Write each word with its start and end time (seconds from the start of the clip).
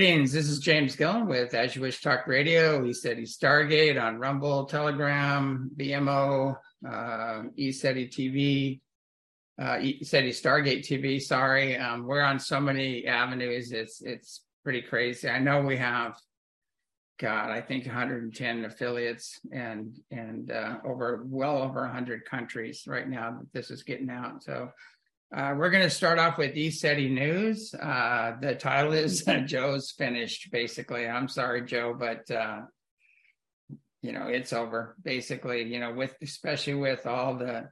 Greetings. 0.00 0.32
This 0.32 0.48
is 0.48 0.60
James 0.60 0.96
Gilliland 0.96 1.28
with 1.28 1.52
As 1.52 1.76
You 1.76 1.82
Wish 1.82 2.00
Talk 2.00 2.26
Radio. 2.26 2.82
He 2.82 2.94
said 2.94 3.18
he's 3.18 3.36
Stargate 3.36 4.02
on 4.02 4.18
Rumble, 4.18 4.64
Telegram, 4.64 5.70
BMO, 5.76 6.56
uh, 6.88 7.42
ECETI 7.58 8.08
TV. 8.08 8.80
Uh, 9.60 9.78
he's 9.78 10.10
Stargate 10.10 10.88
TV. 10.88 11.20
Sorry, 11.20 11.76
um, 11.76 12.06
we're 12.06 12.22
on 12.22 12.38
so 12.38 12.58
many 12.58 13.06
avenues. 13.06 13.72
It's 13.72 14.00
it's 14.00 14.40
pretty 14.64 14.80
crazy. 14.80 15.28
I 15.28 15.38
know 15.38 15.60
we 15.60 15.76
have, 15.76 16.16
God, 17.18 17.50
I 17.50 17.60
think 17.60 17.84
110 17.84 18.64
affiliates 18.64 19.38
and 19.52 19.94
and 20.10 20.50
uh, 20.50 20.78
over 20.82 21.24
well 21.26 21.58
over 21.58 21.82
100 21.82 22.24
countries 22.24 22.84
right 22.86 23.06
now 23.06 23.32
that 23.38 23.52
this 23.52 23.70
is 23.70 23.82
getting 23.82 24.08
out. 24.08 24.42
So 24.44 24.70
uh, 25.34 25.54
we're 25.56 25.70
going 25.70 25.84
to 25.84 25.90
start 25.90 26.18
off 26.18 26.38
with 26.38 26.54
ECETI 26.54 27.10
News. 27.10 27.72
Uh, 27.74 28.32
the 28.40 28.54
title 28.54 28.92
is 28.92 29.26
uh, 29.28 29.38
Joe's 29.38 29.92
Finished, 29.92 30.50
basically. 30.50 31.06
I'm 31.06 31.28
sorry, 31.28 31.64
Joe, 31.64 31.94
but, 31.98 32.28
uh, 32.30 32.62
you 34.02 34.12
know, 34.12 34.26
it's 34.26 34.52
over, 34.52 34.96
basically, 35.02 35.62
you 35.62 35.78
know, 35.78 35.92
with 35.92 36.14
especially 36.22 36.74
with 36.74 37.06
all 37.06 37.36
the 37.36 37.68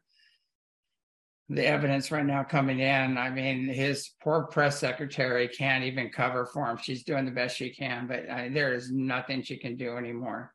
the 1.51 1.67
evidence 1.67 2.11
right 2.11 2.27
now 2.27 2.42
coming 2.42 2.81
in. 2.81 3.17
I 3.17 3.31
mean, 3.31 3.69
his 3.69 4.11
poor 4.23 4.42
press 4.42 4.79
secretary 4.79 5.48
can't 5.48 5.84
even 5.84 6.11
cover 6.11 6.45
for 6.45 6.69
him. 6.69 6.77
She's 6.77 7.05
doing 7.05 7.25
the 7.25 7.31
best 7.31 7.56
she 7.56 7.70
can, 7.70 8.06
but 8.06 8.27
there 8.53 8.75
is 8.75 8.91
nothing 8.92 9.41
she 9.41 9.56
can 9.56 9.75
do 9.77 9.97
anymore. 9.97 10.53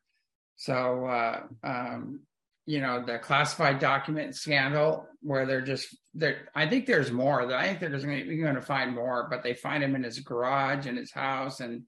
So, 0.54 1.06
uh, 1.06 1.40
um, 1.64 2.20
you 2.66 2.80
know 2.80 3.04
the 3.04 3.18
classified 3.18 3.78
document 3.78 4.34
scandal 4.34 5.06
where 5.20 5.46
they're 5.46 5.60
just 5.60 5.94
there 6.14 6.48
i 6.54 6.66
think 6.66 6.86
there's 6.86 7.10
more 7.10 7.52
i 7.52 7.66
think 7.66 7.80
there's 7.80 8.04
going 8.04 8.26
to, 8.26 8.36
going 8.36 8.54
to 8.54 8.62
find 8.62 8.94
more 8.94 9.26
but 9.28 9.42
they 9.42 9.54
find 9.54 9.82
him 9.82 9.94
in 9.94 10.02
his 10.02 10.20
garage 10.20 10.86
in 10.86 10.96
his 10.96 11.12
house 11.12 11.60
and 11.60 11.82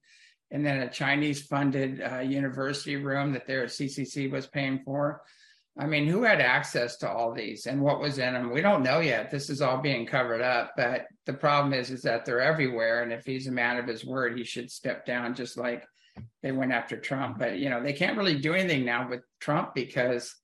and 0.51 0.65
then 0.65 0.81
a 0.81 0.91
chinese 0.91 1.43
funded 1.43 2.01
uh, 2.01 2.19
university 2.19 2.95
room 2.95 3.33
that 3.33 3.47
their 3.47 3.65
CCP 3.65 4.31
was 4.31 4.47
paying 4.47 4.79
for. 4.85 5.21
I 5.79 5.85
mean 5.85 6.07
who 6.07 6.23
had 6.23 6.41
access 6.41 6.97
to 6.97 7.09
all 7.09 7.33
these 7.33 7.67
and 7.67 7.81
what 7.81 7.99
was 7.99 8.17
in 8.17 8.33
them 8.33 8.51
we 8.51 8.61
don't 8.61 8.83
know 8.83 8.99
yet. 8.99 9.29
This 9.29 9.49
is 9.49 9.61
all 9.61 9.77
being 9.77 10.05
covered 10.05 10.41
up 10.41 10.73
but 10.75 11.05
the 11.25 11.33
problem 11.33 11.73
is 11.73 11.91
is 11.91 12.01
that 12.01 12.25
they're 12.25 12.41
everywhere 12.41 13.03
and 13.03 13.13
if 13.13 13.25
he's 13.25 13.47
a 13.47 13.51
man 13.51 13.77
of 13.77 13.87
his 13.87 14.05
word 14.05 14.37
he 14.37 14.43
should 14.43 14.71
step 14.71 15.05
down 15.05 15.35
just 15.35 15.57
like 15.57 15.85
they 16.41 16.51
went 16.51 16.71
after 16.71 16.97
trump. 16.97 17.37
But 17.37 17.59
you 17.59 17.69
know 17.69 17.83
they 17.83 17.93
can't 17.93 18.17
really 18.17 18.39
do 18.39 18.53
anything 18.53 18.85
now 18.85 19.07
with 19.09 19.21
trump 19.39 19.75
because 19.75 20.35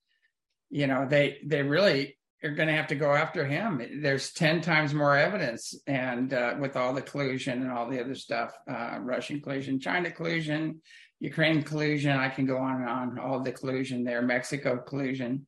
you 0.70 0.88
know 0.88 1.08
they 1.10 1.40
they 1.46 1.64
really 1.64 2.16
are 2.44 2.52
going 2.52 2.68
to 2.68 2.76
have 2.76 2.88
to 2.88 2.96
go 2.96 3.14
after 3.14 3.46
him. 3.46 3.82
There's 4.02 4.34
10 4.34 4.62
times 4.62 4.94
more 4.94 5.16
evidence 5.16 5.76
and 5.88 6.34
uh, 6.34 6.56
with 6.60 6.76
all 6.76 6.94
the 6.94 7.02
collusion 7.02 7.62
and 7.62 7.72
all 7.72 7.90
the 7.90 8.02
other 8.02 8.16
stuff 8.16 8.54
uh, 8.70 8.98
russian 9.00 9.40
collusion 9.42 9.80
china 9.80 10.12
collusion 10.12 10.82
ukraine 11.20 11.64
collusion 11.64 12.12
i 12.12 12.30
can 12.30 12.46
go 12.46 12.58
on 12.58 12.82
and 12.82 12.90
on 12.90 13.20
all 13.20 13.40
the 13.40 13.52
collusion 13.52 14.04
there 14.04 14.22
mexico 14.22 14.78
collusion. 14.78 15.48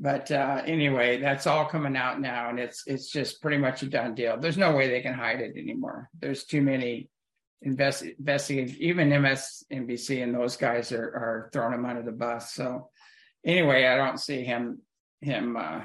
But 0.00 0.32
uh, 0.32 0.62
anyway 0.66 1.20
that's 1.20 1.46
all 1.46 1.66
coming 1.66 1.96
out 1.96 2.20
now 2.20 2.50
and 2.50 2.58
it's 2.58 2.82
it's 2.86 3.10
just 3.10 3.40
pretty 3.40 3.58
much 3.58 3.82
a 3.82 3.86
done 3.86 4.14
deal. 4.14 4.36
There's 4.38 4.58
no 4.58 4.74
way 4.74 4.88
they 4.88 5.00
can 5.00 5.14
hide 5.14 5.40
it 5.40 5.56
anymore. 5.56 6.10
There's 6.18 6.44
too 6.44 6.60
many 6.60 7.08
invest, 7.64 8.02
even 8.02 9.10
msnbc 9.10 10.22
and 10.22 10.34
those 10.34 10.56
guys 10.56 10.90
are, 10.90 11.04
are 11.04 11.50
throwing 11.52 11.70
them 11.72 11.84
under 11.84 12.02
the 12.02 12.10
bus. 12.10 12.52
So 12.52 12.90
anyway, 13.44 13.86
I 13.86 13.96
don't 13.96 14.18
see 14.18 14.42
him 14.42 14.80
him 15.20 15.56
uh, 15.56 15.82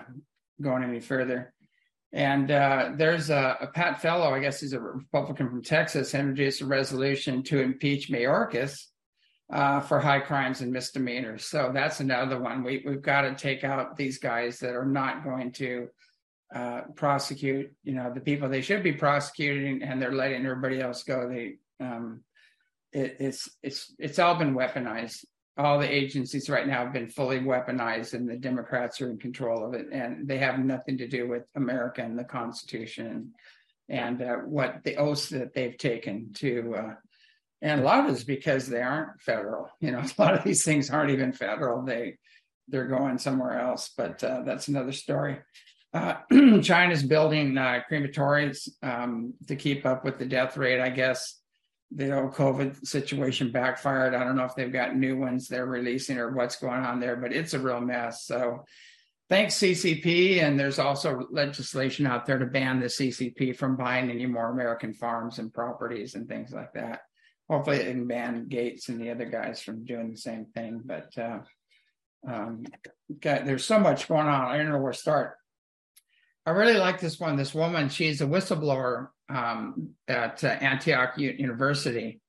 going 0.61 0.83
any 0.83 0.99
further. 0.99 1.53
And 2.13 2.49
uh, 2.49 2.91
there's 2.95 3.29
a, 3.29 3.57
a, 3.61 3.67
Pat 3.67 4.01
Fallon, 4.01 4.33
I 4.33 4.39
guess 4.39 4.61
he's 4.61 4.73
a 4.73 4.79
Republican 4.79 5.49
from 5.49 5.61
Texas, 5.61 6.15
introduced 6.15 6.61
a 6.61 6.65
resolution 6.65 7.43
to 7.43 7.59
impeach 7.59 8.09
Mayorkas 8.09 8.85
uh, 9.51 9.81
for 9.81 9.99
high 9.99 10.21
crimes 10.21 10.61
and 10.61 10.71
misdemeanors. 10.71 11.45
So 11.45 11.71
that's 11.73 11.99
another 11.99 12.39
one. 12.39 12.63
We, 12.63 12.83
we've 12.85 13.01
got 13.01 13.21
to 13.21 13.35
take 13.35 13.63
out 13.63 13.97
these 13.97 14.19
guys 14.19 14.59
that 14.59 14.73
are 14.73 14.85
not 14.85 15.23
going 15.23 15.51
to 15.53 15.89
uh, 16.53 16.81
prosecute, 16.95 17.73
you 17.83 17.93
know, 17.93 18.11
the 18.13 18.21
people 18.21 18.47
they 18.47 18.61
should 18.61 18.83
be 18.83 18.93
prosecuting, 18.93 19.83
and 19.83 20.01
they're 20.01 20.13
letting 20.13 20.45
everybody 20.45 20.79
else 20.79 21.03
go. 21.03 21.27
They, 21.27 21.55
um, 21.81 22.23
it, 22.93 23.17
it's 23.19 23.49
it's 23.61 23.93
it's 23.99 24.17
all 24.17 24.35
been 24.35 24.55
weaponized 24.55 25.25
all 25.57 25.79
the 25.79 25.91
agencies 25.91 26.49
right 26.49 26.67
now 26.67 26.83
have 26.83 26.93
been 26.93 27.09
fully 27.09 27.39
weaponized 27.39 28.13
and 28.13 28.29
the 28.29 28.37
democrats 28.37 29.01
are 29.01 29.09
in 29.09 29.17
control 29.17 29.65
of 29.65 29.73
it. 29.73 29.87
And 29.91 30.27
they 30.27 30.37
have 30.37 30.59
nothing 30.59 30.97
to 30.99 31.07
do 31.07 31.27
with 31.27 31.43
america 31.55 32.01
and 32.01 32.17
the 32.17 32.23
constitution 32.23 33.33
and 33.89 34.21
uh, 34.21 34.35
what 34.37 34.83
the 34.83 34.97
oaths 34.97 35.29
that 35.29 35.53
they've 35.53 35.77
taken 35.77 36.33
to 36.33 36.75
uh, 36.75 36.93
and 37.61 37.81
a 37.81 37.83
lot 37.83 38.09
is 38.09 38.23
because 38.23 38.67
they 38.67 38.81
aren't 38.81 39.21
federal. 39.21 39.69
You 39.79 39.91
know 39.91 39.99
a 40.17 40.21
lot 40.21 40.35
of 40.35 40.43
these 40.43 40.63
things 40.63 40.89
aren't 40.89 41.11
even 41.11 41.33
federal. 41.33 41.83
They 41.83 42.17
they're 42.67 42.87
going 42.87 43.17
somewhere 43.17 43.59
else. 43.59 43.91
But 43.95 44.23
uh, 44.23 44.41
that's 44.45 44.67
another 44.67 44.91
story. 44.91 45.39
Uh, 45.93 46.15
china's 46.61 47.01
building 47.01 47.57
uh, 47.57 47.79
crematories 47.89 48.69
um, 48.83 49.33
to 49.47 49.55
keep 49.55 49.85
up 49.85 50.03
with 50.03 50.19
the 50.19 50.25
death 50.25 50.57
rate 50.57 50.81
i 50.81 50.89
guess 50.89 51.39
the 51.91 52.17
old 52.17 52.33
COVID 52.33 52.85
situation 52.85 53.51
backfired. 53.51 54.13
I 54.13 54.23
don't 54.23 54.35
know 54.35 54.45
if 54.45 54.55
they've 54.55 54.71
got 54.71 54.95
new 54.95 55.17
ones 55.17 55.47
they're 55.47 55.65
releasing 55.65 56.17
or 56.17 56.31
what's 56.31 56.57
going 56.57 56.83
on 56.83 56.99
there, 56.99 57.15
but 57.15 57.31
it's 57.33 57.53
a 57.53 57.59
real 57.59 57.79
mess. 57.79 58.25
So 58.25 58.65
thanks 59.29 59.55
CCP. 59.55 60.41
And 60.41 60.59
there's 60.59 60.79
also 60.79 61.27
legislation 61.31 62.05
out 62.05 62.25
there 62.25 62.39
to 62.39 62.45
ban 62.45 62.79
the 62.79 62.87
CCP 62.87 63.55
from 63.55 63.77
buying 63.77 64.09
any 64.09 64.25
more 64.25 64.49
American 64.49 64.93
farms 64.93 65.39
and 65.39 65.53
properties 65.53 66.15
and 66.15 66.27
things 66.27 66.51
like 66.51 66.73
that. 66.73 67.01
Hopefully, 67.49 67.77
it 67.77 67.91
can 67.91 68.07
ban 68.07 68.47
Gates 68.49 68.89
and 68.89 68.99
the 68.99 69.09
other 69.09 69.25
guys 69.25 69.61
from 69.61 69.85
doing 69.85 70.11
the 70.11 70.17
same 70.17 70.47
thing. 70.53 70.81
But 70.83 71.17
uh, 71.17 71.39
um, 72.27 72.65
got, 73.21 73.45
there's 73.45 73.63
so 73.63 73.79
much 73.79 74.09
going 74.09 74.27
on. 74.27 74.47
I 74.47 74.57
don't 74.57 74.69
know 74.69 74.79
where 74.79 74.91
to 74.91 74.97
start. 74.97 75.35
I 76.45 76.51
really 76.51 76.77
like 76.77 76.99
this 76.99 77.19
one. 77.19 77.37
This 77.37 77.53
woman, 77.53 77.87
she's 77.87 78.19
a 78.19 78.25
whistleblower 78.25 79.07
um, 79.29 79.91
at 80.07 80.43
uh, 80.43 80.47
Antioch 80.47 81.17
University, 81.17 82.21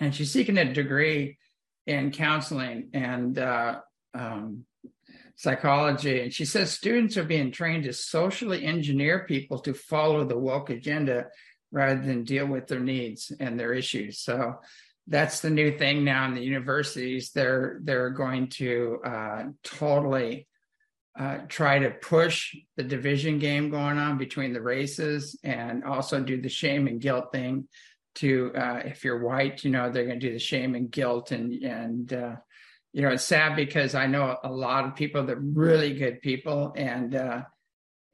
and 0.00 0.14
she's 0.14 0.30
seeking 0.30 0.58
a 0.58 0.72
degree 0.72 1.38
in 1.86 2.10
counseling 2.10 2.90
and 2.92 3.38
uh, 3.38 3.80
um, 4.14 4.64
psychology. 5.36 6.20
And 6.20 6.32
she 6.32 6.44
says 6.44 6.70
students 6.70 7.16
are 7.16 7.24
being 7.24 7.50
trained 7.50 7.84
to 7.84 7.92
socially 7.92 8.64
engineer 8.64 9.24
people 9.26 9.58
to 9.60 9.74
follow 9.74 10.24
the 10.24 10.38
woke 10.38 10.70
agenda 10.70 11.26
rather 11.72 12.00
than 12.00 12.24
deal 12.24 12.46
with 12.46 12.66
their 12.66 12.80
needs 12.80 13.32
and 13.40 13.58
their 13.58 13.72
issues. 13.72 14.18
So 14.18 14.56
that's 15.06 15.40
the 15.40 15.50
new 15.50 15.76
thing 15.76 16.04
now 16.04 16.26
in 16.26 16.34
the 16.34 16.42
universities. 16.42 17.30
They're 17.32 17.80
they're 17.82 18.10
going 18.10 18.48
to 18.48 18.98
uh, 19.04 19.42
totally 19.64 20.46
uh, 21.18 21.38
try 21.48 21.78
to 21.78 21.90
push 21.90 22.54
the 22.76 22.82
division 22.82 23.38
game 23.38 23.70
going 23.70 23.98
on 23.98 24.16
between 24.16 24.52
the 24.52 24.62
races 24.62 25.38
and 25.42 25.84
also 25.84 26.20
do 26.20 26.40
the 26.40 26.48
shame 26.48 26.86
and 26.86 27.00
guilt 27.00 27.32
thing 27.32 27.66
to 28.16 28.52
uh, 28.54 28.80
if 28.84 29.04
you're 29.04 29.24
white 29.24 29.64
you 29.64 29.70
know 29.70 29.90
they're 29.90 30.06
going 30.06 30.20
to 30.20 30.26
do 30.26 30.32
the 30.32 30.38
shame 30.38 30.74
and 30.74 30.90
guilt 30.90 31.30
and 31.32 31.52
and 31.62 32.12
uh, 32.12 32.36
you 32.92 33.02
know 33.02 33.08
it's 33.08 33.24
sad 33.24 33.56
because 33.56 33.94
i 33.94 34.06
know 34.06 34.36
a 34.42 34.50
lot 34.50 34.84
of 34.84 34.94
people 34.94 35.24
that 35.24 35.36
really 35.36 35.94
good 35.94 36.20
people 36.20 36.72
and 36.76 37.14
uh, 37.14 37.42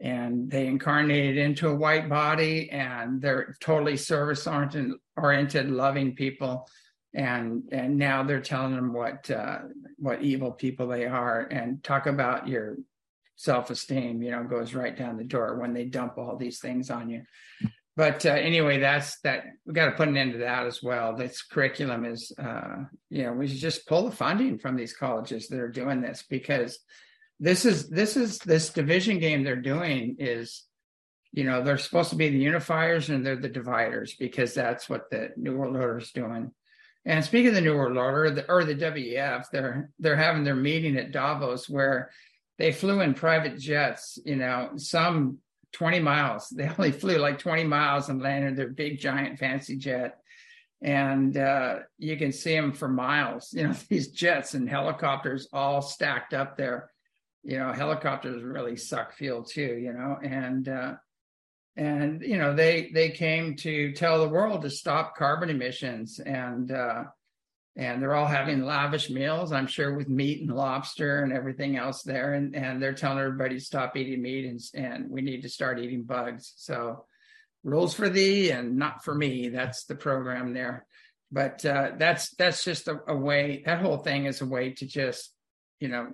and 0.01 0.51
they 0.51 0.67
incarnated 0.67 1.39
into 1.39 1.69
a 1.69 1.75
white 1.75 2.09
body 2.09 2.71
and 2.71 3.21
they're 3.23 3.57
totally 3.61 3.97
service 3.97 4.47
oriented 4.47 4.93
oriented 5.17 5.71
loving 5.71 6.15
people 6.15 6.69
and 7.17 7.63
and 7.73 7.97
now 7.97 8.23
they're 8.23 8.41
telling 8.41 8.75
them 8.77 8.93
what 8.93 9.29
uh, 9.31 9.61
what 9.97 10.23
evil 10.23 10.53
people 10.53 10.87
they 10.87 11.07
are. 11.07 11.41
And 11.41 11.83
talk 11.83 12.07
about 12.07 12.47
your 12.47 12.77
self-esteem 13.37 14.23
you 14.23 14.31
know 14.31 14.45
goes 14.45 14.75
right 14.75 14.97
down 14.97 15.17
the 15.17 15.25
door 15.25 15.59
when 15.59 15.75
they 15.75 15.85
dump 15.85 16.17
all 16.19 16.37
these 16.37 16.61
things 16.61 16.91
on 16.91 17.09
you. 17.09 17.23
But 17.97 18.27
uh, 18.27 18.31
anyway 18.31 18.79
that's 18.79 19.19
that 19.21 19.45
we 19.65 19.73
got 19.73 19.87
to 19.87 19.93
put 19.93 20.09
an 20.09 20.17
end 20.19 20.35
to 20.35 20.39
that 20.41 20.67
as 20.67 20.83
well. 20.83 21.17
This 21.17 21.43
curriculum 21.43 22.05
is 22.05 22.33
uh, 22.39 22.85
you 23.09 23.23
know 23.25 23.33
we 23.33 23.49
should 23.49 23.61
just 23.61 23.89
pull 23.89 24.05
the 24.05 24.15
funding 24.15 24.59
from 24.59 24.77
these 24.77 24.95
colleges 24.95 25.49
that 25.49 25.59
are 25.59 25.71
doing 25.71 26.03
this 26.03 26.23
because 26.29 26.79
this 27.41 27.65
is 27.65 27.89
this 27.89 28.19
is 28.19 28.39
this 28.41 28.69
division 28.69 29.19
game 29.19 29.43
they're 29.43 29.57
doing 29.57 30.17
is 30.19 30.65
you 31.33 31.45
know 31.45 31.63
they're 31.63 31.79
supposed 31.79 32.11
to 32.11 32.17
be 32.17 32.29
the 32.29 32.45
unifiers 32.45 33.09
and 33.09 33.25
they're 33.25 33.37
the 33.37 33.49
dividers 33.49 34.15
because 34.19 34.53
that's 34.53 34.87
what 34.87 35.11
the 35.11 35.31
new 35.39 35.57
world 35.57 35.77
order 35.77 35.97
is 35.97 36.13
doing 36.13 36.51
and 37.07 37.25
speaking 37.25 37.51
of 37.51 37.55
the 37.55 37.61
New 37.61 37.77
World 37.77 37.97
Order, 37.97 38.31
the, 38.33 38.51
or 38.51 38.65
the 38.65 38.75
WEF, 38.75 39.49
they're 39.53 39.91
they're 40.01 40.17
having 40.17 40.43
their 40.43 40.57
meeting 40.57 40.97
at 40.97 41.13
Davos 41.13 41.69
where 41.69 42.11
they 42.59 42.73
flew 42.73 43.01
in 43.01 43.15
private 43.15 43.59
jets. 43.59 44.19
You 44.25 44.35
know, 44.35 44.73
some 44.77 45.39
20 45.73 46.01
miles. 46.01 46.49
They 46.57 46.69
only 46.69 46.91
flew 46.91 47.19
like 47.19 47.39
20 47.39 47.65
miles 47.65 48.09
and 48.09 48.21
landed 48.21 48.57
their 48.57 48.69
big 48.69 48.99
giant 48.99 49.39
fancy 49.39 49.77
jet. 49.77 50.19
And 50.83 51.37
uh, 51.37 51.79
you 51.97 52.17
can 52.17 52.33
see 52.33 52.55
them 52.55 52.73
for 52.73 52.89
miles. 52.89 53.53
You 53.53 53.69
know, 53.69 53.75
these 53.89 54.09
jets 54.09 54.55
and 54.55 54.69
helicopters 54.69 55.49
all 55.53 55.83
stacked 55.83 56.35
up 56.35 56.57
there. 56.57 56.91
You 57.45 57.59
know, 57.59 57.73
helicopters 57.73 58.43
really 58.43 58.77
suck 58.77 59.13
fuel 59.13 59.45
too. 59.45 59.79
You 59.81 59.93
know, 59.93 60.19
and 60.25 60.69
uh, 60.69 60.95
and 61.77 62.23
you 62.23 62.39
know 62.39 62.55
they 62.55 62.91
they 62.93 63.11
came 63.11 63.57
to 63.57 63.93
tell 63.93 64.21
the 64.21 64.29
world 64.29 64.63
to 64.63 64.71
stop 64.71 65.17
carbon 65.17 65.51
emissions. 65.51 66.19
And 66.19 66.71
uh, 66.71 67.05
and 67.77 68.01
they're 68.01 68.15
all 68.15 68.27
having 68.27 68.65
lavish 68.65 69.11
meals 69.11 69.53
i'm 69.53 69.67
sure 69.67 69.95
with 69.95 70.09
meat 70.09 70.41
and 70.41 70.51
lobster 70.51 71.23
and 71.23 71.33
everything 71.33 71.77
else 71.77 72.03
there. 72.03 72.33
And 72.33 72.57
and 72.57 72.83
they're 72.83 72.95
telling 72.95 73.19
everybody 73.19 73.57
to 73.57 73.65
stop 73.65 73.97
eating 73.97 74.23
meat 74.23 74.47
and 74.47 74.61
and 74.75 75.11
we 75.11 75.21
need 75.21 75.43
to 75.43 75.49
start 75.49 75.79
eating 75.79 76.05
bugs. 76.05 76.55
So 76.57 77.05
rules 77.63 77.95
for 77.95 78.09
thee 78.09 78.51
and 78.51 78.77
not 78.77 79.05
for 79.05 79.15
me. 79.15 79.49
That's 79.49 79.85
the 79.85 79.97
program 79.97 80.55
there. 80.55 80.87
But 81.31 81.65
uh, 81.67 81.93
that's 81.99 82.31
that's 82.37 82.65
just 82.65 82.89
a, 82.89 83.01
a 83.09 83.17
way 83.17 83.63
that 83.67 83.83
whole 83.83 83.99
thing 83.99 84.25
is 84.25 84.41
a 84.41 84.47
way 84.47 84.71
to 84.75 84.87
just 84.87 85.33
you 85.81 85.89
know 85.89 86.09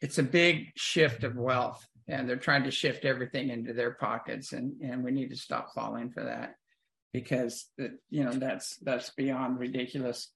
it's 0.00 0.18
a 0.18 0.22
big 0.22 0.72
shift 0.76 1.24
of 1.24 1.36
wealth 1.36 1.86
and 2.10 2.28
they're 2.28 2.36
trying 2.36 2.64
to 2.64 2.70
shift 2.70 3.04
everything 3.04 3.50
into 3.50 3.72
their 3.72 3.92
pockets 3.92 4.52
and 4.52 4.80
and 4.82 5.04
we 5.04 5.10
need 5.10 5.30
to 5.30 5.36
stop 5.36 5.72
falling 5.74 6.10
for 6.10 6.24
that 6.24 6.54
because 7.12 7.66
you 8.10 8.24
know 8.24 8.32
that's 8.32 8.76
that's 8.78 9.10
beyond 9.10 9.58
ridiculous. 9.58 10.30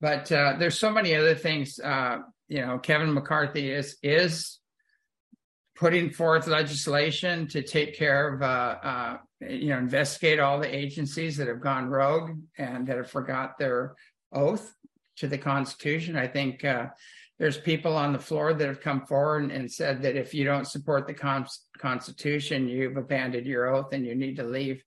But 0.00 0.30
uh, 0.30 0.54
there's 0.58 0.78
so 0.78 0.90
many 0.90 1.14
other 1.14 1.34
things 1.34 1.78
uh, 1.78 2.18
you 2.48 2.60
know 2.60 2.78
kevin 2.78 3.12
mccarthy 3.12 3.70
is 3.70 3.96
is 4.02 4.58
putting 5.74 6.10
forth 6.10 6.46
legislation 6.46 7.48
to 7.48 7.62
take 7.62 7.96
care 7.96 8.34
of 8.34 8.42
uh, 8.42 8.78
uh 8.82 9.16
you 9.40 9.68
know 9.68 9.78
investigate 9.78 10.40
all 10.40 10.58
the 10.58 10.74
agencies 10.74 11.36
that 11.36 11.48
have 11.48 11.60
gone 11.60 11.88
rogue 11.88 12.30
and 12.56 12.86
that 12.86 12.96
have 12.96 13.10
forgot 13.10 13.58
their 13.58 13.94
oath 14.32 14.72
to 15.16 15.26
the 15.26 15.38
constitution. 15.38 16.16
I 16.16 16.26
think 16.26 16.64
uh, 16.64 16.88
there's 17.38 17.58
people 17.58 17.96
on 17.96 18.12
the 18.12 18.18
floor 18.18 18.54
that 18.54 18.66
have 18.66 18.80
come 18.80 19.04
forward 19.04 19.50
and 19.50 19.70
said 19.70 20.02
that 20.02 20.16
if 20.16 20.32
you 20.32 20.44
don't 20.44 20.66
support 20.66 21.06
the 21.06 21.52
Constitution, 21.78 22.68
you've 22.68 22.96
abandoned 22.96 23.46
your 23.46 23.74
oath 23.74 23.92
and 23.92 24.06
you 24.06 24.14
need 24.14 24.36
to 24.36 24.44
leave. 24.44 24.82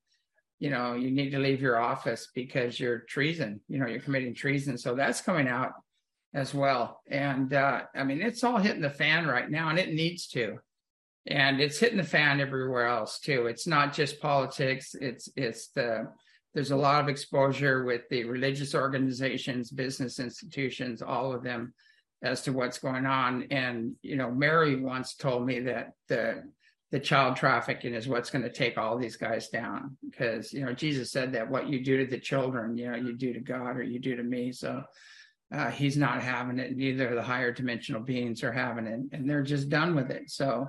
You 0.58 0.72
know, 0.72 0.94
you 0.94 1.12
need 1.12 1.30
to 1.32 1.40
leave 1.40 1.62
your 1.62 1.80
office 1.80 2.28
because 2.34 2.80
you're 2.80 3.00
treason. 3.00 3.62
You 3.70 3.80
know, 3.80 3.88
you're 3.88 4.02
committing 4.02 4.34
treason. 4.34 4.78
So 4.78 4.96
that's 4.96 5.22
coming 5.22 5.48
out 5.48 5.74
as 6.34 6.54
well. 6.54 7.02
And 7.10 7.54
uh, 7.54 7.84
I 7.96 8.04
mean, 8.04 8.22
it's 8.22 8.44
all 8.44 8.58
hitting 8.58 8.82
the 8.82 8.90
fan 8.90 9.28
right 9.28 9.50
now, 9.50 9.70
and 9.70 9.80
it 9.80 9.94
needs 9.94 10.28
to. 10.30 10.58
And 11.28 11.62
it's 11.62 11.78
hitting 11.78 11.98
the 11.98 12.04
fan 12.04 12.42
everywhere 12.42 12.88
else 12.88 13.20
too. 13.20 13.46
It's 13.46 13.68
not 13.68 13.94
just 13.94 14.20
politics. 14.20 14.96
It's 15.00 15.30
it's 15.36 15.70
the 15.70 16.08
there's 16.56 16.72
a 16.72 16.76
lot 16.76 17.02
of 17.02 17.10
exposure 17.10 17.84
with 17.84 18.02
the 18.10 18.24
religious 18.24 18.74
organizations, 18.74 19.70
business 19.70 20.20
institutions, 20.20 21.04
all 21.04 21.32
of 21.32 21.44
them 21.44 21.74
as 22.22 22.42
to 22.44 22.54
what's 22.54 22.80
going 22.80 23.06
on. 23.06 23.48
And 23.52 23.96
you 24.02 24.16
know, 24.16 24.32
Mary 24.32 24.76
once 24.80 25.16
told 25.16 25.46
me 25.46 25.62
that 25.62 25.94
the 26.08 26.44
the 26.92 27.00
child 27.00 27.36
trafficking 27.36 27.94
is 27.94 28.08
what's 28.08 28.32
going 28.32 28.42
to 28.42 28.52
take 28.52 28.78
all 28.78 28.98
these 28.98 29.16
guys 29.16 29.50
down 29.50 29.96
because 30.10 30.52
you 30.52 30.66
know 30.66 30.74
Jesus 30.74 31.12
said 31.12 31.34
that 31.34 31.50
what 31.50 31.70
you 31.70 31.84
do 31.84 32.04
to 32.04 32.10
the 32.10 32.20
children, 32.20 32.78
you 32.78 32.90
know, 32.90 32.98
you 32.98 33.16
do 33.16 33.34
to 33.34 33.40
God 33.40 33.78
or 33.78 33.84
you 33.84 34.00
do 34.00 34.16
to 34.16 34.24
me. 34.24 34.52
So 34.52 34.84
uh, 35.52 35.72
he's 35.72 35.98
not 35.98 36.22
having 36.22 36.60
it. 36.60 36.76
Neither 36.76 37.16
the 37.16 37.24
higher 37.24 37.52
dimensional 37.52 38.02
beings 38.02 38.44
are 38.44 38.52
having 38.52 38.86
it, 38.86 39.00
and 39.12 39.30
they're 39.30 39.44
just 39.44 39.70
done 39.70 39.96
with 39.96 40.12
it. 40.12 40.30
So 40.30 40.68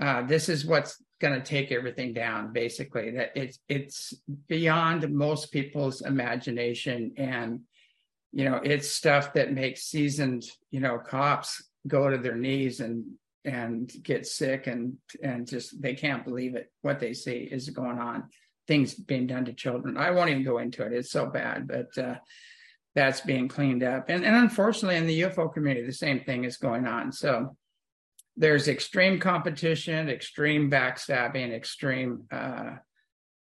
uh, 0.00 0.22
this 0.22 0.48
is 0.48 0.64
what's 0.64 1.02
going 1.20 1.34
to 1.34 1.44
take 1.44 1.70
everything 1.72 2.12
down. 2.12 2.52
Basically, 2.52 3.12
that 3.12 3.32
it's 3.36 3.58
it's 3.68 4.14
beyond 4.48 5.08
most 5.12 5.52
people's 5.52 6.00
imagination 6.00 7.12
and 7.16 7.60
you 8.32 8.44
know 8.44 8.60
it's 8.62 8.90
stuff 8.90 9.32
that 9.32 9.52
makes 9.52 9.82
seasoned 9.82 10.44
you 10.70 10.80
know 10.80 10.98
cops 10.98 11.62
go 11.86 12.10
to 12.10 12.18
their 12.18 12.36
knees 12.36 12.80
and 12.80 13.04
and 13.44 13.90
get 14.02 14.26
sick 14.26 14.66
and 14.66 14.94
and 15.22 15.46
just 15.46 15.80
they 15.80 15.94
can't 15.94 16.24
believe 16.24 16.54
it. 16.54 16.70
What 16.82 17.00
they 17.00 17.14
see 17.14 17.48
is 17.50 17.70
going 17.70 17.98
on. 17.98 18.24
Things 18.66 18.94
being 18.94 19.26
done 19.26 19.46
to 19.46 19.54
children. 19.54 19.96
I 19.96 20.10
won't 20.10 20.30
even 20.30 20.44
go 20.44 20.58
into 20.58 20.84
it. 20.84 20.92
It's 20.92 21.10
so 21.10 21.26
bad 21.26 21.66
but 21.66 21.96
uh, 21.96 22.16
that's 22.94 23.20
being 23.22 23.48
cleaned 23.48 23.82
up. 23.82 24.06
And, 24.08 24.24
and 24.24 24.36
unfortunately 24.36 24.96
in 24.96 25.06
the 25.06 25.22
ufo 25.22 25.52
community 25.52 25.86
the 25.86 25.92
same 25.92 26.20
thing 26.20 26.44
is 26.44 26.58
going 26.58 26.86
on. 26.86 27.12
So 27.12 27.56
there's 28.36 28.68
extreme 28.68 29.18
competition 29.18 30.08
extreme 30.08 30.70
backstabbing 30.70 31.52
extreme 31.52 32.24
uh, 32.30 32.72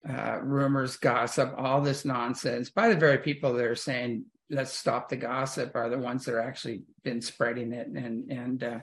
uh, 0.08 0.40
rumors 0.42 0.98
gossip 0.98 1.54
all 1.58 1.80
this 1.80 2.04
nonsense 2.04 2.70
by 2.70 2.90
the 2.90 2.96
very 2.96 3.18
people 3.20 3.54
that 3.54 3.66
are 3.66 3.76
saying 3.76 4.26
let's 4.54 4.72
stop 4.72 5.10
the 5.10 5.16
gossip 5.16 5.76
are 5.76 5.90
the 5.90 5.98
ones 5.98 6.26
that 6.26 6.36
are 6.36 6.42
actually 6.42 6.84
been 7.04 7.22
spreading 7.22 7.74
it. 7.74 7.88
And 7.88 8.32
and 8.32 8.64
uh, 8.64 8.80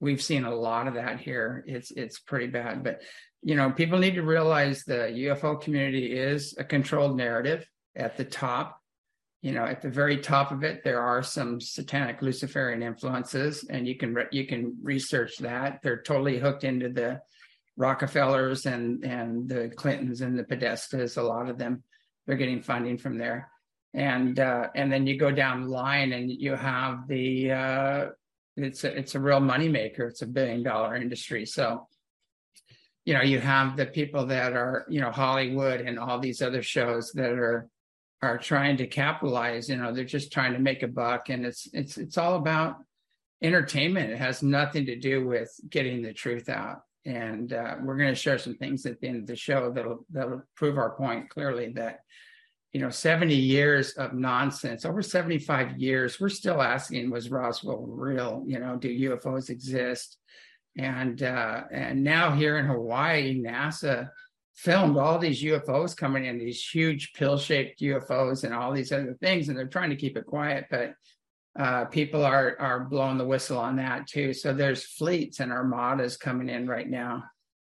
we've 0.00 0.22
seen 0.22 0.44
a 0.44 0.54
lot 0.54 0.88
of 0.88 0.94
that 0.94 1.20
here. 1.20 1.62
It's 1.66 1.90
it's 1.90 2.18
pretty 2.18 2.46
bad. 2.46 2.82
But 2.82 3.02
you 3.42 3.54
know 3.54 3.70
people 3.70 3.98
need 3.98 4.14
to 4.14 4.22
realize 4.22 4.82
the 4.82 5.12
ufo 5.12 5.60
community 5.60 6.12
is 6.12 6.54
a 6.58 6.64
controlled 6.64 7.16
narrative 7.16 7.66
at 7.94 8.16
the 8.16 8.24
top. 8.24 8.78
You 9.42 9.52
know 9.52 9.64
at 9.64 9.82
the 9.82 9.90
very 9.90 10.18
top 10.18 10.50
of 10.50 10.64
it 10.64 10.82
there 10.84 11.00
are 11.00 11.22
some 11.22 11.60
satanic 11.60 12.22
luciferian 12.22 12.82
influences 12.82 13.64
and 13.64 13.86
you 13.86 13.96
can 13.96 14.14
re- 14.14 14.28
you 14.32 14.46
can 14.46 14.76
research 14.82 15.36
that. 15.38 15.80
They're 15.82 16.02
totally 16.02 16.38
hooked 16.38 16.64
into 16.64 16.88
the 16.88 17.20
rockefellers 17.76 18.66
and 18.66 19.04
and 19.04 19.48
the 19.48 19.70
clintons 19.76 20.22
and 20.22 20.38
the 20.38 20.44
podestas 20.44 21.18
a 21.18 21.22
lot 21.22 21.48
of 21.48 21.58
them. 21.58 21.82
They're 22.26 22.36
getting 22.36 22.62
funding 22.62 22.98
from 22.98 23.18
there 23.18 23.50
and 23.94 24.38
uh, 24.38 24.68
and 24.74 24.92
then 24.92 25.06
you 25.06 25.18
go 25.18 25.30
down 25.30 25.62
the 25.62 25.68
line 25.68 26.12
and 26.12 26.30
you 26.30 26.54
have 26.54 27.08
the 27.08 27.52
uh, 27.52 28.06
it's 28.56 28.84
a, 28.84 28.96
it's 28.96 29.14
a 29.14 29.20
real 29.20 29.40
moneymaker. 29.40 30.08
It's 30.08 30.22
a 30.22 30.26
billion 30.26 30.62
dollar 30.62 30.96
industry. 30.96 31.46
So 31.46 31.88
you 33.04 33.14
know 33.14 33.22
you 33.22 33.40
have 33.40 33.76
the 33.76 33.86
people 33.86 34.26
that 34.26 34.52
are 34.52 34.86
you 34.88 35.00
know 35.00 35.10
Hollywood 35.10 35.80
and 35.80 35.98
all 35.98 36.18
these 36.20 36.42
other 36.42 36.62
shows 36.62 37.12
that 37.12 37.32
are 37.32 37.68
are 38.22 38.38
trying 38.38 38.76
to 38.78 38.86
capitalize. 38.86 39.68
You 39.68 39.76
know 39.76 39.92
they're 39.92 40.04
just 40.04 40.32
trying 40.32 40.52
to 40.52 40.58
make 40.60 40.82
a 40.82 40.88
buck, 40.88 41.28
and 41.28 41.44
it's 41.44 41.68
it's 41.72 41.98
it's 41.98 42.18
all 42.18 42.36
about 42.36 42.76
entertainment. 43.42 44.10
It 44.10 44.18
has 44.18 44.42
nothing 44.42 44.86
to 44.86 44.96
do 44.96 45.26
with 45.26 45.50
getting 45.68 46.02
the 46.02 46.12
truth 46.12 46.48
out. 46.48 46.82
And 47.06 47.52
uh, 47.52 47.76
we're 47.82 47.96
going 47.96 48.10
to 48.10 48.20
share 48.20 48.36
some 48.36 48.56
things 48.56 48.84
at 48.84 49.00
the 49.00 49.08
end 49.08 49.16
of 49.22 49.26
the 49.26 49.36
show 49.36 49.72
that'll 49.72 50.04
that'll 50.10 50.42
prove 50.54 50.76
our 50.76 50.90
point 50.90 51.30
clearly 51.30 51.72
that 51.72 52.00
you 52.72 52.80
know 52.80 52.90
70 52.90 53.34
years 53.34 53.92
of 53.92 54.14
nonsense 54.14 54.84
over 54.84 55.02
75 55.02 55.78
years 55.78 56.20
we're 56.20 56.28
still 56.28 56.62
asking 56.62 57.10
was 57.10 57.30
roswell 57.30 57.84
real? 57.86 58.44
You 58.46 58.58
know 58.58 58.76
do 58.76 58.88
ufos 59.10 59.50
exist? 59.50 60.18
And 60.78 61.22
uh 61.22 61.64
and 61.72 62.04
now 62.04 62.32
here 62.32 62.58
in 62.58 62.66
hawaii 62.66 63.42
nasa 63.42 64.10
filmed 64.54 64.96
all 64.96 65.18
these 65.18 65.42
ufos 65.42 65.96
coming 65.96 66.26
in 66.26 66.38
these 66.38 66.62
huge 66.62 67.12
pill-shaped 67.14 67.80
ufos 67.80 68.44
and 68.44 68.54
all 68.54 68.72
these 68.72 68.92
other 68.92 69.16
things 69.20 69.48
and 69.48 69.56
they're 69.56 69.66
trying 69.66 69.90
to 69.90 69.96
keep 69.96 70.16
it 70.16 70.26
quiet 70.26 70.66
but 70.70 70.94
uh, 71.58 71.84
people 71.86 72.24
are 72.24 72.56
are 72.60 72.84
blowing 72.84 73.18
the 73.18 73.26
whistle 73.26 73.58
on 73.58 73.76
that 73.76 74.06
too. 74.06 74.32
So 74.32 74.52
there's 74.52 74.84
fleets 74.84 75.40
and 75.40 75.50
armadas 75.50 76.16
coming 76.16 76.48
in 76.48 76.68
right 76.68 76.88
now 76.88 77.24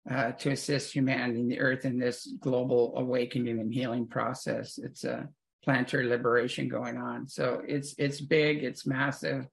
uh, 0.10 0.32
to 0.34 0.52
assist 0.52 0.94
humanity 0.94 1.40
and 1.40 1.52
the 1.52 1.60
earth 1.60 1.86
in 1.86 2.00
this 2.00 2.28
global 2.40 2.94
awakening 2.98 3.60
and 3.60 3.74
healing 3.74 4.08
process. 4.08 4.78
It's 4.78 5.04
a 5.04 5.28
planetary 5.64 6.08
liberation 6.08 6.70
going 6.70 6.98
on. 6.98 7.28
So 7.28 7.62
it's 7.68 7.94
it's 7.98 8.22
big, 8.22 8.64
it's 8.64 8.88
massive, 8.88 9.48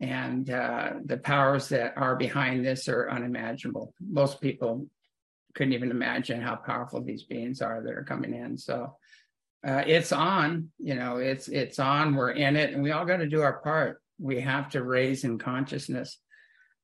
and 0.00 0.50
uh, 0.50 0.94
the 1.04 1.18
powers 1.18 1.68
that 1.68 1.94
are 1.96 2.16
behind 2.16 2.66
this 2.66 2.88
are 2.88 3.10
unimaginable. 3.10 3.94
Most 4.00 4.40
people 4.40 4.88
couldn't 5.54 5.72
even 5.72 5.90
imagine 5.90 6.40
how 6.40 6.56
powerful 6.56 7.00
these 7.02 7.22
beings 7.22 7.62
are 7.62 7.82
that 7.82 7.94
are 7.94 8.04
coming 8.04 8.34
in. 8.34 8.58
So 8.58 8.96
uh, 9.66 9.82
it's 9.86 10.12
on. 10.12 10.70
You 10.78 10.96
know, 10.96 11.18
it's 11.18 11.48
it's 11.48 11.78
on. 11.78 12.14
We're 12.14 12.30
in 12.30 12.56
it, 12.56 12.74
and 12.74 12.82
we 12.82 12.90
all 12.90 13.04
got 13.04 13.18
to 13.18 13.28
do 13.28 13.42
our 13.42 13.60
part. 13.60 14.02
We 14.18 14.40
have 14.40 14.70
to 14.70 14.82
raise 14.82 15.22
in 15.24 15.38
consciousness. 15.38 16.18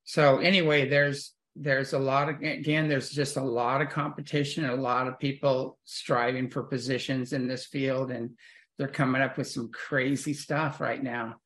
So 0.05 0.39
anyway, 0.39 0.89
there's 0.89 1.33
there's 1.55 1.93
a 1.93 1.99
lot 1.99 2.29
of 2.29 2.41
again 2.41 2.89
there's 2.89 3.11
just 3.11 3.37
a 3.37 3.43
lot 3.43 3.83
of 3.83 3.91
competition 3.91 4.65
a 4.65 4.75
lot 4.75 5.07
of 5.07 5.19
people 5.19 5.79
striving 5.85 6.49
for 6.49 6.63
positions 6.63 7.35
in 7.35 7.47
this 7.47 7.67
field 7.67 8.11
and 8.11 8.31
they're 8.79 8.89
coming 8.89 9.23
up 9.23 9.39
with 9.39 9.49
some 9.49 9.71
crazy 9.71 10.35
stuff 10.35 10.81
right 10.81 11.03
now. 11.03 11.37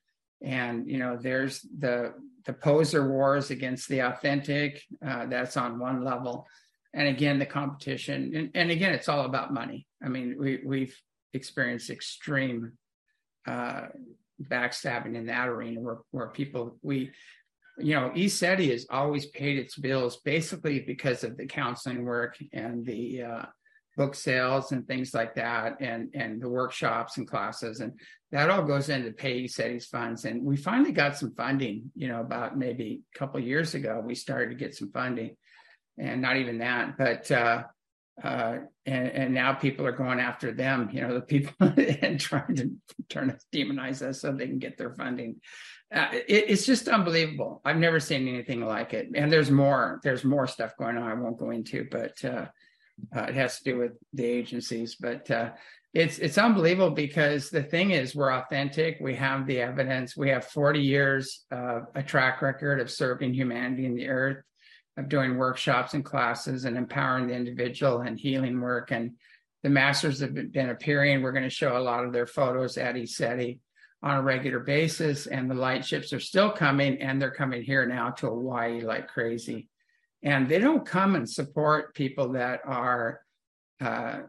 And 0.43 0.89
you 0.89 0.99
know 0.99 1.19
there's 1.21 1.61
the 1.79 2.15
the 2.45 2.53
poser 2.53 3.11
wars 3.11 3.51
against 3.51 3.89
the 3.89 4.01
authentic 4.01 4.83
uh, 5.07 5.27
that's 5.27 5.57
on 5.57 5.79
one 5.79 6.05
level. 6.05 6.47
And 6.95 7.09
again 7.09 7.39
the 7.39 7.47
competition 7.47 8.33
and, 8.35 8.51
and 8.55 8.71
again 8.71 8.93
it's 8.93 9.09
all 9.09 9.25
about 9.25 9.53
money. 9.53 9.87
I 10.03 10.09
mean 10.09 10.37
we 10.39 10.61
we've 10.65 10.99
experienced 11.33 11.91
extreme 11.91 12.73
uh, 13.47 13.89
backstabbing 14.43 15.15
in 15.15 15.27
that 15.27 15.49
arena 15.49 15.81
where 15.81 15.99
where 16.11 16.29
people 16.29 16.79
we 16.83 17.11
you 17.79 17.95
know, 17.95 18.11
ECETI 18.11 18.71
has 18.71 18.87
always 18.91 19.27
paid 19.27 19.59
its 19.59 19.77
bills 19.77 20.19
basically 20.25 20.81
because 20.81 21.25
of 21.25 21.37
the 21.37 21.47
counseling 21.47 22.05
work 22.05 22.37
and 22.53 22.85
the 22.85 23.23
uh, 23.23 23.43
book 23.97 24.15
sales 24.15 24.73
and 24.73 24.87
things 24.87 25.15
like 25.15 25.35
that, 25.35 25.81
and 25.81 26.11
and 26.15 26.41
the 26.41 26.49
workshops 26.49 27.17
and 27.17 27.29
classes, 27.29 27.81
and 27.81 27.93
that 28.33 28.51
all 28.51 28.63
goes 28.63 28.89
into 28.89 29.13
pay 29.13 29.45
ECETI's 29.45 29.87
funds. 29.87 30.25
And 30.25 30.43
we 30.43 30.57
finally 30.57 30.93
got 30.93 31.17
some 31.17 31.35
funding, 31.35 31.91
you 31.95 32.09
know, 32.09 32.21
about 32.21 32.59
maybe 32.59 33.03
a 33.15 33.19
couple 33.19 33.41
years 33.41 33.75
ago, 33.75 34.03
we 34.05 34.15
started 34.15 34.51
to 34.51 34.57
get 34.57 34.75
some 34.75 34.91
funding, 34.91 35.37
and 35.99 36.23
not 36.23 36.37
even 36.37 36.59
that, 36.59 36.97
but. 36.97 37.31
Uh, 37.31 37.65
uh, 38.25 38.61
and, 38.87 39.09
and 39.09 39.35
now 39.35 39.53
people 39.53 39.85
are 39.85 39.93
going 39.93 40.21
after 40.21 40.51
them, 40.51 40.89
you 40.91 41.03
know, 41.03 41.13
the 41.13 41.21
people 41.21 41.53
and 41.61 42.19
trying 42.19 42.55
to 42.57 42.71
turn 43.11 43.31
us 43.31 43.45
demonize 43.55 44.01
us 44.01 44.23
so 44.23 44.33
they 44.33 44.47
can 44.47 44.59
get 44.59 44.79
their 44.79 44.95
funding. 44.95 45.37
Uh, 45.95 46.09
it, 46.13 46.45
it's 46.49 46.67
just 46.67 46.89
unbelievable. 46.89 47.61
I've 47.65 47.77
never 47.77 48.01
seen 48.01 48.27
anything 48.27 48.61
like 48.61 48.93
it. 48.93 49.09
And 49.15 49.33
there's 49.33 49.51
more. 49.51 50.01
There's 50.03 50.25
more 50.25 50.47
stuff 50.47 50.77
going 50.77 50.97
on. 50.97 51.11
I 51.11 51.15
won't 51.15 51.39
go 51.39 51.51
into, 51.51 51.87
but 51.91 52.25
uh, 52.25 52.47
uh, 53.15 53.23
it 53.23 53.35
has 53.35 53.59
to 53.59 53.65
do 53.65 53.79
with 53.79 53.93
the 54.13 54.25
agencies. 54.25 54.97
But 54.97 55.31
uh, 55.31 55.51
it's 55.95 56.19
it's 56.19 56.39
unbelievable 56.39 56.91
because 56.91 57.51
the 57.51 57.63
thing 57.63 57.93
is, 57.93 58.15
we're 58.15 58.33
authentic. 58.33 58.99
We 59.01 59.15
have 59.15 59.47
the 59.47 59.61
evidence. 59.61 60.17
We 60.17 60.31
have 60.31 60.45
40 60.47 60.81
years 60.81 61.45
of 61.51 61.85
a 61.95 62.03
track 62.03 62.43
record 62.43 62.81
of 62.81 62.91
serving 62.91 63.35
humanity 63.35 63.87
in 63.87 63.95
the 63.95 64.09
earth, 64.09 64.45
of 64.97 65.09
doing 65.09 65.37
workshops 65.37 65.95
and 65.95 66.05
classes 66.05 66.65
and 66.65 66.77
empowering 66.77 67.29
the 67.29 67.35
individual 67.35 68.01
and 68.01 68.19
healing 68.19 68.61
work. 68.61 68.91
And 68.91 69.13
the 69.63 69.71
masters 69.71 70.21
have 70.21 70.35
been 70.35 70.71
appearing. 70.71 71.23
We're 71.23 71.33
going 71.33 71.45
to 71.45 71.51
show 71.51 71.77
a 71.77 71.79
lot 71.79 72.05
of 72.05 72.13
their 72.13 72.27
photos 72.27 72.77
at 72.77 72.97
ECETI 72.97 73.59
on 74.03 74.17
a 74.19 74.23
regular 74.23 74.61
basis, 74.61 75.27
and 75.27 75.51
the 75.51 75.55
light 75.55 75.85
ships 75.85 76.13
are 76.13 76.21
still 76.21 76.51
coming, 76.51 77.01
and 77.01 77.21
they're 77.21 77.31
coming 77.31 77.63
here 77.63 77.87
now 77.87 78.11
to 78.11 78.27
Hawaii 78.27 78.81
like 78.83 79.09
crazy. 79.09 79.69
And 80.23 80.49
they 80.49 80.59
don't 80.59 80.85
come 80.85 81.15
and 81.15 81.29
support 81.29 81.95
people 81.95 82.33
that 82.33 82.61
are 82.65 83.21
uh, 83.81 84.21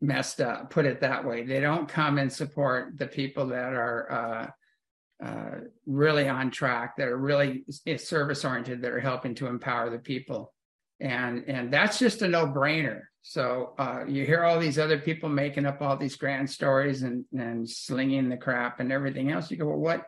messed 0.00 0.40
up, 0.40 0.70
put 0.70 0.86
it 0.86 1.00
that 1.00 1.24
way. 1.24 1.44
They 1.44 1.60
don't 1.60 1.88
come 1.88 2.18
and 2.18 2.32
support 2.32 2.98
the 2.98 3.06
people 3.06 3.46
that 3.48 3.72
are 3.72 4.12
uh, 4.12 5.26
uh, 5.26 5.60
really 5.86 6.28
on 6.28 6.50
track, 6.50 6.96
that 6.96 7.08
are 7.08 7.16
really 7.16 7.64
service 7.96 8.44
oriented, 8.44 8.82
that 8.82 8.92
are 8.92 9.00
helping 9.00 9.34
to 9.36 9.46
empower 9.46 9.90
the 9.90 9.98
people. 9.98 10.52
And, 11.00 11.44
and 11.48 11.72
that's 11.72 11.98
just 11.98 12.22
a 12.22 12.28
no 12.28 12.46
brainer. 12.46 13.02
So 13.22 13.74
uh, 13.78 14.04
you 14.06 14.26
hear 14.26 14.44
all 14.44 14.58
these 14.58 14.78
other 14.78 14.98
people 14.98 15.28
making 15.28 15.64
up 15.64 15.80
all 15.80 15.96
these 15.96 16.16
grand 16.16 16.50
stories 16.50 17.02
and 17.02 17.24
and 17.32 17.68
slinging 17.68 18.28
the 18.28 18.36
crap 18.36 18.80
and 18.80 18.92
everything 18.92 19.30
else. 19.30 19.50
You 19.50 19.56
go, 19.56 19.68
well, 19.68 19.78
what 19.78 20.06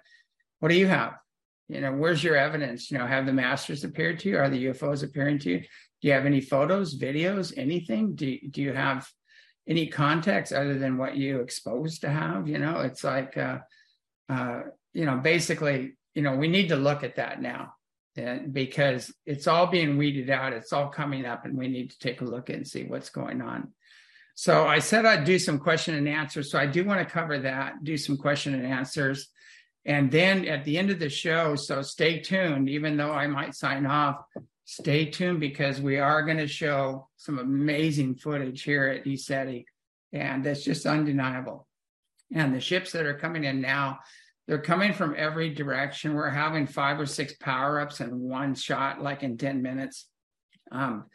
what 0.59 0.68
do 0.68 0.75
you 0.75 0.88
have? 0.88 1.14
You 1.68 1.80
know, 1.80 1.92
where's 1.92 2.23
your 2.23 2.37
evidence? 2.37 2.90
You 2.90 2.99
know, 2.99 3.06
have 3.06 3.25
the 3.25 3.33
masters 3.33 3.85
appeared 3.85 4.18
to 4.21 4.28
you? 4.28 4.38
Are 4.38 4.50
the 4.50 4.66
UFOs 4.66 5.04
appearing 5.04 5.38
to 5.40 5.50
you? 5.50 5.59
Do 5.61 6.09
you 6.09 6.12
have 6.12 6.26
any 6.26 6.40
photos, 6.40 6.99
videos, 6.99 7.56
anything? 7.56 8.16
Do 8.16 8.37
do 8.50 8.61
you 8.61 8.73
have 8.73 9.09
any 9.68 9.87
context 9.87 10.52
other 10.52 10.76
than 10.76 10.99
what 10.99 11.16
you 11.16 11.40
exposed 11.40 12.00
to 12.00 12.11
have? 12.11 12.49
You 12.49 12.59
know, 12.59 12.80
it's 12.80 13.04
like, 13.04 13.37
uh, 13.38 13.59
uh, 14.28 14.62
you 14.92 15.06
know, 15.06 15.18
basically, 15.18 15.97
you 16.14 16.23
know, 16.23 16.35
we 16.37 16.49
need 16.49 16.68
to 16.71 16.76
look 16.76 17.04
at 17.04 17.16
that 17.16 17.40
now 17.40 17.74
because 18.14 19.12
it's 19.26 19.47
all 19.47 19.66
being 19.66 19.97
weeded 19.97 20.30
out 20.30 20.52
it's 20.52 20.73
all 20.73 20.88
coming 20.88 21.25
up 21.25 21.44
and 21.44 21.56
we 21.56 21.68
need 21.68 21.90
to 21.90 21.99
take 21.99 22.21
a 22.21 22.25
look 22.25 22.49
and 22.49 22.66
see 22.66 22.85
what's 22.85 23.11
going 23.11 23.42
on. 23.42 23.73
So 24.35 24.66
i 24.66 24.78
said 24.78 25.04
i'd 25.04 25.25
do 25.25 25.38
some 25.38 25.59
question 25.59 25.94
and 25.94 26.09
answers 26.09 26.50
so 26.50 26.59
i 26.59 26.66
do 26.66 26.85
want 26.85 27.06
to 27.06 27.12
cover 27.12 27.38
that 27.40 27.85
do 27.85 27.97
some 27.97 28.16
question 28.16 28.54
and 28.54 28.66
answers. 28.66 29.28
And 29.87 30.11
then 30.11 30.47
at 30.47 30.64
the 30.64 30.78
end 30.78 30.90
of 30.90 30.99
the 30.99 31.11
show 31.11 31.56
so 31.56 31.83
stay 31.83 32.21
tuned 32.21 32.68
even 32.68 32.97
though 32.97 33.12
i 33.12 33.26
might 33.26 33.54
sign 33.54 33.87
off 33.87 34.16
stay 34.64 35.06
tuned 35.06 35.40
because 35.40 35.80
we 35.80 35.99
are 35.99 36.23
going 36.23 36.38
to 36.38 36.47
show 36.47 37.09
some 37.16 37.38
amazing 37.38 38.14
footage 38.14 38.62
here 38.62 38.87
at 38.87 39.04
ECETI 39.04 39.64
and 40.12 40.44
that's 40.44 40.64
just 40.64 40.87
undeniable. 40.87 41.66
And 42.33 42.54
the 42.54 42.61
ships 42.61 42.92
that 42.92 43.04
are 43.04 43.18
coming 43.18 43.44
in 43.44 43.61
now 43.61 43.99
they're 44.46 44.58
coming 44.58 44.92
from 44.92 45.14
every 45.16 45.50
direction. 45.50 46.14
We're 46.14 46.28
having 46.28 46.66
five 46.66 47.00
or 47.00 47.06
six 47.06 47.34
power 47.34 47.80
ups 47.80 48.00
in 48.00 48.20
one 48.20 48.54
shot, 48.54 49.02
like 49.02 49.22
in 49.22 49.38
10 49.38 49.62
minutes. 49.62 50.06
Um, 50.70 51.06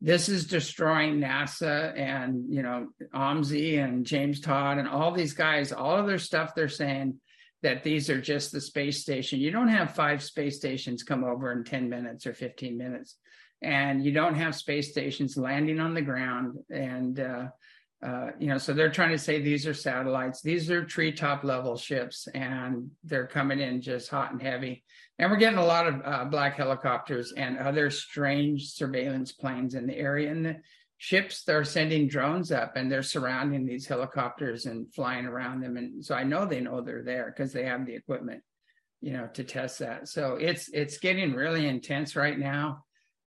this 0.00 0.28
is 0.28 0.46
destroying 0.46 1.20
NASA 1.20 1.96
and, 1.96 2.52
you 2.52 2.62
know, 2.62 2.88
OMSI 3.14 3.82
and 3.82 4.04
James 4.04 4.40
Todd 4.40 4.78
and 4.78 4.88
all 4.88 5.12
these 5.12 5.32
guys, 5.32 5.72
all 5.72 5.96
of 5.96 6.08
their 6.08 6.18
stuff 6.18 6.56
they're 6.56 6.68
saying 6.68 7.20
that 7.62 7.84
these 7.84 8.10
are 8.10 8.20
just 8.20 8.50
the 8.50 8.60
space 8.60 9.00
station. 9.00 9.38
You 9.38 9.52
don't 9.52 9.68
have 9.68 9.94
five 9.94 10.20
space 10.20 10.56
stations 10.56 11.04
come 11.04 11.22
over 11.22 11.52
in 11.52 11.62
10 11.62 11.88
minutes 11.88 12.26
or 12.26 12.34
15 12.34 12.76
minutes. 12.76 13.16
And 13.62 14.04
you 14.04 14.10
don't 14.10 14.34
have 14.34 14.56
space 14.56 14.90
stations 14.90 15.36
landing 15.36 15.78
on 15.78 15.94
the 15.94 16.02
ground 16.02 16.56
and 16.68 17.20
uh, 17.20 17.46
uh, 18.02 18.30
you 18.38 18.48
know, 18.48 18.58
so 18.58 18.72
they're 18.72 18.90
trying 18.90 19.12
to 19.12 19.18
say 19.18 19.40
these 19.40 19.66
are 19.66 19.74
satellites. 19.74 20.42
These 20.42 20.70
are 20.70 20.84
treetop 20.84 21.44
level 21.44 21.76
ships, 21.76 22.26
and 22.34 22.90
they're 23.04 23.28
coming 23.28 23.60
in 23.60 23.80
just 23.80 24.10
hot 24.10 24.32
and 24.32 24.42
heavy. 24.42 24.82
And 25.18 25.30
we're 25.30 25.36
getting 25.36 25.60
a 25.60 25.64
lot 25.64 25.86
of 25.86 26.02
uh, 26.04 26.24
black 26.24 26.56
helicopters 26.56 27.32
and 27.36 27.58
other 27.58 27.90
strange 27.90 28.72
surveillance 28.72 29.30
planes 29.30 29.76
in 29.76 29.86
the 29.86 29.96
area. 29.96 30.32
And 30.32 30.44
the 30.44 30.56
ships, 30.98 31.44
they're 31.44 31.62
sending 31.62 32.08
drones 32.08 32.50
up, 32.50 32.74
and 32.74 32.90
they're 32.90 33.04
surrounding 33.04 33.64
these 33.64 33.86
helicopters 33.86 34.66
and 34.66 34.92
flying 34.92 35.26
around 35.26 35.60
them. 35.60 35.76
And 35.76 36.04
so 36.04 36.16
I 36.16 36.24
know 36.24 36.44
they 36.44 36.60
know 36.60 36.80
they're 36.80 37.04
there 37.04 37.32
because 37.34 37.52
they 37.52 37.66
have 37.66 37.86
the 37.86 37.94
equipment, 37.94 38.42
you 39.00 39.12
know, 39.12 39.28
to 39.34 39.44
test 39.44 39.78
that. 39.78 40.08
So 40.08 40.34
it's 40.40 40.68
it's 40.70 40.98
getting 40.98 41.34
really 41.34 41.68
intense 41.68 42.16
right 42.16 42.38
now, 42.38 42.84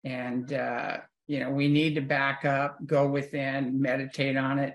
and 0.04 0.52
uh, 0.52 0.98
you 1.30 1.38
know 1.38 1.50
we 1.50 1.68
need 1.68 1.94
to 1.94 2.00
back 2.00 2.44
up 2.44 2.84
go 2.84 3.06
within 3.06 3.80
meditate 3.80 4.36
on 4.36 4.58
it. 4.58 4.74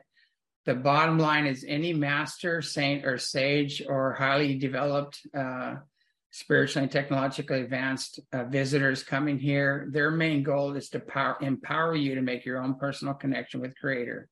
The 0.65 0.73
bottom 0.73 1.19
line 1.19 1.47
is 1.47 1.65
any 1.67 1.91
master 1.91 2.61
saint 2.61 3.05
or 3.05 3.17
sage 3.17 3.83
or 3.85 4.13
highly 4.13 4.57
developed 4.57 5.19
uh, 5.37 5.75
spiritually 6.31 6.83
and 6.83 6.91
technologically 6.91 7.59
advanced 7.59 8.21
uh, 8.31 8.45
visitors 8.45 9.03
coming 9.03 9.37
here 9.37 9.87
their 9.91 10.09
main 10.09 10.43
goal 10.43 10.77
is 10.77 10.87
to 10.89 11.01
power, 11.01 11.35
empower 11.41 11.93
you 11.93 12.15
to 12.15 12.21
make 12.21 12.45
your 12.45 12.61
own 12.63 12.75
personal 12.75 13.13
connection 13.13 13.59
with 13.59 13.77
creator 13.77 14.29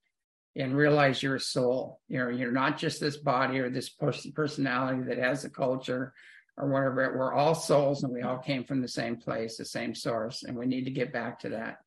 and 0.55 0.77
realize 0.77 1.21
you're 1.21 1.35
a 1.35 1.41
soul. 1.41 1.99
You 2.07 2.19
know 2.19 2.29
you're 2.29 2.53
not 2.53 2.77
just 2.77 3.01
this 3.01 3.17
body 3.17 3.59
or 3.59 3.69
this 3.69 3.89
personality 3.89 5.03
that 5.09 5.17
has 5.17 5.43
a 5.43 5.49
culture 5.49 6.13
or 6.55 6.69
whatever 6.69 7.17
we're 7.17 7.33
all 7.33 7.53
souls 7.53 8.03
and 8.03 8.13
we 8.13 8.21
all 8.21 8.37
came 8.37 8.63
from 8.63 8.81
the 8.81 8.87
same 8.87 9.17
place 9.17 9.57
the 9.57 9.65
same 9.65 9.93
source 9.93 10.43
and 10.43 10.55
we 10.55 10.67
need 10.67 10.85
to 10.85 10.91
get 10.91 11.11
back 11.11 11.39
to 11.39 11.49
that 11.49 11.82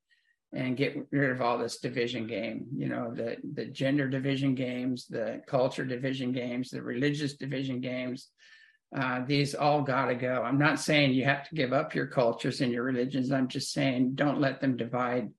and 0.57 0.77
get 0.77 0.97
rid 1.11 1.31
of 1.31 1.43
all 1.43 1.59
this 1.59 1.79
division 1.79 2.27
game 2.27 2.67
you 2.75 2.89
know 2.89 3.13
the 3.15 3.37
the 3.55 3.67
gender 3.67 4.09
division 4.09 4.55
games 4.55 5.07
the 5.07 5.41
culture 5.47 5.85
division 5.85 6.33
games 6.33 6.71
the 6.71 6.83
religious 6.83 7.35
division 7.35 7.81
games. 7.81 8.29
Uh, 8.97 9.25
these 9.27 9.55
all 9.55 9.83
got 9.83 10.07
to 10.07 10.15
go. 10.15 10.43
I'm 10.43 10.59
not 10.59 10.79
saying 10.79 11.13
you 11.13 11.25
have 11.25 11.49
to 11.49 11.55
give 11.55 11.73
up 11.73 11.95
your 11.95 12.07
cultures 12.07 12.61
and 12.61 12.73
your 12.73 12.85
religions. 12.85 13.33
I'm 13.33 13.49
just 13.49 13.73
saying 13.73 14.15
don't 14.15 14.41
let 14.41 14.61
them 14.61 14.77
divide 14.77 15.31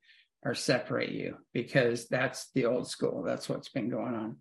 or 0.43 0.53
separate 0.53 1.12
you 1.12 1.38
because 1.53 2.07
that's 2.07 2.51
the 2.53 2.65
old 2.65 2.89
school. 2.89 3.24
That's 3.24 3.47
what's 3.47 3.69
been 3.69 3.89
going 3.89 4.15
on. 4.15 4.38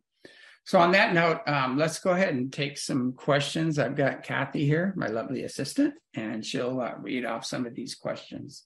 So 0.64 0.80
on 0.80 0.92
that 0.92 1.14
note 1.14 1.40
um, 1.46 1.78
let's 1.78 2.00
go 2.00 2.10
ahead 2.10 2.34
and 2.34 2.52
take 2.52 2.78
some 2.78 3.12
questions. 3.12 3.78
I've 3.78 3.96
got 3.96 4.24
kathy 4.24 4.66
here 4.66 4.92
my 4.96 5.06
lovely 5.06 5.44
assistant 5.44 5.94
and 6.14 6.44
she'll 6.44 6.80
uh, 6.80 6.94
read 7.00 7.24
off 7.24 7.44
some 7.44 7.64
of 7.64 7.74
these 7.74 7.94
questions 7.94 8.64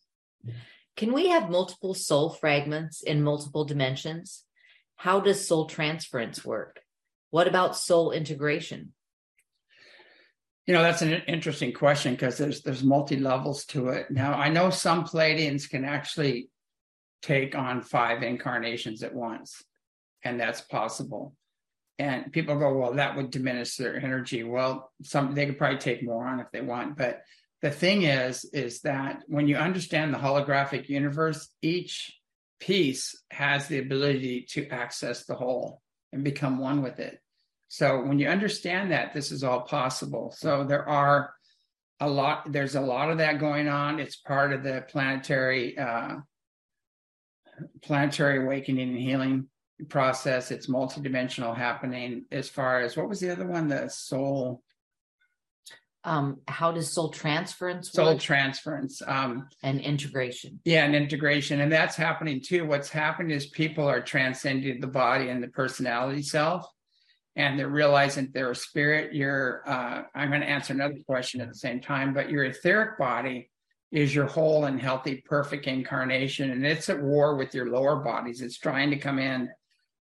can 1.00 1.14
we 1.14 1.28
have 1.28 1.48
multiple 1.48 1.94
soul 1.94 2.28
fragments 2.28 3.02
in 3.02 3.22
multiple 3.22 3.64
dimensions? 3.64 4.44
How 4.96 5.18
does 5.18 5.48
soul 5.48 5.64
transference 5.64 6.44
work? 6.44 6.78
What 7.30 7.48
about 7.48 7.74
soul 7.74 8.12
integration? 8.12 8.92
You 10.66 10.74
know, 10.74 10.82
that's 10.82 11.00
an 11.00 11.22
interesting 11.26 11.72
question 11.72 12.12
because 12.12 12.36
there's 12.36 12.60
there's 12.60 12.84
multi 12.84 13.16
levels 13.16 13.64
to 13.66 13.88
it. 13.88 14.10
Now, 14.10 14.34
I 14.34 14.50
know 14.50 14.68
some 14.68 15.06
Pleiadians 15.06 15.70
can 15.70 15.86
actually 15.86 16.50
take 17.22 17.54
on 17.54 17.80
five 17.80 18.22
incarnations 18.22 19.02
at 19.02 19.14
once, 19.14 19.64
and 20.22 20.38
that's 20.38 20.60
possible. 20.60 21.34
And 21.98 22.30
people 22.30 22.58
go, 22.58 22.74
well, 22.74 22.92
that 22.96 23.16
would 23.16 23.30
diminish 23.30 23.76
their 23.76 23.96
energy. 23.96 24.44
Well, 24.44 24.92
some 25.02 25.34
they 25.34 25.46
could 25.46 25.56
probably 25.56 25.78
take 25.78 26.04
more 26.04 26.26
on 26.26 26.40
if 26.40 26.48
they 26.52 26.60
want, 26.60 26.98
but 26.98 27.22
the 27.62 27.70
thing 27.70 28.02
is 28.02 28.44
is 28.52 28.80
that 28.82 29.22
when 29.26 29.48
you 29.48 29.56
understand 29.56 30.12
the 30.12 30.18
holographic 30.18 30.88
universe 30.88 31.48
each 31.62 32.16
piece 32.58 33.14
has 33.30 33.68
the 33.68 33.78
ability 33.78 34.46
to 34.50 34.68
access 34.68 35.24
the 35.24 35.34
whole 35.34 35.80
and 36.12 36.24
become 36.24 36.58
one 36.58 36.82
with 36.82 36.98
it. 36.98 37.18
So 37.68 38.02
when 38.02 38.18
you 38.18 38.28
understand 38.28 38.92
that 38.92 39.14
this 39.14 39.30
is 39.30 39.44
all 39.44 39.62
possible. 39.62 40.34
So 40.36 40.64
there 40.64 40.88
are 40.88 41.32
a 42.00 42.08
lot 42.08 42.50
there's 42.50 42.74
a 42.74 42.80
lot 42.80 43.10
of 43.10 43.18
that 43.18 43.38
going 43.38 43.68
on. 43.68 44.00
It's 44.00 44.16
part 44.16 44.52
of 44.52 44.62
the 44.62 44.84
planetary 44.88 45.78
uh, 45.78 46.16
planetary 47.82 48.42
awakening 48.42 48.90
and 48.90 48.98
healing 48.98 49.48
process. 49.88 50.50
It's 50.50 50.66
multidimensional 50.66 51.56
happening. 51.56 52.24
As 52.32 52.48
far 52.48 52.80
as 52.80 52.96
what 52.96 53.08
was 53.08 53.20
the 53.20 53.30
other 53.30 53.46
one? 53.46 53.68
The 53.68 53.88
soul 53.88 54.62
Um, 56.02 56.40
how 56.48 56.72
does 56.72 56.92
soul 56.92 57.10
transference 57.10 57.92
soul 57.92 58.14
work? 58.14 58.20
transference. 58.20 59.02
Um, 59.06 59.48
and 59.62 59.80
integration? 59.80 60.60
yeah, 60.64 60.84
and 60.84 60.94
integration, 60.94 61.60
and 61.60 61.70
that's 61.70 61.96
happening 61.96 62.40
too. 62.40 62.66
What's 62.66 62.88
happening 62.88 63.32
is 63.36 63.46
people 63.46 63.86
are 63.86 64.00
transcending 64.00 64.80
the 64.80 64.86
body 64.86 65.28
and 65.28 65.42
the 65.42 65.48
personality 65.48 66.22
self, 66.22 66.66
and 67.36 67.58
they're 67.58 67.68
realizing 67.68 68.30
they're 68.32 68.52
a 68.52 68.56
spirit. 68.56 69.14
You're. 69.14 69.62
Uh, 69.68 70.02
I'm 70.14 70.30
going 70.30 70.40
to 70.40 70.48
answer 70.48 70.72
another 70.72 70.98
question 71.06 71.40
at 71.40 71.48
the 71.48 71.54
same 71.54 71.80
time, 71.80 72.14
but 72.14 72.30
your 72.30 72.44
etheric 72.44 72.98
body 72.98 73.50
is 73.92 74.14
your 74.14 74.26
whole 74.26 74.64
and 74.64 74.80
healthy, 74.80 75.22
perfect 75.26 75.66
incarnation, 75.66 76.50
and 76.50 76.64
it's 76.64 76.88
at 76.88 77.02
war 77.02 77.36
with 77.36 77.54
your 77.54 77.68
lower 77.68 77.96
bodies. 77.96 78.40
It's 78.40 78.58
trying 78.58 78.90
to 78.90 78.96
come 78.96 79.18
in 79.18 79.50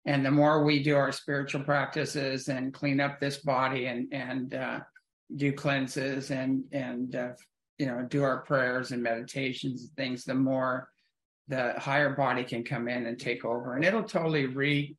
and 0.06 0.24
the 0.24 0.30
more 0.30 0.64
we 0.64 0.82
do 0.82 0.96
our 0.96 1.12
spiritual 1.12 1.62
practices 1.62 2.48
and 2.48 2.74
clean 2.74 3.00
up 3.00 3.20
this 3.20 3.38
body 3.38 3.86
and 3.86 4.12
and 4.12 4.54
uh, 4.54 4.80
do 5.34 5.52
cleanses 5.52 6.30
and 6.30 6.64
and 6.72 7.16
uh, 7.16 7.32
you 7.78 7.86
know 7.86 8.02
do 8.02 8.22
our 8.22 8.38
prayers 8.42 8.92
and 8.92 9.02
meditations 9.02 9.82
and 9.82 9.90
things 9.96 10.24
the 10.24 10.34
more 10.34 10.88
the 11.48 11.74
higher 11.78 12.14
body 12.14 12.44
can 12.44 12.64
come 12.64 12.88
in 12.88 13.06
and 13.06 13.18
take 13.18 13.44
over. 13.44 13.74
And 13.74 13.84
it'll 13.84 14.04
totally 14.04 14.46
re 14.46 14.96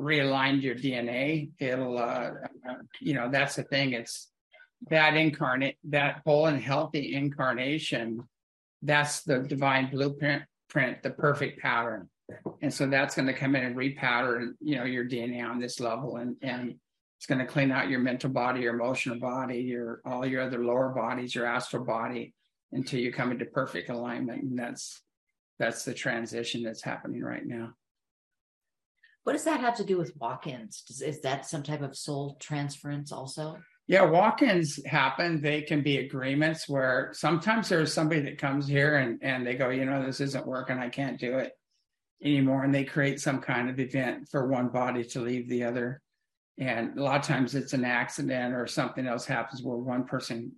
realign 0.00 0.60
your 0.60 0.74
dna 0.74 1.50
it'll 1.58 1.96
uh, 1.96 2.30
you 3.00 3.14
know 3.14 3.30
that's 3.30 3.56
the 3.56 3.62
thing. 3.64 3.92
It's 3.92 4.30
that 4.90 5.16
incarnate 5.16 5.78
that 5.84 6.20
whole 6.24 6.46
and 6.46 6.60
healthy 6.60 7.14
incarnation 7.14 8.22
that's 8.82 9.22
the 9.22 9.38
divine 9.38 9.90
blueprint 9.90 10.42
print 10.68 11.02
the 11.02 11.10
perfect 11.10 11.60
pattern. 11.60 12.08
And 12.60 12.74
so 12.74 12.86
that's 12.86 13.14
going 13.14 13.28
to 13.28 13.32
come 13.32 13.56
in 13.56 13.64
and 13.64 13.76
repowder 13.76 14.52
you 14.60 14.76
know 14.76 14.84
your 14.84 15.04
dna 15.04 15.48
on 15.48 15.58
this 15.58 15.80
level 15.80 16.16
and 16.16 16.36
and 16.42 16.74
it's 17.26 17.34
going 17.34 17.44
to 17.44 17.52
clean 17.52 17.72
out 17.72 17.88
your 17.88 17.98
mental 17.98 18.30
body 18.30 18.60
your 18.60 18.74
emotional 18.74 19.18
body 19.18 19.58
your 19.58 20.00
all 20.04 20.24
your 20.24 20.42
other 20.42 20.64
lower 20.64 20.90
bodies 20.90 21.34
your 21.34 21.44
astral 21.44 21.84
body 21.84 22.32
until 22.70 23.00
you 23.00 23.12
come 23.12 23.32
into 23.32 23.44
perfect 23.46 23.88
alignment 23.88 24.42
and 24.42 24.56
that's 24.56 25.02
that's 25.58 25.84
the 25.84 25.94
transition 25.94 26.62
that's 26.62 26.82
happening 26.82 27.22
right 27.22 27.44
now. 27.44 27.70
What 29.24 29.32
does 29.32 29.44
that 29.44 29.60
have 29.60 29.76
to 29.78 29.84
do 29.84 29.96
with 29.96 30.12
walk-ins? 30.20 30.82
Does, 30.82 31.00
is 31.00 31.20
that 31.22 31.46
some 31.46 31.62
type 31.62 31.82
of 31.82 31.96
soul 31.96 32.36
transference 32.40 33.10
also? 33.10 33.58
yeah 33.88 34.04
walk-ins 34.04 34.84
happen. 34.86 35.40
They 35.40 35.62
can 35.62 35.82
be 35.82 35.98
agreements 35.98 36.68
where 36.68 37.10
sometimes 37.12 37.68
there's 37.68 37.92
somebody 37.92 38.20
that 38.20 38.38
comes 38.38 38.68
here 38.68 38.98
and 38.98 39.18
and 39.22 39.44
they 39.44 39.54
go 39.54 39.70
you 39.70 39.84
know 39.84 40.06
this 40.06 40.20
isn't 40.20 40.46
working. 40.46 40.78
I 40.78 40.90
can't 40.90 41.18
do 41.18 41.38
it 41.38 41.52
anymore. 42.22 42.62
And 42.62 42.72
they 42.72 42.84
create 42.84 43.20
some 43.20 43.40
kind 43.40 43.68
of 43.68 43.80
event 43.80 44.28
for 44.30 44.46
one 44.46 44.68
body 44.68 45.02
to 45.04 45.20
leave 45.20 45.48
the 45.48 45.64
other 45.64 46.02
and 46.58 46.98
a 46.98 47.02
lot 47.02 47.16
of 47.16 47.22
times 47.22 47.54
it's 47.54 47.74
an 47.74 47.84
accident 47.84 48.54
or 48.54 48.66
something 48.66 49.06
else 49.06 49.26
happens 49.26 49.62
where 49.62 49.76
one 49.76 50.04
person 50.04 50.52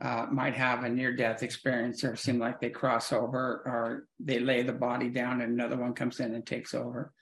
uh, 0.00 0.26
might 0.30 0.54
have 0.54 0.84
a 0.84 0.88
near 0.88 1.14
death 1.14 1.42
experience 1.42 2.04
or 2.04 2.16
seem 2.16 2.38
like 2.38 2.60
they 2.60 2.68
cross 2.68 3.12
over 3.12 3.62
or 3.64 4.08
they 4.20 4.38
lay 4.38 4.62
the 4.62 4.72
body 4.72 5.08
down 5.08 5.40
and 5.40 5.52
another 5.52 5.76
one 5.76 5.94
comes 5.94 6.20
in 6.20 6.34
and 6.34 6.44
takes 6.44 6.74
over. 6.74 7.12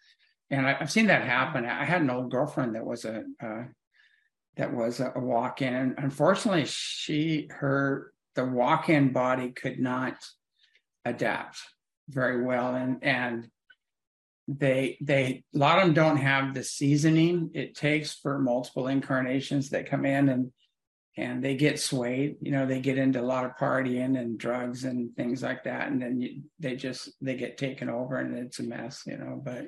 And 0.50 0.66
I, 0.66 0.74
have 0.74 0.90
seen 0.90 1.06
that 1.06 1.22
happen. 1.22 1.64
I 1.66 1.84
had 1.84 2.02
an 2.02 2.10
old 2.10 2.30
girlfriend 2.30 2.74
that 2.74 2.84
was 2.84 3.04
a 3.04 3.24
uh, 3.42 3.64
that 4.56 4.72
was 4.72 5.00
a, 5.00 5.12
walk-in. 5.16 5.74
And 5.74 5.94
unfortunately 5.98 6.64
she 6.66 7.48
her 7.50 8.12
the 8.34 8.44
walk-in 8.44 9.12
body 9.12 9.50
could 9.50 9.78
not 9.78 10.16
adapt 11.04 11.58
very 12.08 12.44
well. 12.44 12.74
And 12.74 13.02
and 13.02 13.48
they 14.46 14.98
they 15.00 15.42
a 15.54 15.59
lot 15.59 15.78
of 15.78 15.85
them 15.85 15.94
don't 15.94 16.16
have 16.18 16.52
the 16.52 16.62
seasoning 16.62 17.50
it 17.54 17.74
takes 17.74 18.14
for 18.14 18.38
multiple 18.38 18.88
incarnations 18.88 19.70
that 19.70 19.88
come 19.88 20.04
in 20.04 20.28
and 20.28 20.52
and 21.16 21.42
they 21.42 21.54
get 21.54 21.80
swayed 21.80 22.37
you 22.42 22.50
know 22.50 22.66
they 22.66 22.80
get 22.80 22.98
into 22.98 23.20
a 23.20 23.22
lot 23.22 23.44
of 23.44 23.57
partying 23.59 24.18
and 24.18 24.38
drugs 24.38 24.85
and 24.85 25.14
things 25.16 25.42
like 25.42 25.64
that 25.64 25.88
and 25.88 26.02
then 26.02 26.20
you, 26.20 26.42
they 26.59 26.76
just 26.76 27.11
they 27.22 27.37
get 27.37 27.57
taken 27.57 27.88
over 27.88 28.16
and 28.16 28.37
it's 28.37 28.59
a 28.59 28.62
mess 28.62 29.02
you 29.07 29.16
know 29.16 29.40
but 29.42 29.64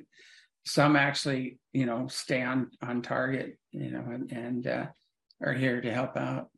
some 0.67 0.95
actually 0.95 1.59
you 1.73 1.87
know 1.87 2.07
stay 2.09 2.43
on 2.43 2.71
on 2.83 3.01
target 3.01 3.57
you 3.71 3.91
know 3.91 4.05
and, 4.13 4.31
and 4.33 4.67
uh, 4.67 4.87
are 5.43 5.53
here 5.55 5.81
to 5.81 5.93
help 5.93 6.17
out 6.17 6.51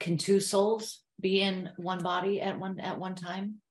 Can 0.00 0.18
two 0.18 0.40
souls 0.40 1.02
be 1.20 1.40
in 1.40 1.70
one 1.76 2.02
body 2.02 2.40
at 2.40 2.58
one 2.58 2.80
at 2.80 2.98
one 2.98 3.14
time? 3.14 3.61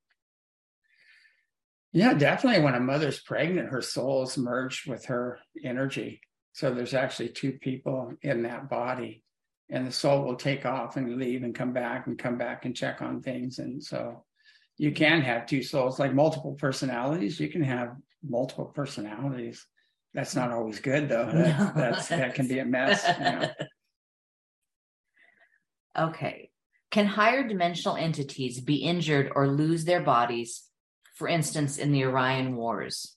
Yeah, 1.93 2.13
definitely. 2.13 2.63
When 2.63 2.75
a 2.75 2.79
mother's 2.79 3.19
pregnant, 3.19 3.69
her 3.69 3.81
soul 3.81 4.23
is 4.23 4.37
merged 4.37 4.89
with 4.89 5.05
her 5.05 5.39
energy. 5.63 6.21
So 6.53 6.73
there's 6.73 6.93
actually 6.93 7.29
two 7.29 7.53
people 7.53 8.13
in 8.21 8.43
that 8.43 8.69
body, 8.69 9.23
and 9.69 9.87
the 9.87 9.91
soul 9.91 10.23
will 10.23 10.35
take 10.35 10.65
off 10.65 10.97
and 10.97 11.17
leave 11.17 11.43
and 11.43 11.55
come 11.55 11.73
back 11.73 12.07
and 12.07 12.17
come 12.17 12.37
back 12.37 12.65
and 12.65 12.75
check 12.75 13.01
on 13.01 13.21
things. 13.21 13.59
And 13.59 13.83
so 13.83 14.23
you 14.77 14.91
can 14.91 15.21
have 15.21 15.45
two 15.45 15.63
souls, 15.63 15.99
like 15.99 16.13
multiple 16.13 16.53
personalities. 16.53 17.39
You 17.39 17.49
can 17.49 17.63
have 17.63 17.95
multiple 18.23 18.65
personalities. 18.65 19.65
That's 20.13 20.35
not 20.35 20.51
always 20.51 20.79
good, 20.79 21.07
though. 21.09 21.25
That, 21.33 21.59
No, 21.59 21.71
that's 21.75 22.07
that 22.09 22.35
can 22.35 22.47
be 22.47 22.59
a 22.59 22.65
mess. 22.65 23.05
You 23.07 23.23
know? 23.23 23.49
Okay. 25.97 26.51
Can 26.89 27.05
higher 27.05 27.45
dimensional 27.45 27.97
entities 27.97 28.61
be 28.61 28.77
injured 28.77 29.31
or 29.35 29.47
lose 29.47 29.83
their 29.83 30.01
bodies, 30.01 30.63
for 31.21 31.27
instance, 31.27 31.77
in 31.77 31.91
the 31.91 32.03
Orion 32.03 32.55
Wars? 32.55 33.15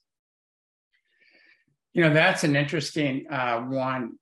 You 1.94 2.02
know, 2.02 2.12
that's 2.12 2.44
an 2.44 2.54
interesting 2.54 3.24
uh, 3.30 3.60
one. 3.62 4.18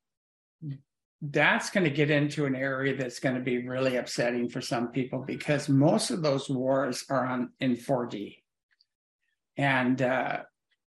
That's 1.20 1.70
going 1.70 1.82
to 1.82 1.90
get 1.90 2.08
into 2.08 2.46
an 2.46 2.54
area 2.54 2.96
that's 2.96 3.18
going 3.18 3.34
to 3.34 3.40
be 3.40 3.66
really 3.66 3.96
upsetting 3.96 4.48
for 4.48 4.60
some 4.60 4.92
people 4.92 5.24
because 5.26 5.68
most 5.68 6.10
of 6.10 6.22
those 6.22 6.48
wars 6.48 7.04
are 7.10 7.26
on 7.26 7.50
in 7.58 7.74
4D, 7.74 8.36
and 9.56 10.00
uh, 10.00 10.42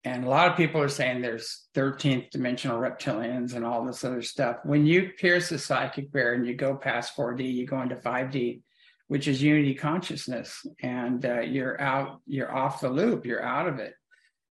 and 0.04 0.24
a 0.26 0.28
lot 0.28 0.50
of 0.50 0.56
people 0.58 0.82
are 0.82 0.88
saying 0.90 1.22
there's 1.22 1.68
13th 1.74 2.28
dimensional 2.28 2.78
reptilians 2.78 3.54
and 3.54 3.64
all 3.64 3.86
this 3.86 4.04
other 4.04 4.20
stuff. 4.20 4.58
When 4.64 4.84
you 4.84 5.12
pierce 5.18 5.48
the 5.48 5.58
psychic 5.58 6.12
barrier 6.12 6.34
and 6.34 6.46
you 6.46 6.56
go 6.56 6.74
past 6.74 7.16
4D, 7.16 7.54
you 7.54 7.66
go 7.66 7.80
into 7.80 7.96
5D, 7.96 8.60
which 9.12 9.28
is 9.28 9.42
unity 9.42 9.74
consciousness, 9.74 10.64
and 10.80 11.26
uh, 11.26 11.40
you're 11.40 11.78
out, 11.78 12.22
you're 12.26 12.50
off 12.50 12.80
the 12.80 12.88
loop, 12.88 13.26
you're 13.26 13.44
out 13.44 13.68
of 13.68 13.78
it. 13.78 13.92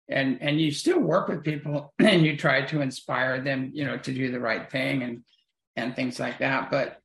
And 0.09 0.42
and 0.42 0.61
you 0.61 0.73
still 0.73 0.99
work 0.99 1.29
with 1.29 1.44
people 1.44 1.94
and 2.01 2.27
you 2.27 2.37
try 2.37 2.62
to 2.62 2.81
inspire 2.81 3.40
them 3.40 3.71
you 3.73 3.85
know 3.85 3.99
to 3.99 4.12
do 4.12 4.33
the 4.33 4.40
right 4.40 4.68
thing 4.68 5.05
and 5.05 5.23
and 5.77 5.94
things 5.94 6.18
like 6.18 6.40
that. 6.40 6.73
But 6.73 6.99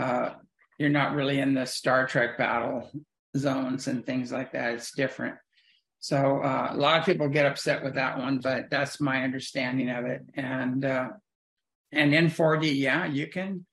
uh 0.00 0.30
you're 0.78 0.88
not 0.88 1.14
really 1.14 1.40
in 1.40 1.52
the 1.52 1.66
star 1.66 2.06
trek 2.06 2.38
battle 2.38 2.90
zones 3.36 3.86
and 3.86 4.06
things 4.06 4.32
like 4.32 4.52
that. 4.52 4.72
It's 4.72 4.92
different. 4.92 5.34
So 6.00 6.40
uh, 6.42 6.68
a 6.70 6.76
lot 6.76 7.00
of 7.00 7.04
people 7.04 7.28
get 7.28 7.44
upset 7.44 7.84
with 7.84 7.96
that 7.96 8.16
one 8.16 8.38
but 8.38 8.70
that's 8.70 8.98
my 8.98 9.24
understanding 9.24 9.90
of 9.90 10.06
it. 10.06 10.22
And 10.32 10.86
uh 10.86 11.08
and 11.92 12.14
in 12.14 12.28
4d 12.28 12.74
yeah 12.78 13.04
you 13.04 13.26
can 13.26 13.66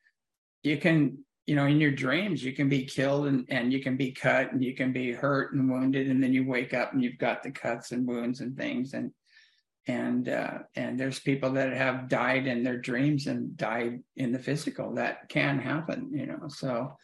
you 0.64 0.78
can 0.78 1.20
you 1.46 1.56
know 1.56 1.66
in 1.66 1.80
your 1.80 1.92
dreams 1.92 2.44
you 2.44 2.54
can 2.54 2.70
be 2.70 2.86
killed 2.86 3.28
and, 3.28 3.46
and 3.50 3.72
you 3.72 3.82
can 3.82 3.98
be 3.98 4.12
cut 4.12 4.52
and 4.52 4.64
you 4.64 4.76
can 4.76 4.92
be 4.92 5.12
hurt 5.12 5.54
and 5.54 5.70
wounded 5.70 6.10
and 6.10 6.22
then 6.22 6.34
you 6.34 6.46
wake 6.46 6.74
up 6.74 6.94
and 6.94 7.04
you've 7.04 7.18
got 7.18 7.44
the 7.44 7.52
cuts 7.52 7.92
and 7.92 8.08
wounds 8.08 8.42
and 8.42 8.58
things 8.58 8.94
and 8.94 9.12
and 9.88 10.30
uh 10.30 10.60
and 10.76 11.00
there's 11.00 11.20
people 11.20 11.52
that 11.52 11.72
have 11.72 12.10
died 12.10 12.48
in 12.48 12.64
their 12.64 12.78
dreams 12.78 13.28
and 13.28 13.56
died 13.56 14.00
in 14.16 14.32
the 14.32 14.40
physical 14.40 14.96
that 14.96 15.30
can 15.30 15.60
happen 15.60 16.10
you 16.12 16.26
know 16.26 16.48
so 16.48 16.96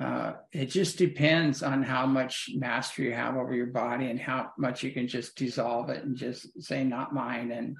uh 0.00 0.32
it 0.52 0.66
just 0.66 0.98
depends 0.98 1.62
on 1.62 1.82
how 1.82 2.04
much 2.06 2.50
mastery 2.56 3.06
you 3.06 3.12
have 3.12 3.36
over 3.36 3.54
your 3.54 3.66
body 3.66 4.10
and 4.10 4.18
how 4.18 4.50
much 4.58 4.82
you 4.82 4.90
can 4.90 5.06
just 5.06 5.36
dissolve 5.36 5.90
it 5.90 6.04
and 6.04 6.16
just 6.16 6.48
say 6.60 6.82
not 6.82 7.14
mine 7.14 7.52
and 7.52 7.76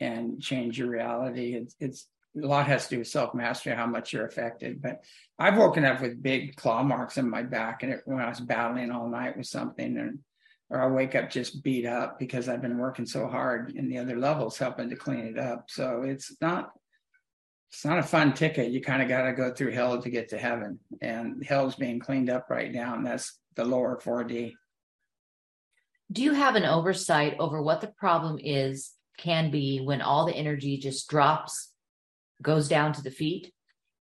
and 0.00 0.40
change 0.40 0.78
your 0.78 0.88
reality. 0.88 1.54
It's 1.54 1.76
it's 1.78 2.06
a 2.36 2.46
lot 2.46 2.66
has 2.66 2.84
to 2.84 2.96
do 2.96 2.98
with 2.98 3.08
self 3.08 3.34
mastery, 3.34 3.74
how 3.74 3.86
much 3.86 4.12
you're 4.12 4.26
affected. 4.26 4.80
But 4.80 5.02
I've 5.38 5.56
woken 5.56 5.84
up 5.84 6.00
with 6.00 6.22
big 6.22 6.56
claw 6.56 6.82
marks 6.82 7.18
in 7.18 7.28
my 7.28 7.42
back, 7.42 7.82
and 7.82 7.92
it, 7.92 8.02
when 8.04 8.20
I 8.20 8.28
was 8.28 8.40
battling 8.40 8.90
all 8.90 9.08
night 9.08 9.36
with 9.36 9.46
something, 9.46 9.96
and 9.96 10.18
or 10.70 10.80
I 10.80 10.86
wake 10.86 11.16
up 11.16 11.30
just 11.30 11.64
beat 11.64 11.84
up 11.84 12.18
because 12.18 12.48
I've 12.48 12.62
been 12.62 12.78
working 12.78 13.06
so 13.06 13.26
hard 13.26 13.72
in 13.74 13.88
the 13.88 13.98
other 13.98 14.16
levels 14.16 14.56
helping 14.56 14.88
to 14.90 14.96
clean 14.96 15.26
it 15.26 15.38
up. 15.38 15.64
So 15.68 16.02
it's 16.02 16.36
not 16.40 16.70
it's 17.70 17.84
not 17.84 17.98
a 17.98 18.04
fun 18.04 18.32
ticket. 18.34 18.72
You 18.72 18.80
kind 18.80 19.02
of 19.02 19.08
got 19.08 19.22
to 19.22 19.32
go 19.32 19.52
through 19.52 19.72
hell 19.72 20.00
to 20.00 20.10
get 20.10 20.28
to 20.30 20.38
heaven, 20.38 20.78
and 21.00 21.44
hell's 21.44 21.76
being 21.76 22.00
cleaned 22.00 22.30
up 22.30 22.50
right 22.50 22.72
now, 22.72 22.94
and 22.94 23.06
that's 23.06 23.38
the 23.56 23.64
lower 23.64 24.00
4D. 24.02 24.52
Do 26.12 26.22
you 26.22 26.32
have 26.32 26.56
an 26.56 26.64
oversight 26.64 27.36
over 27.38 27.62
what 27.62 27.80
the 27.80 27.86
problem 27.86 28.38
is, 28.42 28.92
can 29.18 29.50
be 29.50 29.80
when 29.80 30.00
all 30.00 30.26
the 30.26 30.34
energy 30.34 30.78
just 30.78 31.08
drops, 31.08 31.69
goes 32.42 32.68
down 32.68 32.92
to 32.94 33.02
the 33.02 33.10
feet? 33.10 33.52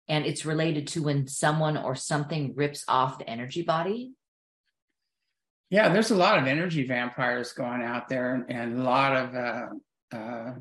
And 0.07 0.25
it's 0.25 0.45
related 0.45 0.87
to 0.89 1.03
when 1.03 1.27
someone 1.27 1.77
or 1.77 1.95
something 1.95 2.53
rips 2.55 2.83
off 2.87 3.19
the 3.19 3.29
energy 3.29 3.61
body? 3.61 4.13
Yeah, 5.69 5.89
there's 5.89 6.11
a 6.11 6.15
lot 6.15 6.37
of 6.37 6.47
energy 6.47 6.85
vampires 6.85 7.51
going 7.51 7.83
out 7.83 8.07
there, 8.07 8.45
and, 8.47 8.79
a 8.79 8.83
lot 8.83 9.15
of 9.17 9.35
uh, 9.35 10.15
uh, 10.15 10.53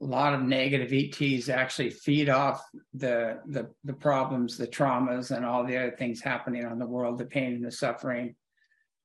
a 0.00 0.04
lot 0.04 0.34
of 0.34 0.42
negative 0.42 0.92
ETs 0.92 1.48
actually 1.48 1.90
feed 1.90 2.28
off 2.28 2.60
the 2.94 3.40
the 3.46 3.70
the 3.84 3.92
problems, 3.92 4.56
the 4.56 4.66
traumas, 4.66 5.30
and 5.30 5.44
all 5.44 5.64
the 5.64 5.76
other 5.76 5.94
things 5.96 6.20
happening 6.20 6.64
on 6.64 6.80
the 6.80 6.86
world, 6.86 7.18
the 7.18 7.26
pain 7.26 7.54
and 7.54 7.64
the 7.64 7.70
suffering. 7.70 8.34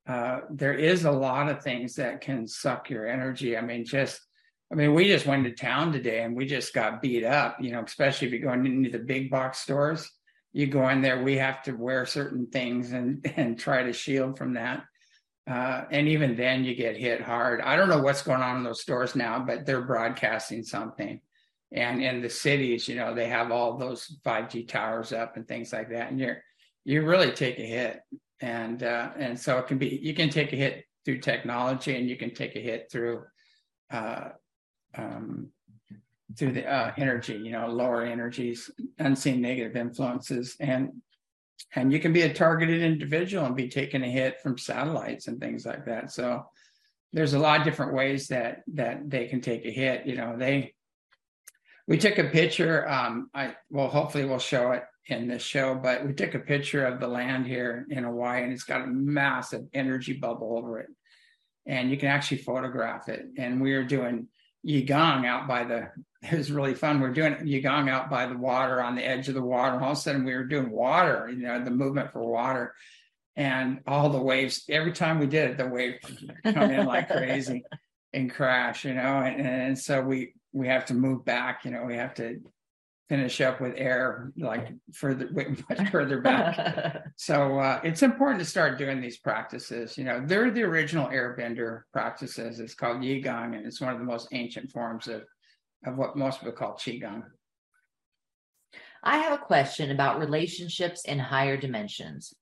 Uh, 0.07 0.41
there 0.49 0.73
is 0.73 1.05
a 1.05 1.11
lot 1.11 1.49
of 1.49 1.63
things 1.63 1.95
that 1.95 2.21
can 2.21 2.47
suck 2.47 2.89
your 2.89 3.07
energy. 3.07 3.55
I 3.55 3.61
mean, 3.61 3.85
just 3.85 4.19
I 4.71 4.75
mean, 4.75 4.93
we 4.93 5.07
just 5.07 5.25
went 5.25 5.43
to 5.43 5.51
town 5.51 5.91
today 5.91 6.23
and 6.23 6.35
we 6.35 6.45
just 6.45 6.73
got 6.73 7.01
beat 7.01 7.23
up, 7.23 7.57
you 7.61 7.71
know, 7.71 7.83
especially 7.83 8.27
if 8.27 8.33
you're 8.33 8.41
going 8.41 8.65
into 8.65 8.89
the 8.89 9.03
big 9.03 9.29
box 9.29 9.59
stores. 9.59 10.09
You 10.51 10.67
go 10.67 10.87
in 10.89 11.01
there, 11.01 11.23
we 11.23 11.37
have 11.37 11.63
to 11.63 11.73
wear 11.73 12.05
certain 12.05 12.47
things 12.47 12.91
and 12.91 13.25
and 13.35 13.57
try 13.57 13.83
to 13.83 13.93
shield 13.93 14.37
from 14.37 14.53
that. 14.53 14.83
Uh, 15.45 15.83
and 15.91 16.07
even 16.07 16.35
then 16.35 16.63
you 16.63 16.73
get 16.73 16.95
hit 16.95 17.21
hard. 17.21 17.59
I 17.61 17.75
don't 17.75 17.89
know 17.89 18.01
what's 18.01 18.21
going 18.21 18.41
on 18.41 18.57
in 18.57 18.63
those 18.63 18.81
stores 18.81 19.15
now, 19.15 19.39
but 19.39 19.65
they're 19.65 19.81
broadcasting 19.81 20.63
something. 20.63 21.19
And 21.71 22.01
in 22.01 22.21
the 22.21 22.29
cities, 22.29 22.87
you 22.87 22.95
know, 22.95 23.13
they 23.13 23.27
have 23.27 23.51
all 23.51 23.77
those 23.77 24.17
5G 24.25 24.67
towers 24.67 25.11
up 25.11 25.35
and 25.35 25.47
things 25.47 25.73
like 25.73 25.89
that. 25.89 26.11
And 26.11 26.19
you're 26.19 26.41
you 26.85 27.05
really 27.05 27.31
take 27.31 27.59
a 27.59 27.65
hit. 27.65 28.01
And 28.41 28.83
uh, 28.83 29.11
and 29.17 29.39
so 29.39 29.57
it 29.57 29.67
can 29.67 29.77
be 29.77 29.99
you 30.01 30.13
can 30.13 30.29
take 30.29 30.53
a 30.53 30.55
hit 30.57 30.85
through 31.05 31.19
technology 31.19 31.95
and 31.95 32.09
you 32.09 32.15
can 32.15 32.33
take 32.33 32.55
a 32.55 32.59
hit 32.59 32.89
through 32.91 33.23
uh, 33.91 34.29
um, 34.97 35.49
through 36.37 36.53
the 36.53 36.65
uh, 36.65 36.91
energy, 36.97 37.35
you 37.35 37.51
know, 37.51 37.67
lower 37.67 38.03
energies, 38.03 38.69
unseen 38.99 39.41
negative 39.41 39.75
influences. 39.75 40.55
And 40.59 40.89
and 41.75 41.91
you 41.91 41.99
can 41.99 42.13
be 42.13 42.21
a 42.21 42.33
targeted 42.33 42.81
individual 42.81 43.45
and 43.45 43.55
be 43.55 43.67
taking 43.67 44.03
a 44.03 44.09
hit 44.09 44.41
from 44.41 44.57
satellites 44.57 45.27
and 45.27 45.39
things 45.39 45.65
like 45.65 45.85
that. 45.85 46.11
So 46.11 46.45
there's 47.11 47.33
a 47.33 47.39
lot 47.39 47.59
of 47.59 47.65
different 47.65 47.93
ways 47.93 48.27
that 48.27 48.63
that 48.73 49.09
they 49.09 49.27
can 49.27 49.41
take 49.41 49.65
a 49.65 49.71
hit. 49.71 50.05
You 50.05 50.15
know 50.15 50.35
they 50.37 50.73
we 51.87 51.97
took 51.97 52.17
a 52.17 52.23
picture 52.25 52.87
um 52.87 53.29
i 53.33 53.55
well 53.69 53.87
hopefully 53.87 54.25
we'll 54.25 54.39
show 54.39 54.71
it 54.71 54.83
in 55.07 55.27
this 55.27 55.41
show 55.41 55.75
but 55.75 56.05
we 56.05 56.13
took 56.13 56.33
a 56.33 56.39
picture 56.39 56.85
of 56.85 56.99
the 56.99 57.07
land 57.07 57.45
here 57.45 57.85
in 57.89 58.05
hawaii 58.05 58.43
and 58.43 58.53
it's 58.53 58.63
got 58.63 58.81
a 58.81 58.87
massive 58.87 59.65
energy 59.73 60.13
bubble 60.13 60.57
over 60.57 60.79
it. 60.79 60.89
And 61.65 61.89
you 61.89 61.97
can 61.97 62.09
actually 62.09 62.37
photograph 62.37 63.07
it. 63.07 63.25
And 63.37 63.61
we 63.61 63.73
are 63.73 63.85
doing 63.85 64.27
Qigong 64.65 65.25
out 65.25 65.47
by 65.47 65.63
the 65.63 65.89
it 66.21 66.37
was 66.37 66.51
really 66.51 66.73
fun. 66.73 67.01
We 67.01 67.07
are 67.07 67.13
doing 67.13 67.33
Qigong 67.35 67.89
out 67.89 68.09
by 68.09 68.27
the 68.27 68.37
water 68.37 68.81
on 68.81 68.95
the 68.95 69.05
edge 69.05 69.27
of 69.27 69.35
the 69.35 69.41
water. 69.41 69.81
All 69.81 69.91
of 69.91 69.97
a 69.97 70.01
sudden 70.01 70.23
we 70.23 70.33
were 70.33 70.45
doing 70.45 70.71
water, 70.71 71.29
you 71.29 71.43
know, 71.43 71.63
the 71.63 71.71
movement 71.71 72.11
for 72.11 72.21
water. 72.21 72.73
And 73.35 73.81
all 73.87 74.09
the 74.09 74.21
waves, 74.21 74.63
every 74.69 74.93
time 74.93 75.19
we 75.19 75.25
did 75.25 75.51
it, 75.51 75.57
the 75.57 75.67
waves 75.67 76.05
come 76.43 76.71
in 76.71 76.85
like 76.85 77.09
crazy 77.09 77.63
and 78.13 78.31
crash, 78.31 78.85
you 78.85 78.93
know. 78.93 79.01
And, 79.01 79.45
and 79.45 79.79
so 79.79 80.01
we 80.01 80.33
we 80.53 80.67
have 80.67 80.85
to 80.85 80.93
move 80.93 81.25
back, 81.25 81.65
you 81.65 81.71
know, 81.71 81.83
we 81.83 81.95
have 81.95 82.13
to 82.15 82.39
finish 83.13 83.41
up 83.41 83.61
with 83.61 83.75
air 83.77 84.31
like 84.37 84.73
further 84.91 85.29
much 85.69 85.89
further 85.91 86.19
back. 86.29 87.03
So 87.15 87.59
uh, 87.59 87.79
it's 87.83 88.01
important 88.01 88.39
to 88.39 88.45
start 88.45 88.79
doing 88.79 89.01
these 89.01 89.19
practices 89.19 89.99
you 89.99 90.03
know 90.03 90.23
they're 90.25 90.49
the 90.49 90.63
original 90.63 91.09
airbender 91.09 91.81
practices. 91.93 92.59
It's 92.59 92.73
called 92.73 93.01
qigong 93.01 93.55
and 93.55 93.67
it's 93.67 93.79
one 93.79 93.93
of 93.93 93.99
the 93.99 94.05
most 94.05 94.29
ancient 94.31 94.71
forms 94.71 95.07
of 95.07 95.21
of 95.85 95.95
what 95.95 96.15
most 96.15 96.39
people 96.39 96.53
call 96.53 96.73
qigong. 96.73 97.21
I 99.03 99.17
have 99.17 99.33
a 99.33 99.45
question 99.45 99.91
about 99.91 100.19
relationships 100.19 101.05
in 101.05 101.19
higher 101.19 101.55
dimensions. 101.55 102.33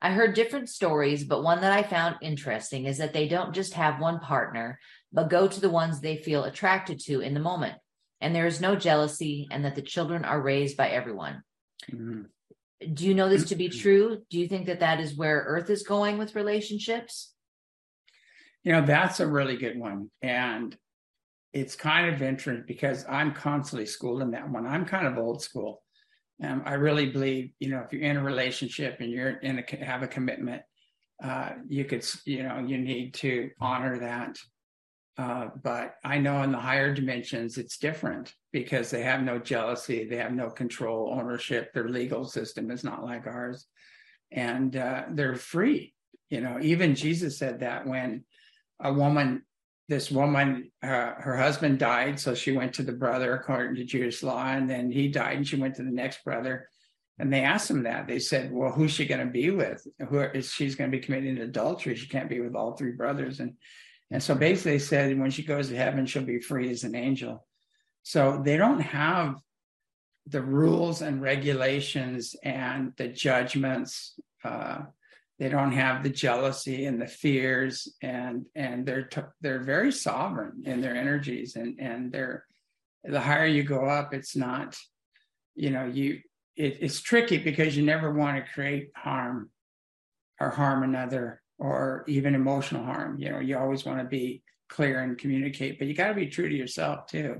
I 0.00 0.12
heard 0.12 0.34
different 0.34 0.68
stories 0.68 1.24
but 1.24 1.42
one 1.42 1.62
that 1.62 1.72
i 1.72 1.82
found 1.82 2.16
interesting 2.20 2.84
is 2.84 2.98
that 2.98 3.14
they 3.14 3.26
don't 3.26 3.54
just 3.54 3.72
have 3.72 4.00
one 4.00 4.20
partner 4.20 4.78
but 5.12 5.30
go 5.30 5.48
to 5.48 5.60
the 5.60 5.70
ones 5.70 6.00
they 6.00 6.18
feel 6.18 6.44
attracted 6.44 7.00
to 7.06 7.20
in 7.20 7.32
the 7.32 7.40
moment 7.40 7.76
and 8.20 8.34
there 8.34 8.46
is 8.46 8.60
no 8.60 8.76
jealousy, 8.76 9.48
and 9.50 9.64
that 9.64 9.74
the 9.74 9.82
children 9.82 10.24
are 10.24 10.40
raised 10.40 10.76
by 10.76 10.88
everyone. 10.88 11.42
Mm-hmm. 11.90 12.22
Do 12.92 13.06
you 13.06 13.14
know 13.14 13.28
this 13.28 13.46
to 13.46 13.56
be 13.56 13.68
true? 13.68 14.22
Do 14.28 14.38
you 14.38 14.48
think 14.48 14.66
that 14.66 14.80
that 14.80 15.00
is 15.00 15.16
where 15.16 15.44
Earth 15.46 15.70
is 15.70 15.84
going 15.84 16.18
with 16.18 16.34
relationships? 16.34 17.32
You 18.62 18.72
know, 18.72 18.84
that's 18.84 19.20
a 19.20 19.26
really 19.26 19.56
good 19.56 19.78
one. 19.78 20.10
And 20.22 20.76
it's 21.52 21.76
kind 21.76 22.12
of 22.12 22.20
interesting 22.20 22.64
because 22.66 23.06
I'm 23.08 23.32
constantly 23.32 23.86
schooled 23.86 24.22
in 24.22 24.32
that 24.32 24.50
one. 24.50 24.66
I'm 24.66 24.84
kind 24.84 25.06
of 25.06 25.18
old 25.18 25.42
school. 25.42 25.82
Um, 26.42 26.62
I 26.66 26.74
really 26.74 27.06
believe, 27.06 27.52
you 27.60 27.68
know, 27.68 27.82
if 27.86 27.92
you're 27.92 28.02
in 28.02 28.16
a 28.16 28.22
relationship 28.22 28.96
and 29.00 29.10
you're 29.10 29.30
in 29.30 29.58
a 29.60 29.84
have 29.84 30.02
a 30.02 30.08
commitment, 30.08 30.62
uh, 31.22 31.50
you 31.68 31.84
could, 31.84 32.04
you 32.24 32.42
know, 32.42 32.58
you 32.58 32.78
need 32.78 33.14
to 33.14 33.50
honor 33.60 34.00
that 34.00 34.36
uh, 35.16 35.48
but 35.62 35.94
I 36.04 36.18
know 36.18 36.42
in 36.42 36.50
the 36.50 36.58
higher 36.58 36.92
dimensions, 36.92 37.56
it's 37.56 37.78
different 37.78 38.34
because 38.52 38.90
they 38.90 39.02
have 39.02 39.22
no 39.22 39.38
jealousy, 39.38 40.04
they 40.04 40.16
have 40.16 40.32
no 40.32 40.50
control, 40.50 41.14
ownership. 41.16 41.72
Their 41.72 41.88
legal 41.88 42.24
system 42.24 42.70
is 42.70 42.82
not 42.82 43.04
like 43.04 43.26
ours, 43.26 43.66
and 44.32 44.76
uh, 44.76 45.04
they're 45.10 45.36
free. 45.36 45.94
You 46.30 46.40
know, 46.40 46.58
even 46.60 46.96
Jesus 46.96 47.38
said 47.38 47.60
that 47.60 47.86
when 47.86 48.24
a 48.80 48.92
woman, 48.92 49.44
this 49.88 50.10
woman, 50.10 50.72
uh, 50.82 51.14
her 51.14 51.36
husband 51.36 51.78
died, 51.78 52.18
so 52.18 52.34
she 52.34 52.50
went 52.50 52.74
to 52.74 52.82
the 52.82 52.92
brother 52.92 53.34
according 53.34 53.76
to 53.76 53.84
Jewish 53.84 54.20
law, 54.22 54.44
and 54.48 54.68
then 54.68 54.90
he 54.90 55.08
died, 55.08 55.36
and 55.36 55.46
she 55.46 55.56
went 55.56 55.76
to 55.76 55.84
the 55.84 55.92
next 55.92 56.24
brother. 56.24 56.68
And 57.20 57.32
they 57.32 57.42
asked 57.42 57.70
him 57.70 57.84
that. 57.84 58.08
They 58.08 58.18
said, 58.18 58.50
"Well, 58.50 58.72
who's 58.72 58.90
she 58.90 59.06
going 59.06 59.24
to 59.24 59.32
be 59.32 59.50
with? 59.50 59.86
Who 60.08 60.18
is 60.18 60.50
she's 60.50 60.74
going 60.74 60.90
to 60.90 60.96
be 60.96 61.04
committing 61.04 61.38
adultery? 61.38 61.94
She 61.94 62.08
can't 62.08 62.28
be 62.28 62.40
with 62.40 62.56
all 62.56 62.72
three 62.72 62.90
brothers." 62.90 63.38
And 63.38 63.54
and 64.14 64.22
so 64.22 64.36
basically, 64.36 64.74
they 64.74 64.78
said 64.78 65.18
when 65.18 65.32
she 65.32 65.42
goes 65.42 65.68
to 65.68 65.76
heaven, 65.76 66.06
she'll 66.06 66.22
be 66.22 66.38
free 66.38 66.70
as 66.70 66.84
an 66.84 66.94
angel. 66.94 67.44
So 68.04 68.40
they 68.44 68.56
don't 68.56 68.78
have 68.78 69.40
the 70.28 70.40
rules 70.40 71.02
and 71.02 71.20
regulations 71.20 72.36
and 72.44 72.92
the 72.96 73.08
judgments. 73.08 74.14
Uh, 74.44 74.82
they 75.40 75.48
don't 75.48 75.72
have 75.72 76.04
the 76.04 76.10
jealousy 76.10 76.86
and 76.86 77.02
the 77.02 77.08
fears, 77.08 77.92
and 78.02 78.46
and 78.54 78.86
they're 78.86 79.06
t- 79.06 79.32
they're 79.40 79.64
very 79.64 79.90
sovereign 79.90 80.62
in 80.64 80.80
their 80.80 80.94
energies, 80.94 81.56
and 81.56 81.80
and 81.80 82.12
they're 82.12 82.46
the 83.02 83.20
higher 83.20 83.46
you 83.46 83.64
go 83.64 83.84
up, 83.84 84.14
it's 84.14 84.36
not, 84.36 84.78
you 85.56 85.70
know, 85.70 85.86
you 85.86 86.20
it, 86.54 86.78
it's 86.82 87.00
tricky 87.00 87.38
because 87.38 87.76
you 87.76 87.82
never 87.82 88.12
want 88.12 88.36
to 88.36 88.52
create 88.52 88.92
harm 88.94 89.50
or 90.40 90.50
harm 90.50 90.84
another 90.84 91.42
or 91.58 92.04
even 92.08 92.34
emotional 92.34 92.84
harm. 92.84 93.18
You 93.18 93.30
know, 93.30 93.40
you 93.40 93.58
always 93.58 93.84
want 93.84 94.00
to 94.00 94.04
be 94.04 94.42
clear 94.68 95.02
and 95.02 95.18
communicate, 95.18 95.78
but 95.78 95.88
you 95.88 95.94
got 95.94 96.08
to 96.08 96.14
be 96.14 96.26
true 96.26 96.48
to 96.48 96.54
yourself 96.54 97.06
too. 97.06 97.36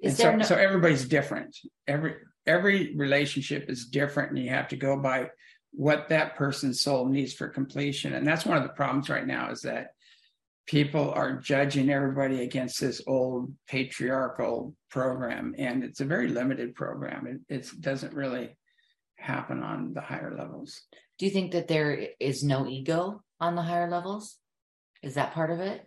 Is 0.00 0.12
and 0.12 0.18
so, 0.18 0.36
no- 0.36 0.44
so 0.44 0.56
everybody's 0.56 1.06
different. 1.06 1.56
Every 1.86 2.14
every 2.46 2.94
relationship 2.96 3.68
is 3.68 3.86
different, 3.86 4.30
and 4.30 4.38
you 4.38 4.50
have 4.50 4.68
to 4.68 4.76
go 4.76 4.96
by 4.96 5.30
what 5.72 6.08
that 6.10 6.36
person's 6.36 6.80
soul 6.80 7.06
needs 7.06 7.32
for 7.32 7.48
completion. 7.48 8.12
And 8.14 8.26
that's 8.26 8.44
one 8.44 8.56
of 8.56 8.62
the 8.62 8.70
problems 8.70 9.08
right 9.08 9.26
now 9.26 9.50
is 9.50 9.62
that 9.62 9.88
people 10.66 11.10
are 11.12 11.36
judging 11.36 11.90
everybody 11.90 12.42
against 12.42 12.80
this 12.80 13.02
old 13.06 13.52
patriarchal 13.68 14.74
program, 14.90 15.54
and 15.58 15.82
it's 15.82 16.00
a 16.00 16.04
very 16.04 16.28
limited 16.28 16.74
program. 16.74 17.42
It, 17.48 17.54
it 17.54 17.80
doesn't 17.80 18.12
really 18.12 18.56
happen 19.16 19.62
on 19.62 19.94
the 19.94 20.00
higher 20.00 20.34
levels. 20.36 20.82
Do 21.18 21.26
you 21.26 21.32
think 21.32 21.52
that 21.52 21.68
there 21.68 22.08
is 22.18 22.42
no 22.42 22.66
ego 22.66 23.22
on 23.42 23.56
the 23.56 23.62
higher 23.62 23.90
levels? 23.90 24.36
Is 25.02 25.14
that 25.14 25.34
part 25.34 25.50
of 25.50 25.60
it? 25.60 25.86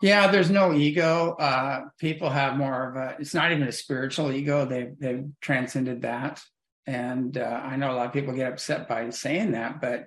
Yeah, 0.00 0.30
there's 0.30 0.50
no 0.50 0.72
ego. 0.72 1.34
Uh, 1.38 1.86
people 1.98 2.30
have 2.30 2.56
more 2.56 2.90
of 2.90 2.96
a. 2.96 3.16
It's 3.18 3.34
not 3.34 3.52
even 3.52 3.66
a 3.68 3.72
spiritual 3.72 4.32
ego. 4.32 4.64
They've 4.64 4.94
they've 4.98 5.24
transcended 5.40 6.02
that, 6.02 6.42
and 6.86 7.36
uh, 7.36 7.60
I 7.62 7.76
know 7.76 7.92
a 7.92 7.96
lot 7.96 8.06
of 8.06 8.12
people 8.12 8.34
get 8.34 8.52
upset 8.52 8.88
by 8.88 9.10
saying 9.10 9.52
that, 9.52 9.80
but 9.80 10.06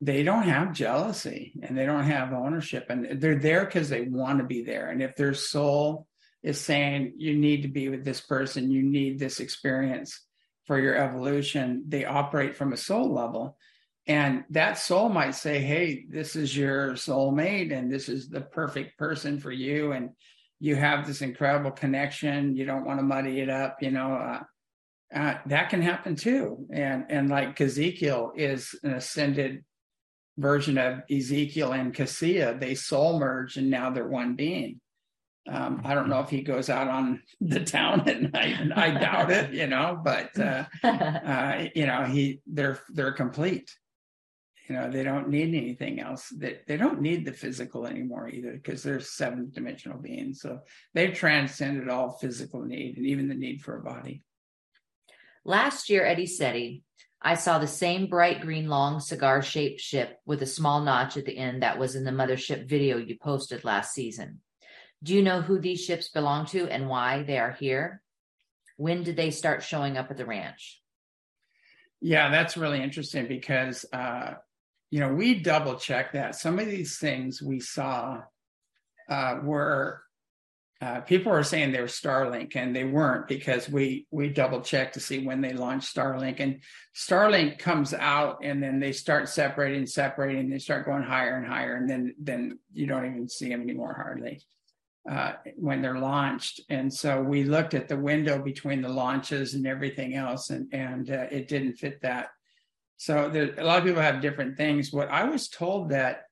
they 0.00 0.22
don't 0.22 0.42
have 0.42 0.74
jealousy 0.74 1.54
and 1.62 1.76
they 1.76 1.86
don't 1.86 2.04
have 2.04 2.32
ownership, 2.32 2.86
and 2.88 3.20
they're 3.20 3.38
there 3.38 3.64
because 3.64 3.88
they 3.88 4.02
want 4.02 4.38
to 4.38 4.44
be 4.44 4.62
there. 4.62 4.90
And 4.90 5.02
if 5.02 5.16
their 5.16 5.34
soul 5.34 6.06
is 6.42 6.60
saying 6.60 7.14
you 7.16 7.34
need 7.36 7.62
to 7.62 7.68
be 7.68 7.88
with 7.88 8.04
this 8.04 8.20
person, 8.20 8.70
you 8.70 8.82
need 8.82 9.18
this 9.18 9.40
experience 9.40 10.20
for 10.66 10.78
your 10.78 10.96
evolution, 10.96 11.84
they 11.88 12.04
operate 12.04 12.56
from 12.56 12.72
a 12.72 12.76
soul 12.76 13.12
level 13.12 13.56
and 14.06 14.44
that 14.50 14.78
soul 14.78 15.08
might 15.08 15.34
say, 15.34 15.58
Hey, 15.58 16.04
this 16.08 16.36
is 16.36 16.56
your 16.56 16.92
soulmate, 16.92 17.72
and 17.72 17.92
this 17.92 18.08
is 18.08 18.28
the 18.28 18.40
perfect 18.40 18.98
person 18.98 19.40
for 19.40 19.50
you. 19.50 19.92
And 19.92 20.10
you 20.60 20.76
have 20.76 21.06
this 21.06 21.22
incredible 21.22 21.72
connection. 21.72 22.56
You 22.56 22.64
don't 22.64 22.84
want 22.84 23.00
to 23.00 23.04
muddy 23.04 23.40
it 23.40 23.50
up, 23.50 23.78
you 23.82 23.90
know. 23.90 24.14
Uh, 24.14 24.42
uh, 25.14 25.38
that 25.46 25.70
can 25.70 25.82
happen 25.82 26.16
too. 26.16 26.66
And 26.72 27.06
and 27.08 27.28
like 27.28 27.60
Ezekiel 27.60 28.32
is 28.36 28.74
an 28.82 28.94
ascended 28.94 29.64
version 30.38 30.78
of 30.78 31.00
Ezekiel 31.10 31.72
and 31.72 31.94
Cassia. 31.94 32.56
They 32.58 32.74
soul 32.74 33.18
merge 33.18 33.56
and 33.56 33.70
now 33.70 33.90
they're 33.90 34.08
one 34.08 34.36
being. 34.36 34.80
Um, 35.48 35.82
I 35.84 35.94
don't 35.94 36.08
know 36.08 36.20
if 36.20 36.28
he 36.28 36.42
goes 36.42 36.68
out 36.68 36.88
on 36.88 37.22
the 37.40 37.60
town 37.60 38.08
at 38.08 38.20
night, 38.32 38.56
and 38.60 38.72
I 38.72 38.98
doubt 38.98 39.30
it, 39.30 39.52
you 39.52 39.66
know. 39.66 40.00
But 40.02 40.38
uh, 40.38 40.64
uh, 40.84 41.66
you 41.74 41.86
know, 41.86 42.04
he 42.04 42.40
they're 42.46 42.80
they're 42.88 43.12
complete 43.12 43.70
you 44.68 44.74
know 44.74 44.90
they 44.90 45.02
don't 45.02 45.28
need 45.28 45.54
anything 45.54 46.00
else 46.00 46.28
they, 46.36 46.58
they 46.66 46.76
don't 46.76 47.00
need 47.00 47.24
the 47.24 47.32
physical 47.32 47.86
anymore 47.86 48.28
either 48.28 48.52
because 48.52 48.82
they're 48.82 49.00
seven 49.00 49.50
dimensional 49.52 49.98
beings 49.98 50.40
so 50.40 50.58
they've 50.94 51.14
transcended 51.14 51.88
all 51.88 52.18
physical 52.18 52.62
need 52.62 52.96
and 52.96 53.06
even 53.06 53.28
the 53.28 53.34
need 53.34 53.60
for 53.62 53.78
a 53.78 53.82
body 53.82 54.22
last 55.46 55.88
year 55.88 56.04
at 56.04 56.18
ECETI, 56.18 56.82
I 57.22 57.34
saw 57.34 57.58
the 57.58 57.66
same 57.66 58.08
bright 58.08 58.42
green 58.42 58.68
long 58.68 59.00
cigar 59.00 59.40
shaped 59.40 59.80
ship 59.80 60.18
with 60.26 60.42
a 60.42 60.46
small 60.46 60.82
notch 60.82 61.16
at 61.16 61.24
the 61.24 61.36
end 61.36 61.62
that 61.62 61.78
was 61.78 61.96
in 61.96 62.04
the 62.04 62.10
mothership 62.10 62.68
video 62.68 62.98
you 62.98 63.16
posted 63.16 63.64
last 63.64 63.94
season. 63.94 64.40
Do 65.02 65.14
you 65.14 65.22
know 65.22 65.40
who 65.40 65.58
these 65.58 65.82
ships 65.82 66.08
belong 66.08 66.46
to 66.46 66.68
and 66.68 66.88
why 66.88 67.22
they 67.22 67.38
are 67.38 67.52
here? 67.52 68.02
When 68.76 69.02
did 69.02 69.16
they 69.16 69.30
start 69.30 69.62
showing 69.62 69.96
up 69.96 70.10
at 70.10 70.16
the 70.16 70.26
ranch? 70.26 70.82
Yeah, 72.00 72.30
that's 72.30 72.56
really 72.56 72.82
interesting 72.82 73.26
because 73.26 73.86
uh, 73.92 74.34
you 74.90 75.00
know 75.00 75.12
we 75.12 75.40
double 75.40 75.76
check 75.76 76.12
that. 76.12 76.36
Some 76.36 76.58
of 76.58 76.66
these 76.66 76.98
things 76.98 77.42
we 77.42 77.60
saw 77.60 78.22
uh, 79.08 79.40
were 79.42 80.02
uh, 80.82 81.00
people 81.00 81.32
were 81.32 81.42
saying 81.42 81.72
they 81.72 81.80
were 81.80 81.86
Starlink 81.86 82.54
and 82.54 82.76
they 82.76 82.84
weren't 82.84 83.26
because 83.28 83.68
we 83.68 84.06
we 84.10 84.28
double 84.28 84.60
checked 84.60 84.94
to 84.94 85.00
see 85.00 85.24
when 85.24 85.40
they 85.40 85.54
launched 85.54 85.94
Starlink 85.94 86.38
and 86.40 86.60
Starlink 86.94 87.58
comes 87.58 87.94
out 87.94 88.38
and 88.42 88.62
then 88.62 88.78
they 88.78 88.92
start 88.92 89.28
separating, 89.28 89.86
separating, 89.86 90.50
they 90.50 90.58
start 90.58 90.84
going 90.84 91.02
higher 91.02 91.36
and 91.36 91.46
higher 91.46 91.76
and 91.76 91.88
then 91.88 92.14
then 92.18 92.58
you 92.74 92.86
don't 92.86 93.06
even 93.06 93.28
see 93.28 93.48
them 93.48 93.62
anymore 93.62 93.94
hardly 93.94 94.42
uh, 95.10 95.32
when 95.56 95.80
they're 95.80 95.98
launched. 95.98 96.60
And 96.68 96.92
so 96.92 97.22
we 97.22 97.44
looked 97.44 97.72
at 97.72 97.88
the 97.88 97.96
window 97.96 98.42
between 98.42 98.82
the 98.82 98.90
launches 98.90 99.54
and 99.54 99.66
everything 99.66 100.14
else 100.14 100.50
and 100.50 100.68
and 100.74 101.10
uh, 101.10 101.26
it 101.30 101.48
didn't 101.48 101.76
fit 101.76 102.02
that. 102.02 102.28
So 102.96 103.28
there, 103.28 103.54
a 103.58 103.64
lot 103.64 103.78
of 103.78 103.84
people 103.84 104.02
have 104.02 104.20
different 104.20 104.56
things. 104.56 104.92
What 104.92 105.10
I 105.10 105.24
was 105.24 105.48
told 105.48 105.90
that 105.90 106.22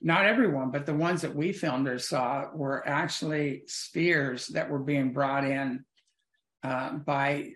not 0.00 0.26
everyone, 0.26 0.70
but 0.70 0.86
the 0.86 0.94
ones 0.94 1.22
that 1.22 1.34
we 1.34 1.52
filmed 1.52 1.88
or 1.88 1.98
saw 1.98 2.46
were 2.54 2.86
actually 2.86 3.62
spheres 3.66 4.46
that 4.48 4.70
were 4.70 4.78
being 4.78 5.12
brought 5.12 5.44
in 5.44 5.84
uh, 6.62 6.92
by 6.98 7.50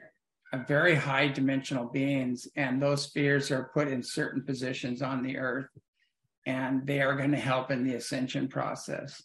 very 0.66 0.94
high 0.94 1.28
dimensional 1.28 1.86
beings. 1.86 2.48
And 2.56 2.82
those 2.82 3.04
spheres 3.04 3.50
are 3.50 3.70
put 3.72 3.88
in 3.88 4.02
certain 4.02 4.42
positions 4.42 5.02
on 5.02 5.22
the 5.22 5.38
earth, 5.38 5.68
and 6.46 6.86
they 6.86 7.00
are 7.00 7.16
going 7.16 7.30
to 7.32 7.38
help 7.38 7.70
in 7.70 7.84
the 7.84 7.94
ascension 7.94 8.48
process. 8.48 9.22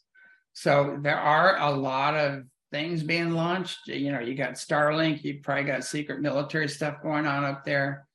So 0.53 0.97
there 1.01 1.19
are 1.19 1.57
a 1.57 1.71
lot 1.71 2.15
of 2.15 2.43
things 2.71 3.03
being 3.03 3.31
launched. 3.31 3.87
You 3.87 4.11
know, 4.11 4.19
you 4.19 4.35
got 4.35 4.53
Starlink, 4.53 5.23
you 5.23 5.39
probably 5.43 5.65
got 5.65 5.83
secret 5.83 6.21
military 6.21 6.67
stuff 6.67 7.01
going 7.01 7.25
on 7.25 7.43
up 7.43 7.63
there. 7.65 8.06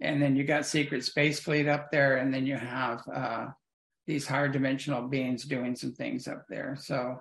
And 0.00 0.22
then 0.22 0.36
you 0.36 0.44
got 0.44 0.66
secret 0.66 1.04
space 1.04 1.40
fleet 1.40 1.66
up 1.68 1.90
there, 1.90 2.18
and 2.18 2.32
then 2.32 2.46
you 2.46 2.56
have 2.56 3.02
uh, 3.12 3.46
these 4.06 4.26
higher 4.26 4.48
dimensional 4.48 5.08
beings 5.08 5.44
doing 5.44 5.74
some 5.76 5.92
things 5.92 6.28
up 6.28 6.44
there. 6.48 6.76
So 6.80 7.20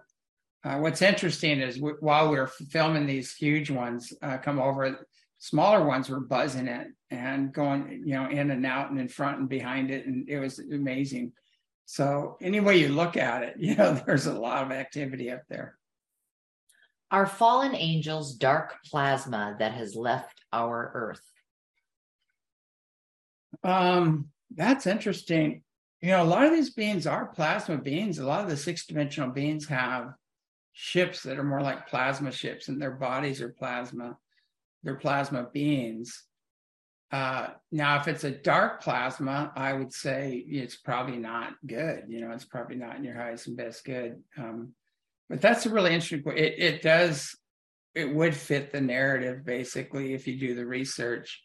uh, 0.63 0.77
what's 0.77 1.01
interesting 1.01 1.59
is 1.61 1.77
w- 1.77 1.97
while 2.01 2.29
we 2.29 2.37
are 2.37 2.47
filming 2.47 3.05
these 3.07 3.33
huge 3.35 3.69
ones 3.71 4.13
uh, 4.21 4.37
come 4.37 4.59
over, 4.59 5.07
smaller 5.39 5.85
ones 5.85 6.09
were 6.09 6.19
buzzing 6.19 6.67
it 6.67 6.87
and 7.11 7.53
going, 7.53 8.03
you 8.05 8.13
know, 8.15 8.29
in 8.29 8.51
and 8.51 8.65
out 8.65 8.89
and 8.91 8.99
in 8.99 9.07
front 9.07 9.39
and 9.39 9.49
behind 9.49 9.91
it, 9.91 10.05
and 10.05 10.29
it 10.29 10.39
was 10.39 10.59
amazing. 10.59 11.31
So 11.85 12.37
any 12.41 12.59
way 12.59 12.77
you 12.77 12.89
look 12.89 13.17
at 13.17 13.43
it, 13.43 13.55
you 13.59 13.75
know, 13.75 13.93
there's 14.05 14.25
a 14.27 14.39
lot 14.39 14.63
of 14.65 14.71
activity 14.71 15.31
up 15.31 15.43
there. 15.49 15.77
our 17.11 17.25
fallen 17.25 17.75
angels 17.75 18.35
dark 18.35 18.75
plasma 18.85 19.55
that 19.59 19.73
has 19.73 19.95
left 19.95 20.41
our 20.53 20.91
Earth? 20.93 21.21
Um, 23.63 24.29
that's 24.55 24.87
interesting 24.87 25.63
you 26.01 26.09
know, 26.09 26.21
a 26.21 26.25
lot 26.25 26.45
of 26.45 26.51
these 26.51 26.69
beings 26.69 27.07
are 27.07 27.25
plasma 27.25 27.77
beings. 27.77 28.19
A 28.19 28.25
lot 28.25 28.43
of 28.43 28.49
the 28.49 28.57
six 28.57 28.85
dimensional 28.85 29.31
beings 29.31 29.67
have 29.67 30.13
ships 30.73 31.23
that 31.23 31.39
are 31.39 31.43
more 31.43 31.61
like 31.61 31.87
plasma 31.87 32.31
ships, 32.31 32.67
and 32.67 32.79
their 32.79 32.91
bodies 32.91 33.41
are 33.41 33.49
plasma. 33.49 34.17
They're 34.83 34.95
plasma 34.95 35.47
beings. 35.51 36.23
Uh, 37.11 37.47
now, 37.71 37.99
if 37.99 38.07
it's 38.07 38.25
a 38.25 38.31
dark 38.31 38.83
plasma, 38.83 39.51
I 39.55 39.73
would 39.73 39.91
say 39.91 40.35
it's 40.35 40.75
probably 40.75 41.17
not 41.17 41.53
good. 41.65 42.03
You 42.09 42.21
know, 42.21 42.31
it's 42.31 42.45
probably 42.45 42.75
not 42.75 42.97
in 42.97 43.03
your 43.03 43.15
highest 43.15 43.47
and 43.47 43.57
best 43.57 43.83
good. 43.83 44.21
Um, 44.37 44.73
but 45.29 45.41
that's 45.41 45.65
a 45.65 45.69
really 45.69 45.93
interesting. 45.93 46.23
It, 46.37 46.55
it 46.57 46.81
does. 46.83 47.35
It 47.95 48.13
would 48.13 48.35
fit 48.35 48.71
the 48.71 48.81
narrative 48.81 49.43
basically 49.43 50.13
if 50.13 50.27
you 50.27 50.37
do 50.37 50.53
the 50.53 50.65
research 50.65 51.41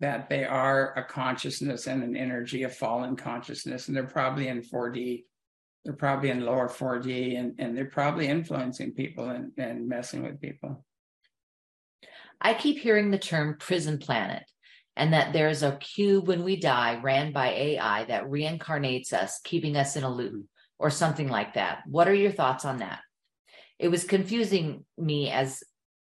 that 0.00 0.28
they 0.28 0.44
are 0.44 0.92
a 0.96 1.04
consciousness 1.04 1.86
and 1.86 2.02
an 2.02 2.16
energy, 2.16 2.64
a 2.64 2.68
fallen 2.68 3.16
consciousness, 3.16 3.88
and 3.88 3.96
they're 3.96 4.04
probably 4.04 4.48
in 4.48 4.62
4D. 4.62 5.24
They're 5.84 5.94
probably 5.94 6.30
in 6.30 6.44
lower 6.44 6.68
4D 6.68 7.38
and, 7.38 7.54
and 7.58 7.76
they're 7.76 7.84
probably 7.84 8.26
influencing 8.26 8.92
people 8.92 9.28
and, 9.28 9.52
and 9.58 9.88
messing 9.88 10.22
with 10.22 10.40
people. 10.40 10.84
I 12.40 12.54
keep 12.54 12.78
hearing 12.78 13.10
the 13.10 13.18
term 13.18 13.56
prison 13.58 13.98
planet 13.98 14.42
and 14.96 15.12
that 15.12 15.32
there's 15.32 15.62
a 15.62 15.76
cube 15.76 16.28
when 16.28 16.44
we 16.44 16.56
die 16.56 17.00
ran 17.02 17.32
by 17.32 17.48
AI 17.48 18.04
that 18.04 18.24
reincarnates 18.24 19.12
us, 19.12 19.40
keeping 19.44 19.76
us 19.76 19.96
in 19.96 20.04
a 20.04 20.12
loop 20.12 20.46
or 20.78 20.90
something 20.90 21.28
like 21.28 21.54
that. 21.54 21.82
What 21.86 22.08
are 22.08 22.14
your 22.14 22.32
thoughts 22.32 22.64
on 22.64 22.78
that? 22.78 23.00
It 23.78 23.88
was 23.88 24.04
confusing 24.04 24.84
me 24.96 25.30
as 25.30 25.62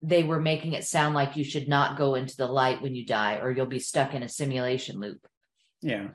they 0.02 0.24
were 0.24 0.40
making 0.40 0.72
it 0.72 0.84
sound 0.84 1.14
like 1.14 1.36
you 1.36 1.44
should 1.44 1.68
not 1.68 1.96
go 1.96 2.16
into 2.16 2.36
the 2.36 2.46
light 2.46 2.82
when 2.82 2.94
you 2.94 3.06
die 3.06 3.38
or 3.40 3.50
you'll 3.50 3.66
be 3.66 3.78
stuck 3.78 4.14
in 4.14 4.22
a 4.22 4.28
simulation 4.28 4.98
loop. 4.98 5.26
Yeah. 5.80 6.08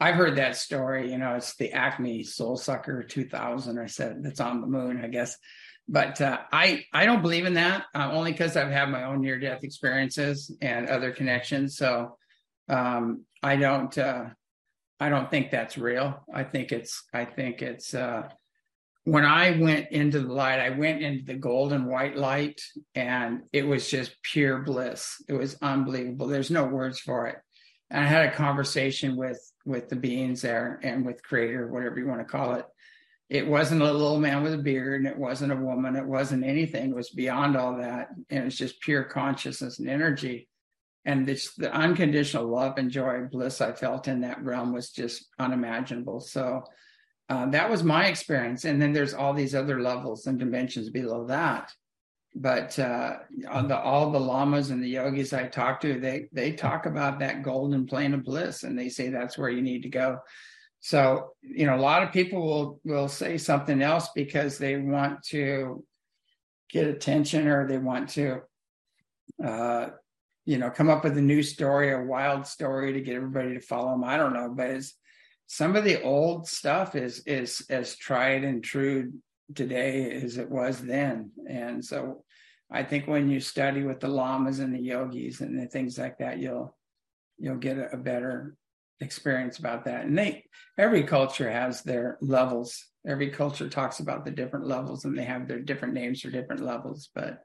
I've 0.00 0.14
heard 0.14 0.36
that 0.36 0.56
story. 0.56 1.12
You 1.12 1.18
know, 1.18 1.34
it's 1.34 1.54
the 1.56 1.72
Acme 1.72 2.22
Soul 2.22 2.56
Sucker 2.56 3.02
2000. 3.02 3.78
I 3.78 3.86
said 3.86 4.22
that's 4.22 4.40
on 4.40 4.62
the 4.62 4.66
moon, 4.66 5.04
I 5.04 5.08
guess. 5.08 5.36
But 5.86 6.20
uh, 6.20 6.38
I 6.52 6.84
I 6.92 7.04
don't 7.04 7.20
believe 7.20 7.46
in 7.46 7.54
that 7.54 7.84
uh, 7.94 8.10
only 8.12 8.32
because 8.32 8.56
I've 8.56 8.70
had 8.70 8.88
my 8.88 9.04
own 9.04 9.20
near 9.20 9.38
death 9.38 9.64
experiences 9.64 10.56
and 10.62 10.88
other 10.88 11.10
connections. 11.10 11.76
So 11.76 12.16
um, 12.68 13.24
I 13.42 13.56
don't 13.56 13.96
uh, 13.98 14.26
I 15.00 15.08
don't 15.08 15.30
think 15.30 15.50
that's 15.50 15.76
real. 15.76 16.24
I 16.32 16.44
think 16.44 16.72
it's 16.72 17.02
I 17.12 17.24
think 17.24 17.60
it's 17.60 17.92
uh, 17.92 18.28
when 19.04 19.24
I 19.24 19.58
went 19.58 19.90
into 19.90 20.20
the 20.20 20.32
light, 20.32 20.60
I 20.60 20.70
went 20.70 21.02
into 21.02 21.24
the 21.24 21.38
golden 21.38 21.86
white 21.86 22.16
light 22.16 22.60
and 22.94 23.42
it 23.52 23.66
was 23.66 23.88
just 23.88 24.14
pure 24.22 24.58
bliss. 24.58 25.22
It 25.28 25.32
was 25.32 25.56
unbelievable. 25.62 26.26
There's 26.26 26.50
no 26.50 26.64
words 26.64 27.00
for 27.00 27.26
it. 27.28 27.36
And 27.90 28.04
I 28.04 28.06
had 28.06 28.26
a 28.26 28.32
conversation 28.32 29.16
with 29.16 29.40
with 29.64 29.88
the 29.88 29.96
beings 29.96 30.42
there 30.42 30.80
and 30.82 31.04
with 31.04 31.22
creator, 31.22 31.68
whatever 31.68 31.98
you 31.98 32.06
want 32.06 32.20
to 32.20 32.24
call 32.24 32.54
it. 32.54 32.66
It 33.28 33.46
wasn't 33.46 33.82
a 33.82 33.92
little 33.92 34.18
man 34.18 34.42
with 34.42 34.54
a 34.54 34.58
beard 34.58 35.00
and 35.00 35.08
it 35.08 35.18
wasn't 35.18 35.52
a 35.52 35.56
woman. 35.56 35.96
It 35.96 36.06
wasn't 36.06 36.44
anything. 36.44 36.90
It 36.90 36.96
was 36.96 37.10
beyond 37.10 37.56
all 37.56 37.78
that. 37.78 38.08
And 38.28 38.40
it 38.40 38.44
was 38.44 38.58
just 38.58 38.80
pure 38.80 39.04
consciousness 39.04 39.78
and 39.78 39.88
energy. 39.88 40.48
And 41.04 41.26
this, 41.26 41.54
the 41.54 41.72
unconditional 41.72 42.48
love 42.48 42.76
and 42.76 42.90
joy, 42.90 43.26
bliss 43.30 43.60
I 43.60 43.72
felt 43.72 44.08
in 44.08 44.22
that 44.22 44.42
realm 44.42 44.72
was 44.72 44.90
just 44.90 45.26
unimaginable. 45.38 46.20
So 46.20 46.64
uh, 47.30 47.46
that 47.46 47.70
was 47.70 47.84
my 47.84 48.06
experience. 48.06 48.64
And 48.64 48.82
then 48.82 48.92
there's 48.92 49.14
all 49.14 49.32
these 49.32 49.54
other 49.54 49.80
levels 49.80 50.26
and 50.26 50.36
dimensions 50.36 50.90
below 50.90 51.26
that. 51.28 51.72
But 52.34 52.76
uh, 52.78 53.18
the, 53.30 53.78
all 53.78 54.10
the 54.10 54.18
lamas 54.18 54.70
and 54.70 54.82
the 54.82 54.88
yogis 54.88 55.32
I 55.32 55.46
talk 55.46 55.80
to, 55.80 55.98
they 55.98 56.28
they 56.32 56.52
talk 56.52 56.86
about 56.86 57.20
that 57.20 57.42
golden 57.42 57.86
plane 57.86 58.14
of 58.14 58.24
bliss, 58.24 58.62
and 58.62 58.78
they 58.78 58.88
say 58.88 59.08
that's 59.08 59.36
where 59.36 59.48
you 59.48 59.62
need 59.62 59.82
to 59.82 59.88
go. 59.88 60.18
So 60.80 61.32
you 61.42 61.66
know, 61.66 61.74
a 61.74 61.80
lot 61.80 62.04
of 62.04 62.12
people 62.12 62.46
will 62.46 62.80
will 62.84 63.08
say 63.08 63.36
something 63.36 63.82
else 63.82 64.10
because 64.14 64.58
they 64.58 64.76
want 64.76 65.24
to 65.30 65.84
get 66.70 66.86
attention 66.86 67.48
or 67.48 67.66
they 67.66 67.78
want 67.78 68.10
to, 68.10 68.42
uh, 69.44 69.88
you 70.44 70.58
know, 70.58 70.70
come 70.70 70.88
up 70.88 71.02
with 71.02 71.18
a 71.18 71.22
new 71.22 71.42
story, 71.42 71.92
a 71.92 72.00
wild 72.00 72.46
story 72.46 72.92
to 72.92 73.00
get 73.00 73.16
everybody 73.16 73.54
to 73.54 73.60
follow 73.60 73.90
them. 73.90 74.04
I 74.04 74.16
don't 74.16 74.34
know, 74.34 74.52
but 74.56 74.70
it's 74.70 74.94
some 75.52 75.74
of 75.74 75.82
the 75.82 76.00
old 76.02 76.46
stuff 76.46 76.94
is 76.94 77.24
is 77.26 77.66
as 77.70 77.96
tried 77.96 78.44
and 78.44 78.62
true 78.62 79.12
today 79.52 80.22
as 80.22 80.38
it 80.38 80.48
was 80.48 80.80
then. 80.80 81.32
And 81.48 81.84
so 81.84 82.24
i 82.72 82.84
think 82.84 83.08
when 83.08 83.28
you 83.28 83.40
study 83.40 83.82
with 83.82 83.98
the 83.98 84.06
lamas 84.06 84.60
and 84.60 84.72
the 84.72 84.80
yogis 84.80 85.40
and 85.40 85.58
the 85.58 85.66
things 85.66 85.98
like 85.98 86.18
that 86.18 86.38
you'll 86.38 86.78
you'll 87.36 87.56
get 87.56 87.78
a, 87.78 87.90
a 87.92 87.96
better 87.96 88.54
experience 89.00 89.58
about 89.58 89.86
that. 89.86 90.04
And 90.04 90.16
they 90.16 90.44
every 90.78 91.02
culture 91.02 91.50
has 91.50 91.82
their 91.82 92.16
levels. 92.20 92.86
Every 93.04 93.30
culture 93.30 93.68
talks 93.68 93.98
about 93.98 94.24
the 94.24 94.30
different 94.30 94.68
levels 94.68 95.04
and 95.04 95.18
they 95.18 95.24
have 95.24 95.48
their 95.48 95.58
different 95.58 95.94
names 95.94 96.20
for 96.20 96.30
different 96.30 96.62
levels 96.62 97.10
but 97.12 97.40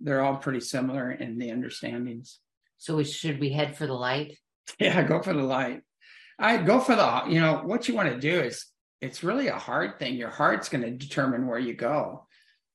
they're 0.00 0.24
all 0.24 0.38
pretty 0.38 0.60
similar 0.60 1.12
in 1.12 1.38
the 1.38 1.52
understandings. 1.52 2.40
So 2.78 3.00
should 3.04 3.38
we 3.38 3.50
head 3.52 3.76
for 3.76 3.86
the 3.86 4.00
light? 4.08 4.38
Yeah 4.80 5.04
go 5.04 5.22
for 5.22 5.34
the 5.34 5.48
light 5.58 5.82
I 6.38 6.56
go 6.58 6.80
for 6.80 6.96
the, 6.96 7.22
you 7.28 7.40
know, 7.40 7.62
what 7.64 7.88
you 7.88 7.94
want 7.94 8.10
to 8.10 8.18
do 8.18 8.40
is 8.40 8.66
it's 9.00 9.22
really 9.22 9.48
a 9.48 9.58
hard 9.58 9.98
thing. 9.98 10.14
Your 10.14 10.30
heart's 10.30 10.68
going 10.68 10.82
to 10.82 10.90
determine 10.90 11.46
where 11.46 11.58
you 11.58 11.74
go. 11.74 12.26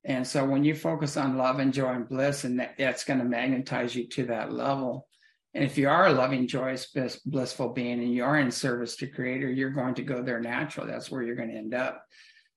And 0.06 0.26
so 0.26 0.46
when 0.46 0.64
you 0.64 0.76
focus 0.76 1.18
on 1.18 1.38
love 1.38 1.60
and 1.60 1.74
joy 1.74 1.90
and 1.90 2.08
bliss, 2.08 2.46
and 2.46 2.60
that, 2.60 2.76
that's 2.78 3.04
going 3.04 3.20
to 3.20 3.26
magnetize 3.26 3.96
you 3.96 4.08
to 4.10 4.26
that 4.28 4.54
level. 4.54 5.08
And 5.54 5.64
if 5.64 5.78
you 5.78 5.90
are 5.90 6.08
a 6.08 6.14
loving, 6.14 6.48
joyous, 6.48 6.94
blissful 7.26 7.70
being 7.70 8.00
and 8.00 8.14
you 8.14 8.24
are 8.24 8.40
in 8.40 8.52
service 8.52 8.96
to 8.98 9.08
creator, 9.08 9.52
you're 9.52 9.72
going 9.72 9.96
to 9.96 10.04
go 10.04 10.22
there 10.22 10.40
naturally. 10.40 10.92
That's 10.92 11.10
where 11.10 11.24
you're 11.24 11.36
going 11.36 11.50
to 11.50 11.58
end 11.58 11.74
up. 11.74 12.06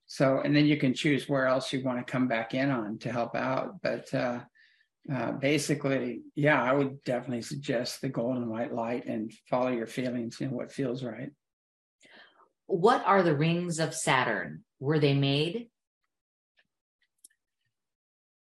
So, 0.07 0.41
and 0.45 0.55
then 0.55 0.67
you 0.67 0.77
can 0.77 0.93
choose 0.93 1.29
where 1.29 1.47
else 1.47 1.73
you 1.73 1.83
want 1.83 2.07
to 2.07 2.11
come 2.11 2.29
back 2.29 2.53
in 2.53 2.71
on 2.71 2.99
to 2.99 3.11
help 3.11 3.35
out. 3.35 3.81
But 3.83 4.13
uh, 4.13 4.41
uh, 5.11 5.33
basically, 5.33 6.23
yeah, 6.35 6.63
I 6.63 6.73
would 6.73 7.03
definitely 7.05 7.43
suggest 7.43 8.01
the 8.01 8.09
golden 8.09 8.49
white 8.49 8.73
light 8.73 9.07
and 9.07 9.33
follow 9.51 9.71
your 9.71 9.87
feelings, 9.87 10.41
you 10.41 10.49
know, 10.49 10.57
what 10.57 10.73
feels 10.73 11.03
right. 11.03 11.31
What 12.67 13.03
are 13.05 13.23
the 13.23 13.37
rings 13.37 13.81
of 13.81 13.95
Saturn? 13.95 14.65
Were 14.79 14.99
they 14.99 15.15
made? 15.15 15.69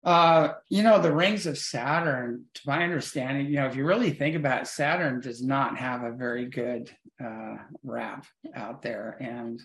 Uh, 0.03 0.53
you 0.69 0.83
know, 0.83 0.99
the 0.99 1.11
rings 1.11 1.47
of 1.47 1.57
Saturn, 1.57 2.45
to 2.53 2.61
my 2.67 2.83
understanding, 2.83 3.47
you 3.47 3.55
know, 3.55 3.65
if 3.65 3.75
you 3.75 3.83
really 3.83 4.11
think 4.11 4.35
about 4.35 4.61
it, 4.61 4.67
Saturn 4.67 5.19
does 5.19 5.41
not 5.41 5.79
have 5.79 6.03
a 6.03 6.11
very 6.11 6.45
good 6.45 6.91
uh, 7.23 7.55
rap 7.83 8.27
out 8.53 8.83
there. 8.83 9.17
And 9.19 9.59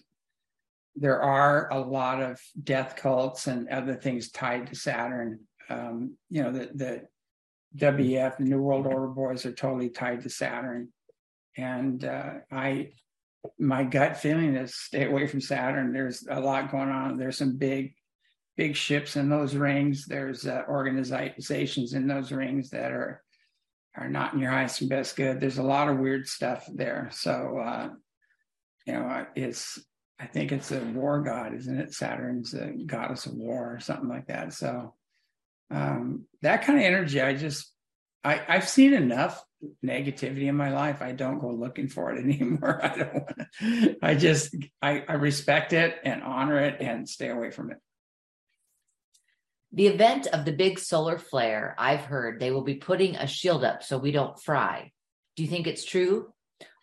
there 0.97 1.23
are 1.23 1.71
a 1.71 1.79
lot 1.79 2.23
of 2.23 2.41
death 2.65 2.97
cults 2.97 3.49
and 3.49 3.69
other 3.69 3.95
things 3.95 4.31
tied 4.31 4.69
to 4.69 4.75
Saturn. 4.75 5.41
Um, 5.71 6.17
you 6.29 6.43
know, 6.43 6.53
the, 6.53 6.71
the 6.75 7.03
WEF, 7.77 8.41
New 8.41 8.61
World 8.61 8.87
Order 8.87 9.09
boys 9.09 9.47
are 9.47 9.53
totally 9.53 9.89
tied 9.89 10.23
to 10.23 10.29
Saturn. 10.29 10.89
And 11.57 12.05
uh, 12.05 12.35
I, 12.51 12.91
my 13.59 13.85
gut 13.85 14.17
feeling 14.17 14.57
is 14.57 14.75
stay 14.75 15.07
away 15.07 15.27
from 15.27 15.41
Saturn. 15.41 15.93
There's 15.93 16.27
a 16.29 16.41
lot 16.41 16.71
going 16.71 16.91
on. 16.91 17.17
There's 17.17 17.39
some 17.39 17.57
big 17.57 17.95
big 18.57 18.77
ships 18.77 19.17
in 19.17 19.31
those 19.31 19.55
rings. 19.55 20.05
There's 20.05 20.47
uh, 20.47 20.65
organizations 20.69 21.95
in 21.95 22.07
those 22.07 22.31
rings 22.31 22.69
that 22.71 22.93
are 22.93 23.23
are 23.97 24.09
not 24.09 24.35
in 24.35 24.41
your 24.41 24.51
highest 24.51 24.83
and 24.83 24.91
best 24.91 25.17
good. 25.17 25.41
There's 25.41 25.59
a 25.59 25.63
lot 25.63 25.89
of 25.89 25.99
weird 25.99 26.29
stuff 26.29 26.69
there. 26.75 27.09
So 27.11 27.59
uh, 27.59 27.89
you 28.87 28.93
know, 28.93 29.27
it's 29.35 29.79
I 30.19 30.27
think 30.27 30.53
it's 30.53 30.73
a 30.73 30.81
war 30.81 31.23
god, 31.23 31.55
isn't 31.55 31.81
it? 31.81 31.95
Saturn's 31.95 32.53
a 32.53 32.73
goddess 32.85 33.27
of 33.27 33.35
war 33.35 33.75
or 33.75 33.81
something 33.81 34.09
like 34.09 34.27
that. 34.27 34.53
So 34.53 34.95
um, 35.71 36.27
that 36.43 36.65
kind 36.65 36.79
of 36.79 36.85
energy, 36.85 37.21
I 37.21 37.35
just 37.35 37.73
I, 38.25 38.43
I've 38.49 38.69
seen 38.69 38.93
enough 38.93 39.43
negativity 39.85 40.45
in 40.47 40.57
my 40.57 40.71
life. 40.71 41.03
I 41.03 41.13
don't 41.13 41.39
go 41.39 41.51
looking 41.51 41.89
for 41.89 42.13
it 42.13 42.19
anymore. 42.25 42.81
I 42.85 42.97
don't 42.97 43.15
want 43.15 43.39
to, 43.61 43.97
I 44.03 44.15
just 44.15 44.55
I, 44.83 45.05
I 45.09 45.15
respect 45.15 45.73
it 45.73 45.97
and 46.05 46.23
honor 46.23 46.61
it 46.61 46.81
and 46.81 47.09
stay 47.09 47.29
away 47.29 47.51
from 47.51 47.71
it. 47.71 47.79
The 49.73 49.87
event 49.87 50.27
of 50.27 50.45
the 50.45 50.53
big 50.53 50.81
solar 50.81 51.17
flare, 51.17 51.77
I've 51.79 52.01
heard 52.01 52.41
they 52.41 52.51
will 52.51 52.65
be 52.65 52.75
putting 52.75 53.15
a 53.15 53.27
shield 53.27 53.63
up 53.65 53.85
so 53.85 53.99
we 53.99 54.11
don't 54.11 54.41
fry. 54.41 54.91
Do 55.37 55.45
you 55.45 55.49
think 55.49 55.69
it's 55.69 55.85
true? 55.85 56.33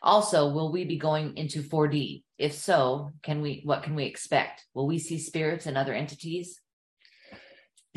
Also, 0.01 0.49
will 0.53 0.71
we 0.71 0.85
be 0.85 0.97
going 0.97 1.35
into 1.35 1.61
4D? 1.61 2.23
If 2.37 2.53
so, 2.53 3.11
can 3.23 3.41
we 3.41 3.61
what 3.65 3.83
can 3.83 3.95
we 3.95 4.05
expect? 4.05 4.65
Will 4.73 4.87
we 4.87 4.99
see 4.99 5.19
spirits 5.19 5.65
and 5.65 5.77
other 5.77 5.93
entities? 5.93 6.61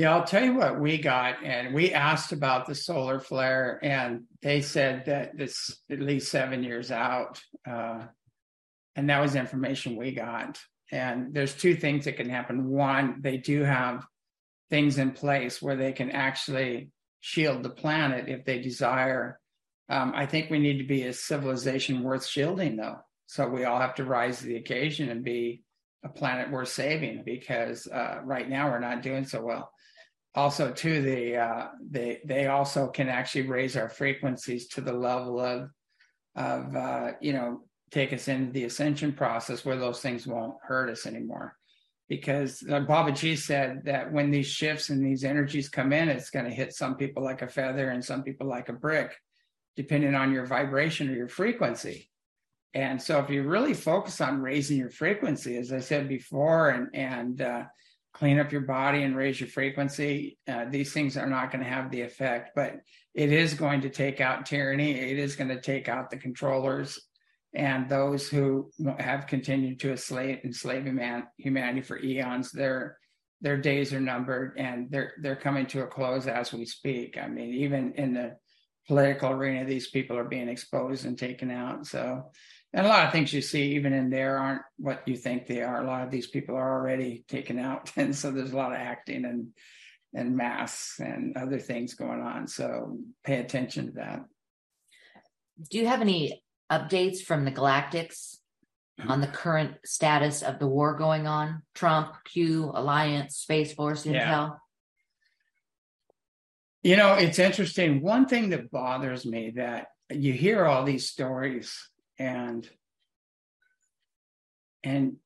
Yeah, 0.00 0.14
I'll 0.14 0.24
tell 0.24 0.42
you 0.42 0.54
what 0.54 0.80
we 0.80 0.96
got, 0.96 1.44
and 1.44 1.74
we 1.74 1.92
asked 1.92 2.32
about 2.32 2.64
the 2.64 2.74
solar 2.74 3.20
flare, 3.20 3.78
and 3.82 4.22
they 4.40 4.62
said 4.62 5.04
that 5.04 5.32
it's 5.36 5.78
at 5.90 6.00
least 6.00 6.30
seven 6.30 6.64
years 6.64 6.90
out, 6.90 7.38
uh, 7.68 8.06
and 8.96 9.10
that 9.10 9.20
was 9.20 9.34
information 9.34 9.96
we 9.96 10.12
got. 10.12 10.58
And 10.90 11.34
there's 11.34 11.54
two 11.54 11.74
things 11.74 12.06
that 12.06 12.16
can 12.16 12.30
happen. 12.30 12.70
One, 12.70 13.20
they 13.20 13.36
do 13.36 13.62
have 13.62 14.06
things 14.70 14.96
in 14.96 15.10
place 15.10 15.60
where 15.60 15.76
they 15.76 15.92
can 15.92 16.10
actually 16.10 16.88
shield 17.20 17.62
the 17.62 17.68
planet 17.68 18.26
if 18.26 18.46
they 18.46 18.58
desire. 18.58 19.38
Um, 19.90 20.14
I 20.16 20.24
think 20.24 20.48
we 20.48 20.60
need 20.60 20.78
to 20.78 20.86
be 20.86 21.02
a 21.02 21.12
civilization 21.12 22.02
worth 22.02 22.26
shielding, 22.26 22.76
though. 22.76 23.00
So 23.26 23.50
we 23.50 23.66
all 23.66 23.80
have 23.80 23.96
to 23.96 24.04
rise 24.04 24.38
to 24.38 24.46
the 24.46 24.56
occasion 24.56 25.10
and 25.10 25.22
be 25.22 25.62
a 26.02 26.08
planet 26.08 26.50
worth 26.50 26.70
saving 26.70 27.22
because 27.26 27.86
uh, 27.86 28.20
right 28.24 28.48
now 28.48 28.70
we're 28.70 28.78
not 28.78 29.02
doing 29.02 29.26
so 29.26 29.42
well. 29.42 29.70
Also, 30.34 30.70
too, 30.72 31.02
the 31.02 31.36
uh, 31.36 31.68
they 31.90 32.20
they 32.24 32.46
also 32.46 32.88
can 32.88 33.08
actually 33.08 33.48
raise 33.48 33.76
our 33.76 33.88
frequencies 33.88 34.68
to 34.68 34.80
the 34.80 34.92
level 34.92 35.40
of 35.40 35.70
of 36.36 36.76
uh, 36.76 37.12
you 37.20 37.32
know 37.32 37.62
take 37.90 38.12
us 38.12 38.28
into 38.28 38.52
the 38.52 38.64
ascension 38.64 39.12
process 39.12 39.64
where 39.64 39.76
those 39.76 40.00
things 40.00 40.26
won't 40.26 40.54
hurt 40.62 40.88
us 40.88 41.06
anymore 41.06 41.56
because 42.10 42.60
Baba 42.60 42.86
Babaji 42.86 43.38
said 43.38 43.84
that 43.84 44.12
when 44.12 44.32
these 44.32 44.48
shifts 44.48 44.90
and 44.90 45.02
these 45.02 45.22
energies 45.22 45.68
come 45.68 45.92
in, 45.92 46.08
it's 46.08 46.28
going 46.28 46.44
to 46.44 46.50
hit 46.50 46.74
some 46.74 46.96
people 46.96 47.22
like 47.22 47.40
a 47.40 47.46
feather 47.46 47.90
and 47.90 48.04
some 48.04 48.24
people 48.24 48.48
like 48.48 48.68
a 48.68 48.72
brick, 48.72 49.16
depending 49.76 50.16
on 50.16 50.32
your 50.32 50.44
vibration 50.44 51.08
or 51.08 51.14
your 51.14 51.28
frequency. 51.28 52.10
And 52.74 53.00
so, 53.00 53.20
if 53.20 53.30
you 53.30 53.44
really 53.44 53.74
focus 53.74 54.20
on 54.20 54.42
raising 54.42 54.76
your 54.76 54.90
frequency, 54.90 55.56
as 55.56 55.72
I 55.72 55.78
said 55.78 56.08
before, 56.08 56.70
and 56.70 56.88
and 56.94 57.40
uh, 57.40 57.64
clean 58.12 58.38
up 58.38 58.52
your 58.52 58.62
body 58.62 59.02
and 59.02 59.16
raise 59.16 59.40
your 59.40 59.48
frequency, 59.48 60.38
uh, 60.48 60.66
these 60.68 60.92
things 60.92 61.16
are 61.16 61.28
not 61.28 61.50
going 61.50 61.62
to 61.62 61.70
have 61.70 61.90
the 61.90 62.02
effect. 62.02 62.50
But 62.54 62.80
it 63.14 63.32
is 63.32 63.54
going 63.54 63.82
to 63.82 63.90
take 63.90 64.20
out 64.20 64.46
tyranny. 64.46 64.92
It 64.92 65.18
is 65.18 65.36
going 65.36 65.48
to 65.48 65.60
take 65.60 65.88
out 65.88 66.10
the 66.10 66.16
controllers 66.16 66.98
and 67.54 67.88
those 67.88 68.28
who 68.28 68.70
have 68.98 69.26
continued 69.26 69.80
to 69.80 69.90
enslave, 69.90 70.38
enslave 70.44 70.84
humanity 71.36 71.80
for 71.80 71.98
eons, 71.98 72.52
their 72.52 72.96
their 73.42 73.56
days 73.56 73.94
are 73.94 74.00
numbered, 74.00 74.56
and 74.58 74.90
they're 74.90 75.14
they're 75.20 75.36
coming 75.36 75.66
to 75.66 75.82
a 75.82 75.86
close 75.86 76.26
as 76.26 76.52
we 76.52 76.64
speak. 76.66 77.16
I 77.18 77.26
mean, 77.26 77.54
even 77.54 77.94
in 77.94 78.12
the 78.12 78.36
political 78.86 79.30
arena, 79.30 79.64
these 79.64 79.88
people 79.88 80.16
are 80.16 80.24
being 80.24 80.48
exposed 80.48 81.06
and 81.06 81.18
taken 81.18 81.50
out. 81.50 81.86
So, 81.86 82.30
and 82.72 82.86
a 82.86 82.88
lot 82.88 83.06
of 83.06 83.12
things 83.12 83.32
you 83.32 83.42
see 83.42 83.74
even 83.74 83.92
in 83.92 84.10
there 84.10 84.38
aren't 84.38 84.62
what 84.76 85.06
you 85.06 85.16
think 85.16 85.46
they 85.46 85.62
are. 85.62 85.82
A 85.82 85.86
lot 85.86 86.04
of 86.04 86.10
these 86.10 86.28
people 86.28 86.54
are 86.54 86.80
already 86.80 87.24
taken 87.28 87.58
out, 87.58 87.92
and 87.96 88.14
so 88.14 88.30
there's 88.30 88.52
a 88.52 88.56
lot 88.56 88.72
of 88.72 88.78
acting 88.78 89.24
and 89.24 89.48
and 90.12 90.36
masks 90.36 90.98
and 90.98 91.36
other 91.36 91.58
things 91.58 91.94
going 91.94 92.20
on. 92.20 92.48
So 92.48 92.98
pay 93.24 93.38
attention 93.38 93.86
to 93.86 93.92
that. 93.92 94.24
Do 95.70 95.78
you 95.78 95.86
have 95.86 96.00
any 96.00 96.42
updates 96.70 97.20
from 97.20 97.44
the 97.44 97.52
Galactics 97.52 98.38
mm-hmm. 98.98 99.08
on 99.08 99.20
the 99.20 99.28
current 99.28 99.76
status 99.84 100.42
of 100.42 100.58
the 100.58 100.66
war 100.66 100.96
going 100.96 101.28
on? 101.28 101.62
Trump, 101.74 102.14
Q, 102.24 102.72
Alliance, 102.74 103.36
Space 103.36 103.72
Force, 103.72 104.04
Intel? 104.04 104.14
Yeah. 104.14 104.50
You 106.82 106.96
know, 106.96 107.14
it's 107.14 107.38
interesting. 107.38 108.00
One 108.00 108.26
thing 108.26 108.50
that 108.50 108.70
bothers 108.70 109.24
me 109.24 109.52
that 109.56 109.88
you 110.10 110.32
hear 110.32 110.64
all 110.64 110.84
these 110.84 111.08
stories 111.08 111.89
and 112.20 112.68
and 114.84 115.16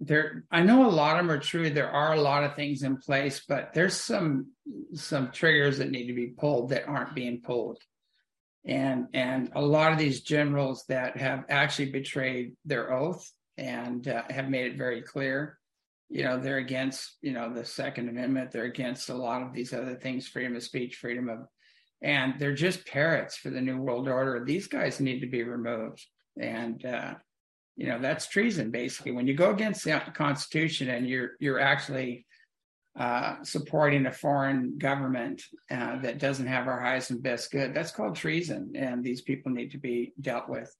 there 0.00 0.44
i 0.52 0.62
know 0.62 0.86
a 0.86 0.88
lot 0.88 1.18
of 1.18 1.26
them 1.26 1.36
are 1.36 1.40
true. 1.40 1.68
There 1.68 1.90
are 1.90 2.14
a 2.14 2.20
lot 2.20 2.44
of 2.44 2.54
things 2.54 2.84
in 2.84 2.96
place 2.96 3.42
but 3.46 3.74
there's 3.74 3.94
some 3.94 4.52
some 4.94 5.32
triggers 5.32 5.78
that 5.78 5.90
need 5.90 6.06
to 6.06 6.14
be 6.14 6.28
pulled 6.28 6.70
that 6.70 6.88
aren't 6.88 7.14
being 7.14 7.42
pulled. 7.42 7.78
And 8.64 9.08
and 9.12 9.50
a 9.54 9.60
lot 9.60 9.92
of 9.92 9.98
these 9.98 10.20
generals 10.20 10.84
that 10.88 11.16
have 11.16 11.44
actually 11.48 11.90
betrayed 11.90 12.54
their 12.64 12.92
oath 12.92 13.28
and 13.56 14.06
uh, 14.06 14.22
have 14.30 14.48
made 14.48 14.66
it 14.66 14.78
very 14.78 15.02
clear 15.02 15.58
you 16.08 16.22
know 16.22 16.38
they're 16.38 16.58
against 16.58 17.16
you 17.20 17.32
know 17.32 17.52
the 17.52 17.64
second 17.64 18.08
amendment. 18.08 18.52
They're 18.52 18.64
against 18.64 19.10
a 19.10 19.14
lot 19.14 19.42
of 19.42 19.52
these 19.52 19.72
other 19.74 19.96
things 19.96 20.28
freedom 20.28 20.54
of 20.54 20.62
speech 20.62 20.96
freedom 20.96 21.28
of 21.28 21.40
and 22.00 22.38
they're 22.38 22.54
just 22.54 22.86
parrots 22.86 23.36
for 23.36 23.50
the 23.50 23.60
new 23.60 23.78
world 23.78 24.08
order. 24.08 24.44
These 24.44 24.68
guys 24.68 25.00
need 25.00 25.20
to 25.20 25.26
be 25.26 25.42
removed 25.42 26.06
and 26.40 26.84
uh, 26.84 27.14
you 27.76 27.86
know 27.86 27.98
that's 28.00 28.26
treason 28.28 28.70
basically 28.70 29.12
when 29.12 29.26
you 29.26 29.34
go 29.34 29.50
against 29.50 29.84
the 29.84 30.00
constitution 30.14 30.88
and 30.90 31.08
you're 31.08 31.32
you're 31.40 31.60
actually 31.60 32.26
uh, 32.98 33.36
supporting 33.44 34.06
a 34.06 34.12
foreign 34.12 34.76
government 34.76 35.40
uh, 35.70 36.00
that 36.00 36.18
doesn't 36.18 36.48
have 36.48 36.66
our 36.66 36.80
highest 36.80 37.10
and 37.10 37.22
best 37.22 37.52
good. 37.52 37.72
That's 37.72 37.92
called 37.92 38.16
treason, 38.16 38.72
and 38.74 39.04
these 39.04 39.20
people 39.20 39.52
need 39.52 39.70
to 39.70 39.78
be 39.78 40.12
dealt 40.20 40.48
with. 40.48 40.74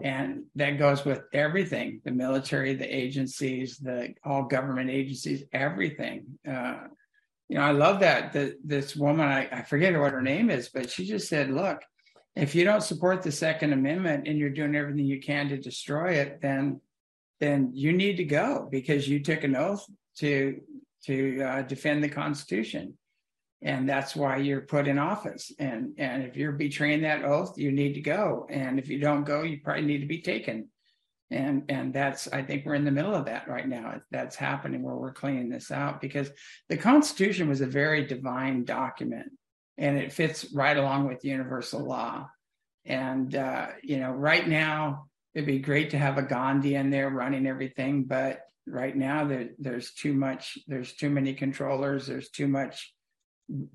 And 0.00 0.44
that 0.54 0.78
goes 0.78 1.04
with 1.04 1.22
everything: 1.32 2.00
the 2.04 2.12
military, 2.12 2.74
the 2.74 2.86
agencies, 2.86 3.76
the 3.78 4.14
all 4.24 4.44
government 4.44 4.90
agencies, 4.90 5.42
everything. 5.52 6.38
Uh, 6.48 6.76
you 7.48 7.58
know, 7.58 7.64
I 7.64 7.72
love 7.72 8.00
that. 8.00 8.32
The, 8.32 8.56
this 8.64 8.94
woman, 8.94 9.26
I, 9.26 9.48
I 9.50 9.62
forget 9.62 9.98
what 9.98 10.12
her 10.12 10.22
name 10.22 10.50
is, 10.50 10.68
but 10.68 10.88
she 10.88 11.06
just 11.06 11.28
said, 11.28 11.50
"Look, 11.50 11.80
if 12.38 12.54
you 12.54 12.64
don't 12.64 12.82
support 12.82 13.22
the 13.22 13.32
Second 13.32 13.72
Amendment 13.72 14.28
and 14.28 14.38
you're 14.38 14.50
doing 14.50 14.74
everything 14.74 15.04
you 15.04 15.20
can 15.20 15.48
to 15.48 15.56
destroy 15.56 16.12
it, 16.12 16.40
then." 16.40 16.80
then 17.40 17.70
you 17.72 17.92
need 17.92 18.16
to 18.16 18.24
go 18.24 18.68
because 18.68 19.08
you 19.08 19.20
took 19.22 19.44
an 19.44 19.54
oath 19.54 19.86
to 20.16 20.60
to 21.04 21.42
uh, 21.42 21.62
defend 21.62 22.02
the 22.02 22.08
Constitution. 22.08 22.94
And 23.62 23.88
that's 23.88 24.14
why 24.14 24.36
you're 24.36 24.60
put 24.60 24.86
in 24.86 24.98
office. 24.98 25.52
And, 25.58 25.94
and 25.98 26.22
if 26.22 26.36
you're 26.36 26.52
betraying 26.52 27.02
that 27.02 27.24
oath, 27.24 27.58
you 27.58 27.72
need 27.72 27.94
to 27.94 28.00
go. 28.00 28.46
And 28.48 28.78
if 28.78 28.88
you 28.88 29.00
don't 29.00 29.24
go, 29.24 29.42
you 29.42 29.58
probably 29.62 29.84
need 29.84 30.00
to 30.00 30.06
be 30.06 30.22
taken. 30.22 30.68
And, 31.30 31.64
and 31.68 31.92
that's, 31.92 32.28
I 32.28 32.42
think 32.42 32.64
we're 32.64 32.74
in 32.74 32.84
the 32.84 32.92
middle 32.92 33.14
of 33.14 33.26
that 33.26 33.48
right 33.48 33.68
now. 33.68 34.00
That's 34.10 34.36
happening 34.36 34.82
where 34.82 34.94
we're 34.94 35.12
cleaning 35.12 35.48
this 35.48 35.70
out 35.70 36.00
because 36.00 36.30
the 36.68 36.76
Constitution 36.76 37.48
was 37.48 37.60
a 37.60 37.66
very 37.66 38.06
divine 38.06 38.64
document 38.64 39.32
and 39.78 39.96
it 39.96 40.12
fits 40.12 40.52
right 40.52 40.76
along 40.76 41.06
with 41.06 41.24
universal 41.24 41.80
law. 41.80 42.28
And 42.84 43.34
uh, 43.34 43.68
you 43.82 43.98
know, 43.98 44.10
right 44.10 44.46
now 44.46 45.06
it'd 45.34 45.46
be 45.46 45.60
great 45.60 45.90
to 45.90 45.98
have 45.98 46.18
a 46.18 46.22
Gandhi 46.22 46.74
in 46.74 46.90
there 46.90 47.08
running 47.08 47.46
everything, 47.46 48.04
but 48.04 48.40
right 48.66 48.94
now 48.94 49.24
there, 49.24 49.50
there's 49.58 49.92
too 49.92 50.12
much. 50.12 50.58
There's 50.66 50.92
too 50.92 51.10
many 51.10 51.34
controllers. 51.34 52.06
There's 52.06 52.30
too 52.30 52.48
much 52.48 52.92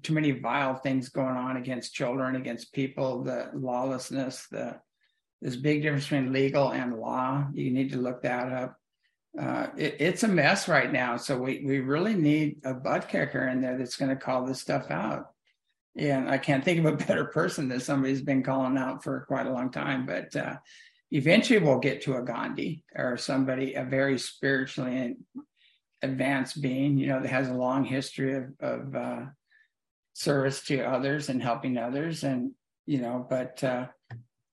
too 0.03 0.13
many 0.13 0.31
vile 0.31 0.75
things 0.75 1.09
going 1.09 1.35
on 1.35 1.57
against 1.57 1.95
children, 1.95 2.35
against 2.35 2.73
people, 2.73 3.23
the 3.23 3.49
lawlessness, 3.53 4.45
the 4.51 4.79
there's 5.41 5.57
big 5.57 5.81
difference 5.81 6.05
between 6.05 6.31
legal 6.31 6.71
and 6.71 6.97
law. 6.97 7.47
You 7.53 7.71
need 7.71 7.91
to 7.91 7.97
look 7.97 8.21
that 8.21 8.53
up. 8.53 8.77
Uh, 9.37 9.67
it, 9.75 9.97
it's 9.99 10.23
a 10.23 10.27
mess 10.27 10.69
right 10.69 10.89
now. 10.89 11.17
So 11.17 11.37
we 11.37 11.63
we 11.65 11.79
really 11.79 12.13
need 12.13 12.61
a 12.63 12.73
butt 12.73 13.09
kicker 13.09 13.45
in 13.47 13.61
there 13.61 13.77
that's 13.77 13.97
going 13.97 14.09
to 14.09 14.15
call 14.15 14.45
this 14.45 14.61
stuff 14.61 14.89
out. 14.89 15.32
And 15.97 16.29
I 16.29 16.37
can't 16.37 16.63
think 16.63 16.79
of 16.79 16.85
a 16.85 16.97
better 17.05 17.25
person 17.25 17.69
than 17.69 17.79
somebody's 17.79 18.21
been 18.21 18.43
calling 18.43 18.77
out 18.77 19.03
for 19.03 19.25
quite 19.27 19.47
a 19.47 19.53
long 19.53 19.71
time. 19.71 20.05
But 20.05 20.35
uh, 20.35 20.55
eventually 21.11 21.59
we'll 21.59 21.79
get 21.79 22.01
to 22.03 22.17
a 22.17 22.23
Gandhi 22.23 22.83
or 22.95 23.17
somebody, 23.17 23.73
a 23.73 23.83
very 23.83 24.17
spiritually 24.17 25.15
advanced 26.01 26.61
being, 26.61 26.97
you 26.97 27.07
know, 27.07 27.21
that 27.21 27.29
has 27.29 27.49
a 27.49 27.53
long 27.53 27.85
history 27.85 28.35
of, 28.35 28.45
of 28.59 28.95
uh, 28.95 29.25
service 30.13 30.63
to 30.65 30.79
others 30.81 31.29
and 31.29 31.41
helping 31.41 31.77
others 31.77 32.23
and 32.23 32.51
you 32.85 32.99
know 32.99 33.25
but 33.29 33.63
uh 33.63 33.85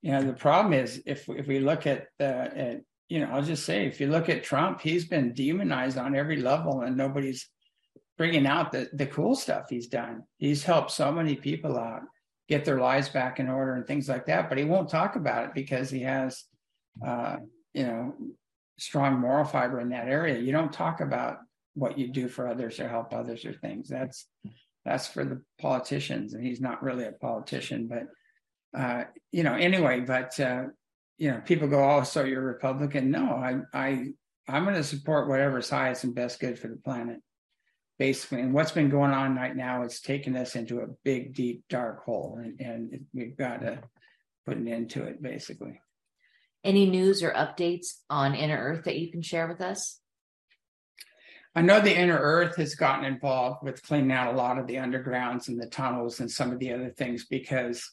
you 0.02 0.10
know 0.10 0.22
the 0.22 0.32
problem 0.32 0.72
is 0.72 1.02
if 1.04 1.28
if 1.28 1.46
we 1.46 1.60
look 1.60 1.86
at 1.86 2.06
the 2.18 2.24
at, 2.24 2.80
you 3.08 3.20
know 3.20 3.30
i'll 3.32 3.42
just 3.42 3.66
say 3.66 3.86
if 3.86 4.00
you 4.00 4.06
look 4.06 4.30
at 4.30 4.42
trump 4.42 4.80
he's 4.80 5.04
been 5.04 5.34
demonized 5.34 5.98
on 5.98 6.16
every 6.16 6.36
level 6.36 6.80
and 6.80 6.96
nobody's 6.96 7.48
bringing 8.20 8.46
out 8.46 8.70
the 8.70 8.86
the 8.92 9.06
cool 9.06 9.34
stuff 9.34 9.70
he's 9.70 9.86
done. 9.86 10.22
He's 10.36 10.62
helped 10.62 10.90
so 10.90 11.10
many 11.10 11.36
people 11.36 11.78
out 11.78 12.02
get 12.50 12.66
their 12.66 12.78
lives 12.78 13.08
back 13.08 13.40
in 13.40 13.48
order 13.48 13.72
and 13.76 13.86
things 13.86 14.10
like 14.10 14.26
that 14.26 14.50
but 14.50 14.58
he 14.58 14.64
won't 14.64 14.90
talk 14.90 15.16
about 15.16 15.44
it 15.46 15.54
because 15.54 15.88
he 15.88 16.00
has 16.00 16.44
uh 17.06 17.36
you 17.72 17.84
know 17.84 18.12
strong 18.78 19.18
moral 19.18 19.46
fiber 19.46 19.80
in 19.80 19.88
that 19.88 20.06
area. 20.06 20.38
You 20.38 20.52
don't 20.52 20.70
talk 20.70 21.00
about 21.00 21.38
what 21.72 21.96
you 21.96 22.08
do 22.08 22.28
for 22.28 22.46
others 22.46 22.78
or 22.78 22.90
help 22.90 23.14
others 23.14 23.46
or 23.46 23.54
things. 23.54 23.88
That's 23.88 24.26
that's 24.84 25.06
for 25.06 25.24
the 25.24 25.40
politicians 25.58 26.34
and 26.34 26.44
he's 26.44 26.60
not 26.60 26.82
really 26.82 27.06
a 27.06 27.12
politician 27.12 27.88
but 27.88 28.04
uh, 28.78 29.04
you 29.32 29.44
know 29.44 29.54
anyway 29.54 30.00
but 30.00 30.38
uh, 30.38 30.64
you 31.16 31.30
know 31.30 31.40
people 31.46 31.68
go 31.68 31.82
oh 31.90 32.02
so 32.02 32.24
you're 32.24 32.42
republican? 32.42 33.10
No 33.10 33.30
i 33.30 33.60
i 33.72 34.08
i'm 34.46 34.64
going 34.64 34.76
to 34.76 34.84
support 34.84 35.30
whatever's 35.30 35.70
highest 35.70 36.04
and 36.04 36.14
best 36.14 36.38
good 36.38 36.58
for 36.58 36.68
the 36.68 36.76
planet 36.76 37.20
basically 38.00 38.40
and 38.40 38.54
what's 38.54 38.72
been 38.72 38.88
going 38.88 39.10
on 39.10 39.36
right 39.36 39.54
now 39.54 39.82
is 39.82 40.00
taking 40.00 40.34
us 40.34 40.56
into 40.56 40.80
a 40.80 40.86
big 41.04 41.34
deep 41.34 41.62
dark 41.68 42.02
hole 42.02 42.40
and, 42.42 42.58
and 42.58 43.04
we've 43.12 43.36
got 43.36 43.60
to 43.60 43.78
put 44.46 44.56
an 44.56 44.66
end 44.66 44.88
to 44.88 45.04
it 45.04 45.22
basically 45.22 45.78
any 46.64 46.86
news 46.86 47.22
or 47.22 47.30
updates 47.32 47.98
on 48.08 48.34
inner 48.34 48.56
earth 48.56 48.84
that 48.84 48.98
you 48.98 49.12
can 49.12 49.20
share 49.20 49.46
with 49.46 49.60
us 49.60 50.00
I 51.54 51.60
know 51.60 51.80
the 51.80 51.94
inner 51.94 52.18
earth 52.18 52.56
has 52.56 52.74
gotten 52.74 53.04
involved 53.04 53.64
with 53.64 53.82
cleaning 53.82 54.12
out 54.12 54.32
a 54.32 54.36
lot 54.36 54.56
of 54.56 54.66
the 54.66 54.76
undergrounds 54.76 55.48
and 55.48 55.60
the 55.60 55.66
tunnels 55.66 56.20
and 56.20 56.30
some 56.30 56.52
of 56.52 56.58
the 56.58 56.72
other 56.72 56.90
things 56.96 57.26
because 57.26 57.84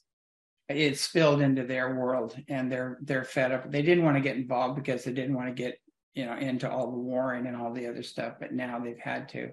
it 0.69 0.97
spilled 0.99 1.41
into 1.41 1.63
their 1.63 1.95
world 1.95 2.37
and 2.47 2.71
they're 2.71 2.99
they're 3.01 3.23
fed 3.23 3.51
up. 3.51 3.71
They 3.71 3.81
didn't 3.81 4.03
want 4.03 4.15
to 4.15 4.21
get 4.21 4.35
involved 4.35 4.75
because 4.75 5.03
they 5.03 5.11
didn't 5.11 5.35
want 5.35 5.47
to 5.47 5.53
get 5.53 5.79
you 6.13 6.25
know 6.25 6.37
into 6.37 6.69
all 6.69 6.91
the 6.91 6.99
warring 6.99 7.47
and 7.47 7.55
all 7.55 7.73
the 7.73 7.87
other 7.87 8.03
stuff, 8.03 8.33
but 8.39 8.53
now 8.53 8.79
they've 8.79 8.99
had 8.99 9.27
to. 9.29 9.49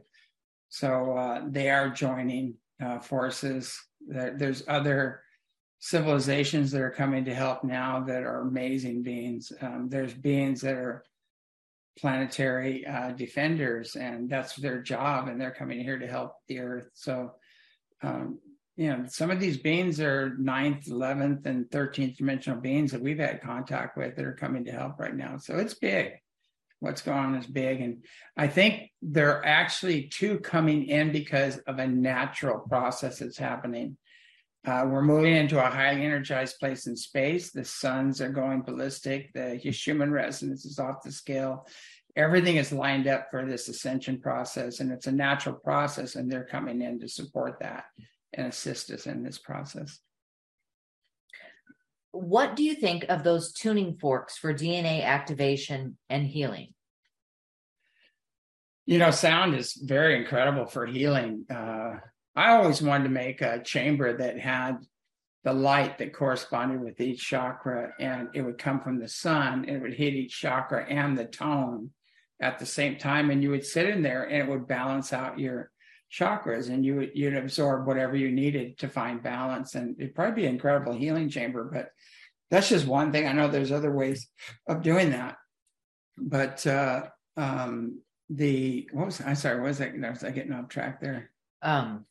So 0.68 1.16
uh, 1.16 1.42
they 1.48 1.70
are 1.70 1.90
joining 1.90 2.54
uh, 2.84 2.98
forces. 2.98 3.78
There, 4.06 4.34
there's 4.36 4.64
other 4.68 5.22
civilizations 5.78 6.70
that 6.70 6.80
are 6.80 6.90
coming 6.90 7.24
to 7.26 7.34
help 7.34 7.62
now 7.62 8.00
that 8.06 8.22
are 8.22 8.40
amazing 8.40 9.02
beings. 9.02 9.52
Um, 9.60 9.88
there's 9.90 10.14
beings 10.14 10.62
that 10.62 10.74
are 10.74 11.04
planetary 11.98 12.86
uh, 12.86 13.10
defenders, 13.12 13.94
and 13.94 14.28
that's 14.28 14.56
their 14.56 14.82
job, 14.82 15.28
and 15.28 15.40
they're 15.40 15.50
coming 15.52 15.80
here 15.80 15.98
to 15.98 16.06
help 16.06 16.32
the 16.48 16.58
Earth. 16.58 16.88
So, 16.94 17.32
um, 18.02 18.40
you 18.76 18.88
know, 18.88 19.04
some 19.06 19.30
of 19.30 19.38
these 19.38 19.58
beings 19.58 20.00
are 20.00 20.34
ninth, 20.36 20.88
eleventh, 20.88 21.46
and 21.46 21.70
thirteenth 21.70 22.16
dimensional 22.16 22.60
beings 22.60 22.90
that 22.90 23.00
we've 23.00 23.20
had 23.20 23.42
contact 23.42 23.96
with 23.96 24.16
that 24.16 24.24
are 24.24 24.32
coming 24.32 24.64
to 24.64 24.72
help 24.72 24.98
right 24.98 25.14
now. 25.14 25.36
So 25.36 25.56
it's 25.58 25.74
big. 25.74 26.14
What's 26.84 27.00
going 27.00 27.16
on 27.16 27.34
is 27.36 27.46
big, 27.46 27.80
and 27.80 28.04
I 28.36 28.46
think 28.46 28.90
they're 29.00 29.42
actually 29.42 30.08
two 30.08 30.38
coming 30.38 30.84
in 30.84 31.12
because 31.12 31.56
of 31.66 31.78
a 31.78 31.86
natural 31.86 32.58
process 32.58 33.20
that's 33.20 33.38
happening. 33.38 33.96
Uh, 34.66 34.84
we're 34.86 35.00
moving 35.00 35.34
into 35.34 35.58
a 35.58 35.70
highly 35.70 36.04
energized 36.04 36.58
place 36.60 36.86
in 36.86 36.94
space. 36.94 37.52
The 37.52 37.64
suns 37.64 38.20
are 38.20 38.28
going 38.28 38.60
ballistic. 38.60 39.32
The 39.32 39.54
human 39.56 40.12
resonance 40.12 40.66
is 40.66 40.78
off 40.78 41.02
the 41.02 41.10
scale. 41.10 41.66
Everything 42.16 42.56
is 42.56 42.70
lined 42.70 43.06
up 43.06 43.28
for 43.30 43.46
this 43.46 43.68
ascension 43.68 44.20
process, 44.20 44.80
and 44.80 44.92
it's 44.92 45.06
a 45.06 45.12
natural 45.12 45.54
process, 45.54 46.16
and 46.16 46.30
they're 46.30 46.44
coming 46.44 46.82
in 46.82 47.00
to 47.00 47.08
support 47.08 47.60
that 47.60 47.84
and 48.34 48.46
assist 48.46 48.90
us 48.90 49.06
in 49.06 49.22
this 49.22 49.38
process. 49.38 50.00
What 52.12 52.56
do 52.56 52.62
you 52.62 52.74
think 52.74 53.06
of 53.08 53.24
those 53.24 53.54
tuning 53.54 53.96
forks 53.96 54.36
for 54.36 54.52
DNA 54.52 55.02
activation 55.02 55.96
and 56.10 56.26
healing? 56.26 56.73
You 58.86 58.98
know, 58.98 59.10
sound 59.10 59.54
is 59.54 59.74
very 59.74 60.18
incredible 60.18 60.66
for 60.66 60.84
healing. 60.84 61.46
Uh, 61.50 61.94
I 62.36 62.50
always 62.56 62.82
wanted 62.82 63.04
to 63.04 63.10
make 63.10 63.40
a 63.40 63.62
chamber 63.62 64.16
that 64.18 64.38
had 64.38 64.78
the 65.44 65.52
light 65.52 65.98
that 65.98 66.12
corresponded 66.12 66.80
with 66.80 67.00
each 67.00 67.26
chakra, 67.26 67.92
and 68.00 68.28
it 68.34 68.42
would 68.42 68.58
come 68.58 68.80
from 68.80 68.98
the 68.98 69.08
sun, 69.08 69.64
and 69.66 69.76
it 69.76 69.82
would 69.82 69.94
hit 69.94 70.14
each 70.14 70.38
chakra 70.38 70.84
and 70.86 71.16
the 71.16 71.24
tone 71.24 71.90
at 72.40 72.58
the 72.58 72.66
same 72.66 72.96
time, 72.96 73.30
and 73.30 73.42
you 73.42 73.50
would 73.50 73.64
sit 73.64 73.88
in 73.88 74.02
there, 74.02 74.24
and 74.24 74.36
it 74.36 74.48
would 74.48 74.66
balance 74.66 75.12
out 75.12 75.38
your 75.38 75.70
chakras, 76.12 76.68
and 76.68 76.84
you 76.84 76.96
would 76.96 77.10
you'd 77.14 77.36
absorb 77.36 77.86
whatever 77.86 78.16
you 78.16 78.30
needed 78.30 78.78
to 78.78 78.88
find 78.88 79.22
balance, 79.22 79.74
and 79.74 79.96
it'd 79.98 80.14
probably 80.14 80.42
be 80.42 80.46
an 80.46 80.54
incredible 80.54 80.94
healing 80.94 81.28
chamber. 81.28 81.70
But 81.72 81.88
that's 82.50 82.68
just 82.68 82.86
one 82.86 83.12
thing. 83.12 83.26
I 83.26 83.32
know 83.32 83.48
there's 83.48 83.72
other 83.72 83.92
ways 83.92 84.28
of 84.68 84.82
doing 84.82 85.10
that, 85.10 85.36
but 86.16 86.66
uh, 86.66 87.06
um, 87.36 88.00
the 88.30 88.88
what 88.92 89.06
was 89.06 89.20
I'm 89.20 89.34
sorry, 89.34 89.60
what 89.60 89.68
was 89.68 89.78
that? 89.78 89.94
Was 89.98 90.24
I 90.24 90.30
getting 90.30 90.52
off 90.52 90.68
track 90.68 91.00
there? 91.00 91.30
Um, 91.62 92.06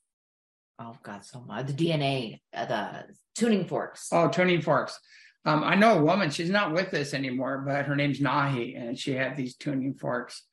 oh 0.79 0.95
god 1.03 1.23
so 1.23 1.41
much 1.41 1.67
the 1.67 1.73
dna 1.73 2.39
uh, 2.53 2.65
the 2.65 3.03
tuning 3.35 3.65
forks 3.65 4.09
oh 4.11 4.27
tuning 4.27 4.61
forks 4.61 4.99
um, 5.45 5.63
i 5.63 5.75
know 5.75 5.97
a 5.97 6.03
woman 6.03 6.29
she's 6.29 6.49
not 6.49 6.73
with 6.73 6.93
us 6.93 7.13
anymore 7.13 7.63
but 7.65 7.85
her 7.85 7.95
name's 7.95 8.19
nahi 8.19 8.79
and 8.79 8.97
she 8.97 9.13
had 9.13 9.35
these 9.35 9.55
tuning 9.55 9.93
forks 9.93 10.43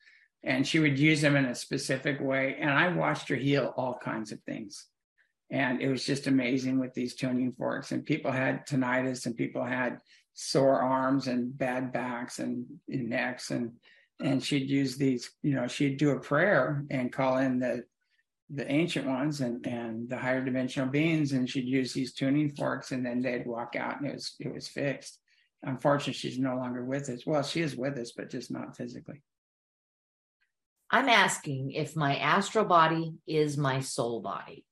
and 0.43 0.67
she 0.67 0.79
would 0.79 0.99
use 0.99 1.21
them 1.21 1.37
in 1.37 1.47
a 1.47 1.55
specific 1.55 2.21
way 2.21 2.57
and 2.61 2.71
i 2.71 2.89
watched 2.89 3.29
her 3.29 3.37
heal 3.37 3.73
all 3.77 3.99
kinds 4.03 4.33
of 4.33 4.41
things 4.43 4.87
and 5.51 5.81
it 5.81 5.89
was 5.89 6.05
just 6.05 6.27
amazing 6.27 6.79
with 6.79 6.95
these 6.95 7.15
tuning 7.15 7.53
forks 7.53 7.93
and 7.93 8.05
people 8.05 8.31
had 8.31 8.67
tinnitus 8.67 9.27
and 9.27 9.37
people 9.37 9.65
had 9.65 9.99
sore 10.35 10.81
arms 10.81 11.27
and 11.27 11.57
bad 11.57 11.93
backs 11.93 12.39
and, 12.39 12.65
and 12.89 13.09
necks 13.09 13.51
and 13.51 13.73
and 14.21 14.43
she'd 14.43 14.69
use 14.69 14.97
these 14.97 15.31
you 15.43 15.55
know 15.55 15.67
she'd 15.67 15.97
do 15.97 16.11
a 16.11 16.21
prayer 16.21 16.85
and 16.91 17.13
call 17.13 17.39
in 17.39 17.59
the 17.59 17.85
the 18.51 18.71
ancient 18.71 19.07
ones 19.07 19.41
and 19.41 19.65
and 19.67 20.09
the 20.09 20.17
higher 20.17 20.45
dimensional 20.45 20.89
beings 20.89 21.33
and 21.33 21.49
she'd 21.49 21.69
use 21.69 21.93
these 21.93 22.13
tuning 22.13 22.51
forks 22.51 22.91
and 22.91 23.07
then 23.07 23.23
they'd 23.23 23.47
walk 23.47 23.77
out 23.77 24.01
and 24.01 24.11
it 24.11 24.15
was 24.15 24.35
it 24.41 24.53
was 24.53 24.69
fixed. 24.69 25.19
Unfortunately 25.63 26.15
she's 26.15 26.39
no 26.39 26.57
longer 26.57 26.85
with 26.85 27.09
us. 27.09 27.25
Well 27.25 27.43
she 27.43 27.61
is 27.61 27.77
with 27.77 27.97
us 27.97 28.13
but 28.17 28.31
just 28.31 28.51
not 28.51 28.77
physically. 28.77 29.23
I'm 30.91 31.09
asking 31.09 31.71
if 31.71 31.95
my 31.95 32.17
astral 32.17 32.65
body 32.65 33.15
is 33.27 33.57
my 33.57 33.81
soul 33.81 34.21
body. 34.21 34.65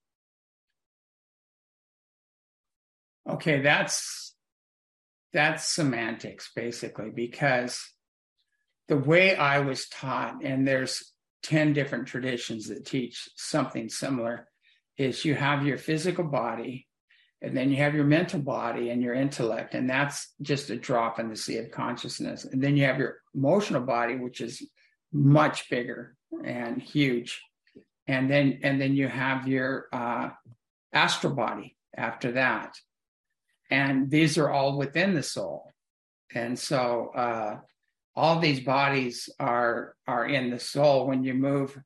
Okay 3.30 3.62
that's 3.62 4.34
that's 5.32 5.64
semantics 5.64 6.50
basically 6.56 7.10
because 7.10 7.80
the 8.88 8.96
way 8.96 9.36
i 9.36 9.60
was 9.60 9.88
taught 9.88 10.42
and 10.42 10.66
there's 10.66 11.12
10 11.44 11.72
different 11.72 12.08
traditions 12.08 12.68
that 12.68 12.84
teach 12.84 13.28
something 13.36 13.88
similar 13.88 14.48
is 14.96 15.24
you 15.24 15.34
have 15.34 15.64
your 15.64 15.78
physical 15.78 16.24
body 16.24 16.88
and 17.40 17.56
then 17.56 17.70
you 17.70 17.76
have 17.76 17.94
your 17.94 18.04
mental 18.04 18.40
body 18.40 18.90
and 18.90 19.00
your 19.02 19.14
intellect 19.14 19.74
and 19.74 19.88
that's 19.88 20.34
just 20.42 20.70
a 20.70 20.76
drop 20.76 21.20
in 21.20 21.28
the 21.28 21.36
sea 21.36 21.58
of 21.58 21.70
consciousness. 21.70 22.44
And 22.44 22.62
then 22.62 22.76
you 22.76 22.84
have 22.84 22.98
your 22.98 23.18
emotional 23.34 23.82
body 23.82 24.16
which 24.16 24.40
is 24.40 24.66
much 25.12 25.70
bigger 25.70 26.16
and 26.44 26.82
huge. 26.82 27.40
And 28.08 28.30
then 28.30 28.60
and 28.62 28.80
then 28.80 28.96
you 28.96 29.06
have 29.06 29.46
your 29.46 29.86
uh, 29.92 30.30
astral 30.92 31.34
body 31.34 31.76
after 31.96 32.32
that. 32.32 32.74
And 33.70 34.10
these 34.10 34.38
are 34.38 34.50
all 34.50 34.76
within 34.76 35.14
the 35.14 35.22
soul. 35.22 35.70
And 36.34 36.58
so 36.58 37.12
uh, 37.14 37.58
all 38.18 38.40
these 38.40 38.60
bodies 38.60 39.28
are 39.38 39.94
are 40.06 40.26
in 40.26 40.50
the 40.50 40.58
soul 40.58 41.06
when 41.06 41.22
you 41.22 41.34
move 41.34 41.78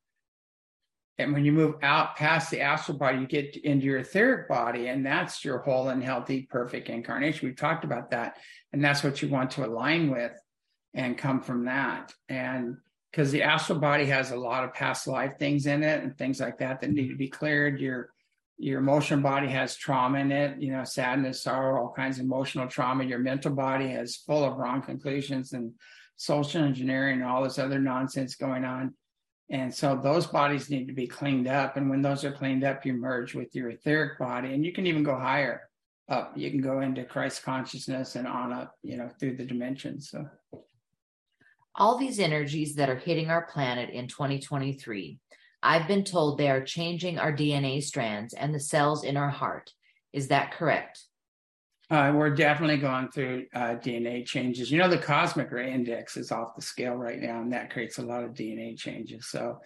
and 1.19 1.33
when 1.33 1.45
you 1.45 1.53
move 1.53 1.75
out 1.83 2.17
past 2.17 2.51
the 2.51 2.63
astral 2.63 2.97
body, 2.97 3.19
you 3.19 3.27
get 3.27 3.55
into 3.57 3.85
your 3.85 3.99
etheric 3.99 4.49
body, 4.49 4.89
and 4.89 5.05
that's 5.05 5.45
your 5.45 5.59
whole 5.59 5.91
and 5.91 6.03
healthy, 6.03 6.49
perfect 6.51 6.89
incarnation. 6.89 7.47
We've 7.47 7.57
talked 7.57 7.85
about 7.85 8.11
that, 8.11 8.39
and 8.73 8.83
that's 8.83 9.05
what 9.05 9.21
you 9.21 9.29
want 9.29 9.51
to 9.53 9.67
align 9.67 10.11
with 10.11 10.33
and 10.95 11.19
come 11.19 11.43
from 11.43 11.67
that. 11.67 12.15
And 12.31 12.79
because 13.11 13.31
the 13.31 13.43
astral 13.43 13.79
body 13.79 14.07
has 14.07 14.31
a 14.31 14.37
lot 14.37 14.65
of 14.65 14.73
past 14.73 15.07
life 15.07 15.35
things 15.39 15.67
in 15.67 15.83
it 15.83 16.03
and 16.03 16.17
things 16.17 16.41
like 16.41 16.59
that 16.59 16.81
that 16.81 16.91
need 16.91 17.09
to 17.09 17.17
be 17.17 17.29
cleared. 17.29 17.79
Your 17.79 18.11
your 18.59 18.79
emotional 18.79 19.21
body 19.21 19.49
has 19.49 19.77
trauma 19.77 20.19
in 20.19 20.31
it, 20.31 20.63
you 20.63 20.73
know, 20.73 20.85
sadness, 20.85 21.43
sorrow, 21.43 21.83
all 21.83 21.93
kinds 21.93 22.19
of 22.19 22.25
emotional 22.25 22.69
trauma. 22.69 23.05
Your 23.05 23.19
mental 23.19 23.53
body 23.53 23.87
is 23.87 24.17
full 24.17 24.45
of 24.45 24.57
wrong 24.57 24.83
conclusions 24.83 25.53
and 25.53 25.73
social 26.17 26.63
engineering 26.63 27.21
and 27.21 27.31
all 27.31 27.43
this 27.43 27.59
other 27.59 27.79
nonsense 27.79 28.37
going 28.37 28.65
on. 28.65 28.95
And 29.51 29.75
so 29.75 30.01
those 30.03 30.27
bodies 30.27 30.71
need 30.71 30.87
to 30.87 30.95
be 30.95 31.07
cleaned 31.07 31.49
up. 31.49 31.77
And 31.77 31.91
when 31.91 32.01
those 32.01 32.25
are 32.25 32.33
cleaned 32.33 32.65
up, 32.65 32.87
you 32.87 32.95
merge 32.95 33.35
with 33.35 33.55
your 33.55 33.71
etheric 33.71 34.19
body, 34.19 34.55
and 34.55 34.65
you 34.65 34.73
can 34.73 34.87
even 34.87 35.03
go 35.03 35.15
higher 35.15 35.69
up. 36.09 36.33
You 36.37 36.51
can 36.51 36.61
go 36.61 36.81
into 36.81 37.05
Christ 37.05 37.43
consciousness 37.43 38.17
and 38.17 38.27
on 38.27 38.53
up, 38.53 38.75
you 38.83 38.97
know, 38.97 39.11
through 39.21 39.37
the 39.37 39.45
dimensions. 39.45 40.11
So 40.11 40.27
all 41.75 41.99
these 41.99 42.21
energies 42.21 42.75
that 42.77 42.91
are 42.91 42.97
hitting 42.97 43.31
our 43.31 43.47
planet 43.47 43.91
in 43.91 44.09
2023, 44.09 45.19
I've 45.63 45.89
been 45.89 46.05
told 46.05 46.39
they 46.39 46.51
are 46.51 46.65
changing 46.65 47.19
our 47.19 47.33
DNA 47.33 47.83
strands 47.83 48.35
and 48.35 48.55
the 48.55 48.61
cells 48.61 49.05
in 49.05 49.17
our 49.17 49.31
heart. 49.31 49.71
Is 50.13 50.29
that 50.29 50.53
correct? 50.53 51.05
Uh, 51.93 52.11
we're 52.15 52.31
definitely 52.31 52.79
going 52.79 53.07
through 53.11 53.45
uh, 53.55 53.75
DNA 53.75 54.25
changes. 54.25 54.71
You 54.71 54.79
know, 54.79 54.89
the 54.89 54.97
cosmic 54.97 55.53
ray 55.53 55.75
index 55.75 56.17
is 56.17 56.33
off 56.33 56.57
the 56.57 56.63
scale 56.63 56.95
right 56.95 57.21
now, 57.21 57.43
and 57.43 57.53
that 57.53 57.71
creates 57.71 57.99
a 57.99 58.03
lot 58.03 58.25
of 58.25 58.31
DNA 58.31 58.79
changes. 58.79 59.27
So 59.29 59.61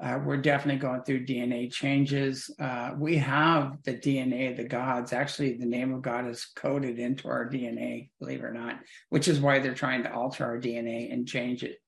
uh, 0.00 0.20
we're 0.24 0.36
definitely 0.36 0.78
going 0.78 1.02
through 1.02 1.26
DNA 1.26 1.72
changes. 1.72 2.48
Uh, 2.60 2.92
we 2.96 3.16
have 3.16 3.78
the 3.82 3.94
DNA 3.94 4.52
of 4.52 4.58
the 4.58 4.64
gods. 4.64 5.12
Actually, 5.12 5.54
the 5.54 5.66
name 5.66 5.92
of 5.92 6.02
God 6.02 6.28
is 6.28 6.46
coded 6.54 7.00
into 7.00 7.26
our 7.26 7.50
DNA, 7.50 8.10
believe 8.20 8.38
it 8.38 8.44
or 8.44 8.52
not, 8.52 8.76
which 9.08 9.26
is 9.26 9.40
why 9.40 9.58
they're 9.58 9.74
trying 9.74 10.04
to 10.04 10.14
alter 10.14 10.44
our 10.44 10.60
DNA 10.60 11.12
and 11.12 11.26
change 11.26 11.64
it. 11.64 11.78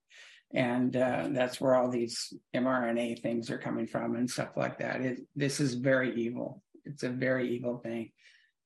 And 0.53 0.97
uh, 0.97 1.28
that's 1.30 1.61
where 1.61 1.76
all 1.76 1.88
these 1.88 2.34
mRNA 2.53 3.22
things 3.22 3.49
are 3.49 3.59
coming 3.59 3.86
from 3.86 4.16
and 4.16 4.28
stuff 4.28 4.57
like 4.57 4.80
that. 4.80 5.03
It, 5.03 5.20
this 5.36 5.61
is 5.61 5.74
very 5.74 6.20
evil. 6.20 6.64
It's 6.84 7.05
a 7.05 7.11
very 7.11 7.55
evil 7.55 7.78
thing. 7.78 8.11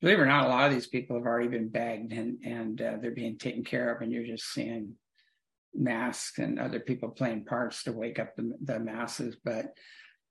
Believe 0.00 0.18
it 0.18 0.22
or 0.22 0.26
not, 0.26 0.46
a 0.46 0.48
lot 0.48 0.68
of 0.68 0.74
these 0.74 0.86
people 0.86 1.16
have 1.16 1.26
already 1.26 1.48
been 1.48 1.68
bagged 1.68 2.12
and 2.12 2.38
and 2.44 2.80
uh, 2.80 2.96
they're 3.00 3.10
being 3.10 3.38
taken 3.38 3.64
care 3.64 3.94
of, 3.94 4.00
and 4.00 4.12
you're 4.12 4.26
just 4.26 4.52
seeing 4.52 4.94
masks 5.74 6.38
and 6.38 6.58
other 6.58 6.80
people 6.80 7.10
playing 7.10 7.44
parts 7.44 7.84
to 7.84 7.92
wake 7.92 8.18
up 8.18 8.34
the, 8.36 8.52
the 8.62 8.78
masses. 8.78 9.36
But 9.44 9.72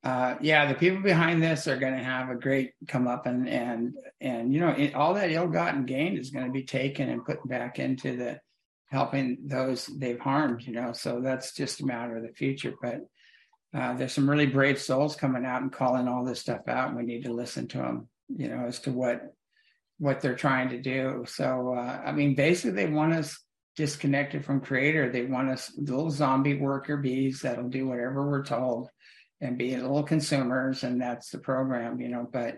uh, 0.04 0.36
yeah, 0.42 0.68
the 0.68 0.76
people 0.76 1.02
behind 1.02 1.42
this 1.42 1.68
are 1.68 1.78
going 1.78 1.98
to 1.98 2.04
have 2.04 2.30
a 2.30 2.36
great 2.36 2.72
come 2.88 3.08
up 3.08 3.26
and 3.26 3.50
and 3.50 3.94
and 4.22 4.54
you 4.54 4.60
know 4.60 4.70
it, 4.70 4.96
all 4.96 5.14
that 5.16 5.32
ill-gotten 5.32 5.86
gain 5.86 6.18
is 6.18 6.32
going 6.32 6.46
to 6.46 6.52
be 6.52 6.64
taken 6.64 7.10
and 7.10 7.26
put 7.26 7.46
back 7.48 7.80
into 7.80 8.16
the 8.16 8.40
helping 8.90 9.38
those 9.46 9.88
they've 9.88 10.20
harmed. 10.20 10.64
You 10.64 10.74
know, 10.74 10.94
so 10.94 11.20
that's 11.22 11.54
just 11.54 11.82
a 11.82 11.86
matter 11.86 12.16
of 12.16 12.24
the 12.24 12.34
future. 12.34 12.74
But 12.82 13.02
uh, 13.74 13.96
there's 13.96 14.14
some 14.14 14.30
really 14.30 14.46
brave 14.46 14.80
souls 14.80 15.18
coming 15.18 15.46
out 15.46 15.62
and 15.62 15.74
calling 15.74 16.08
all 16.08 16.24
this 16.24 16.40
stuff 16.40 16.62
out, 16.70 16.90
and 16.90 16.98
we 16.98 17.04
need 17.04 17.26
to 17.26 17.34
listen 17.34 17.68
to 17.70 17.80
them. 17.80 18.08
You 18.30 18.50
know, 18.50 18.66
as 18.66 18.80
to 18.82 18.92
what 18.92 19.34
what 19.98 20.22
they're 20.22 20.36
trying 20.36 20.70
to 20.70 20.82
do. 20.82 21.26
So 21.28 21.76
uh, 21.78 22.02
I 22.06 22.12
mean, 22.12 22.36
basically, 22.36 22.72
they 22.72 22.92
want 22.92 23.14
us 23.14 23.38
disconnected 23.76 24.44
from 24.44 24.60
creator. 24.60 25.10
They 25.10 25.26
want 25.26 25.50
us 25.50 25.72
little 25.78 26.10
zombie 26.10 26.58
worker 26.58 26.98
bees 26.98 27.42
that'll 27.42 27.70
do 27.70 27.88
whatever 27.88 28.28
we're 28.28 28.44
told 28.44 28.90
and 29.40 29.58
be 29.58 29.76
little 29.76 30.04
consumers. 30.04 30.84
And 30.84 31.00
that's 31.00 31.30
the 31.30 31.38
program, 31.38 32.02
you 32.02 32.10
know, 32.10 32.28
but 32.32 32.58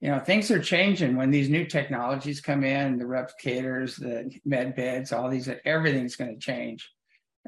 you 0.00 0.10
know, 0.10 0.20
things 0.20 0.50
are 0.50 0.62
changing 0.62 1.16
when 1.16 1.30
these 1.30 1.48
new 1.48 1.66
technologies 1.66 2.40
come 2.40 2.62
in, 2.62 2.98
the 2.98 3.04
replicators, 3.04 3.98
the 3.98 4.30
med 4.44 4.76
beds, 4.76 5.12
all 5.12 5.28
these, 5.28 5.50
everything's 5.64 6.14
going 6.14 6.32
to 6.32 6.40
change 6.40 6.88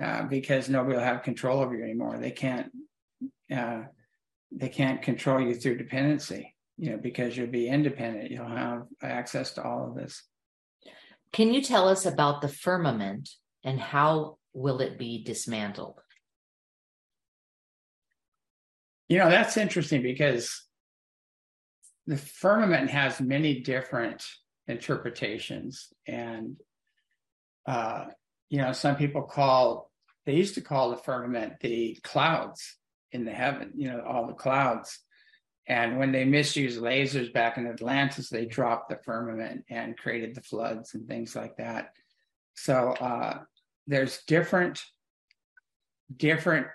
uh, 0.02 0.24
because 0.24 0.68
nobody 0.68 0.96
will 0.96 1.04
have 1.04 1.22
control 1.22 1.60
over 1.60 1.76
you 1.76 1.84
anymore. 1.84 2.18
They 2.18 2.32
can't, 2.32 2.70
uh, 3.54 3.82
they 4.50 4.68
can't 4.68 5.00
control 5.00 5.40
you 5.40 5.54
through 5.54 5.78
dependency, 5.78 6.54
you 6.80 6.90
know, 6.90 6.96
because 6.96 7.36
you'll 7.36 7.46
be 7.46 7.68
independent. 7.68 8.30
You'll 8.30 8.48
have 8.48 8.84
access 9.02 9.52
to 9.52 9.62
all 9.62 9.86
of 9.86 9.94
this. 9.94 10.22
Can 11.30 11.52
you 11.52 11.60
tell 11.60 11.86
us 11.88 12.06
about 12.06 12.40
the 12.40 12.48
firmament 12.48 13.28
and 13.62 13.78
how 13.78 14.38
will 14.54 14.80
it 14.80 14.98
be 14.98 15.22
dismantled? 15.22 16.00
You 19.10 19.18
know, 19.18 19.28
that's 19.28 19.58
interesting 19.58 20.02
because 20.02 20.64
the 22.06 22.16
firmament 22.16 22.88
has 22.88 23.20
many 23.20 23.60
different 23.60 24.24
interpretations. 24.66 25.88
And, 26.08 26.56
uh, 27.66 28.06
you 28.48 28.56
know, 28.56 28.72
some 28.72 28.96
people 28.96 29.24
call, 29.24 29.90
they 30.24 30.32
used 30.32 30.54
to 30.54 30.62
call 30.62 30.90
the 30.90 30.96
firmament 30.96 31.60
the 31.60 31.98
clouds 32.02 32.78
in 33.12 33.26
the 33.26 33.32
heaven, 33.32 33.72
you 33.76 33.88
know, 33.88 34.02
all 34.08 34.26
the 34.26 34.32
clouds. 34.32 34.98
And 35.70 35.98
when 36.00 36.10
they 36.10 36.24
misused 36.24 36.80
lasers 36.80 37.32
back 37.32 37.56
in 37.56 37.68
Atlantis, 37.68 38.28
they 38.28 38.44
dropped 38.44 38.88
the 38.88 38.98
firmament 39.04 39.64
and 39.70 39.96
created 39.96 40.34
the 40.34 40.42
floods 40.42 40.94
and 40.94 41.06
things 41.06 41.36
like 41.36 41.58
that. 41.58 41.92
So 42.54 42.88
uh, 43.00 43.42
there's 43.86 44.24
different 44.26 44.82
different 46.16 46.66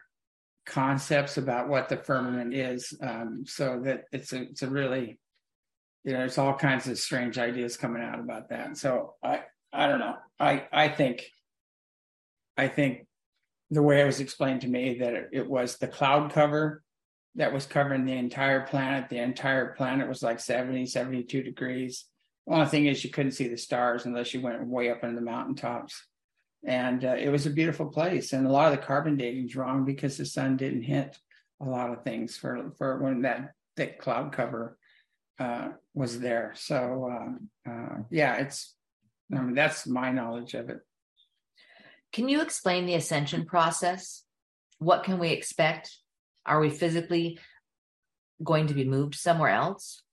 concepts 0.66 1.36
about 1.36 1.68
what 1.68 1.90
the 1.90 1.98
firmament 1.98 2.54
is. 2.54 2.98
Um, 3.02 3.44
so 3.46 3.82
that 3.84 4.06
it's 4.14 4.32
a 4.32 4.44
it's 4.44 4.62
a 4.62 4.70
really 4.70 5.20
you 6.06 6.14
know 6.14 6.20
there's 6.20 6.38
all 6.38 6.54
kinds 6.54 6.88
of 6.88 6.98
strange 6.98 7.38
ideas 7.38 7.76
coming 7.76 8.02
out 8.02 8.22
about 8.22 8.48
that. 8.48 8.78
So 8.78 9.16
I 9.22 9.42
I 9.74 9.88
don't 9.88 10.00
know. 10.00 10.16
I 10.40 10.68
I 10.72 10.88
think 10.88 11.26
I 12.56 12.70
think 12.70 13.08
the 13.72 13.84
way 13.84 14.00
it 14.00 14.06
was 14.06 14.22
explained 14.22 14.62
to 14.62 14.70
me 14.70 15.00
that 15.00 15.14
it, 15.14 15.30
it 15.34 15.50
was 15.50 15.80
the 15.80 15.90
cloud 15.90 16.32
cover 16.32 16.82
that 17.36 17.54
was 17.54 17.66
covering 17.66 18.06
the 18.06 18.14
entire 18.14 18.62
planet. 18.62 19.10
The 19.10 19.18
entire 19.18 19.74
planet 19.74 20.08
was 20.08 20.24
like 20.24 20.40
70, 20.40 20.86
72 20.86 21.44
degrees. 21.44 22.06
Only 22.48 22.68
thing 22.68 22.86
is 22.86 23.04
you 23.04 23.10
couldn't 23.10 23.34
see 23.34 23.48
the 23.48 23.58
stars 23.58 24.06
unless 24.06 24.34
you 24.34 24.42
went 24.42 24.66
way 24.68 24.90
up 24.90 25.04
into 25.04 25.16
the 25.16 25.22
mountaintops. 25.22 26.06
And 26.66 27.04
uh, 27.04 27.16
it 27.20 27.30
was 27.30 27.46
a 27.46 27.52
beautiful 27.52 27.88
place. 27.88 28.34
And 28.34 28.48
a 28.48 28.52
lot 28.52 28.72
of 28.72 28.80
the 28.80 28.86
carbon 28.86 29.18
dating 29.18 29.48
is 29.48 29.56
wrong 29.56 29.86
because 29.86 30.18
the 30.18 30.26
sun 30.26 30.58
didn't 30.58 30.84
hit 30.84 31.18
a 31.62 31.66
lot 31.66 31.92
of 31.92 32.04
things 32.04 32.38
for, 32.38 32.72
for 32.78 33.00
when 33.00 33.24
that 33.24 33.54
thick 33.76 34.00
cloud 34.00 34.32
cover 34.32 34.78
uh, 35.40 35.70
was 35.94 36.20
there. 36.20 36.54
So 36.56 37.12
uh, 37.12 37.70
uh 37.70 37.96
yeah, 38.10 38.36
it's, 38.36 38.74
I 39.34 39.42
mean, 39.42 39.56
that's 39.56 39.86
my 39.86 40.12
knowledge 40.12 40.54
of 40.54 40.70
it. 40.70 40.80
Can 42.14 42.30
you 42.30 42.42
explain 42.42 42.86
the 42.86 42.96
ascension 42.96 43.46
process? 43.46 44.24
What 44.80 45.04
can 45.04 45.20
we 45.20 45.32
expect 45.32 45.98
are 46.46 46.60
we 46.60 46.70
physically 46.70 47.40
going 48.44 48.68
to 48.68 48.74
be 48.74 48.86
moved 48.86 49.16
somewhere 49.16 49.50
else? 49.50 50.04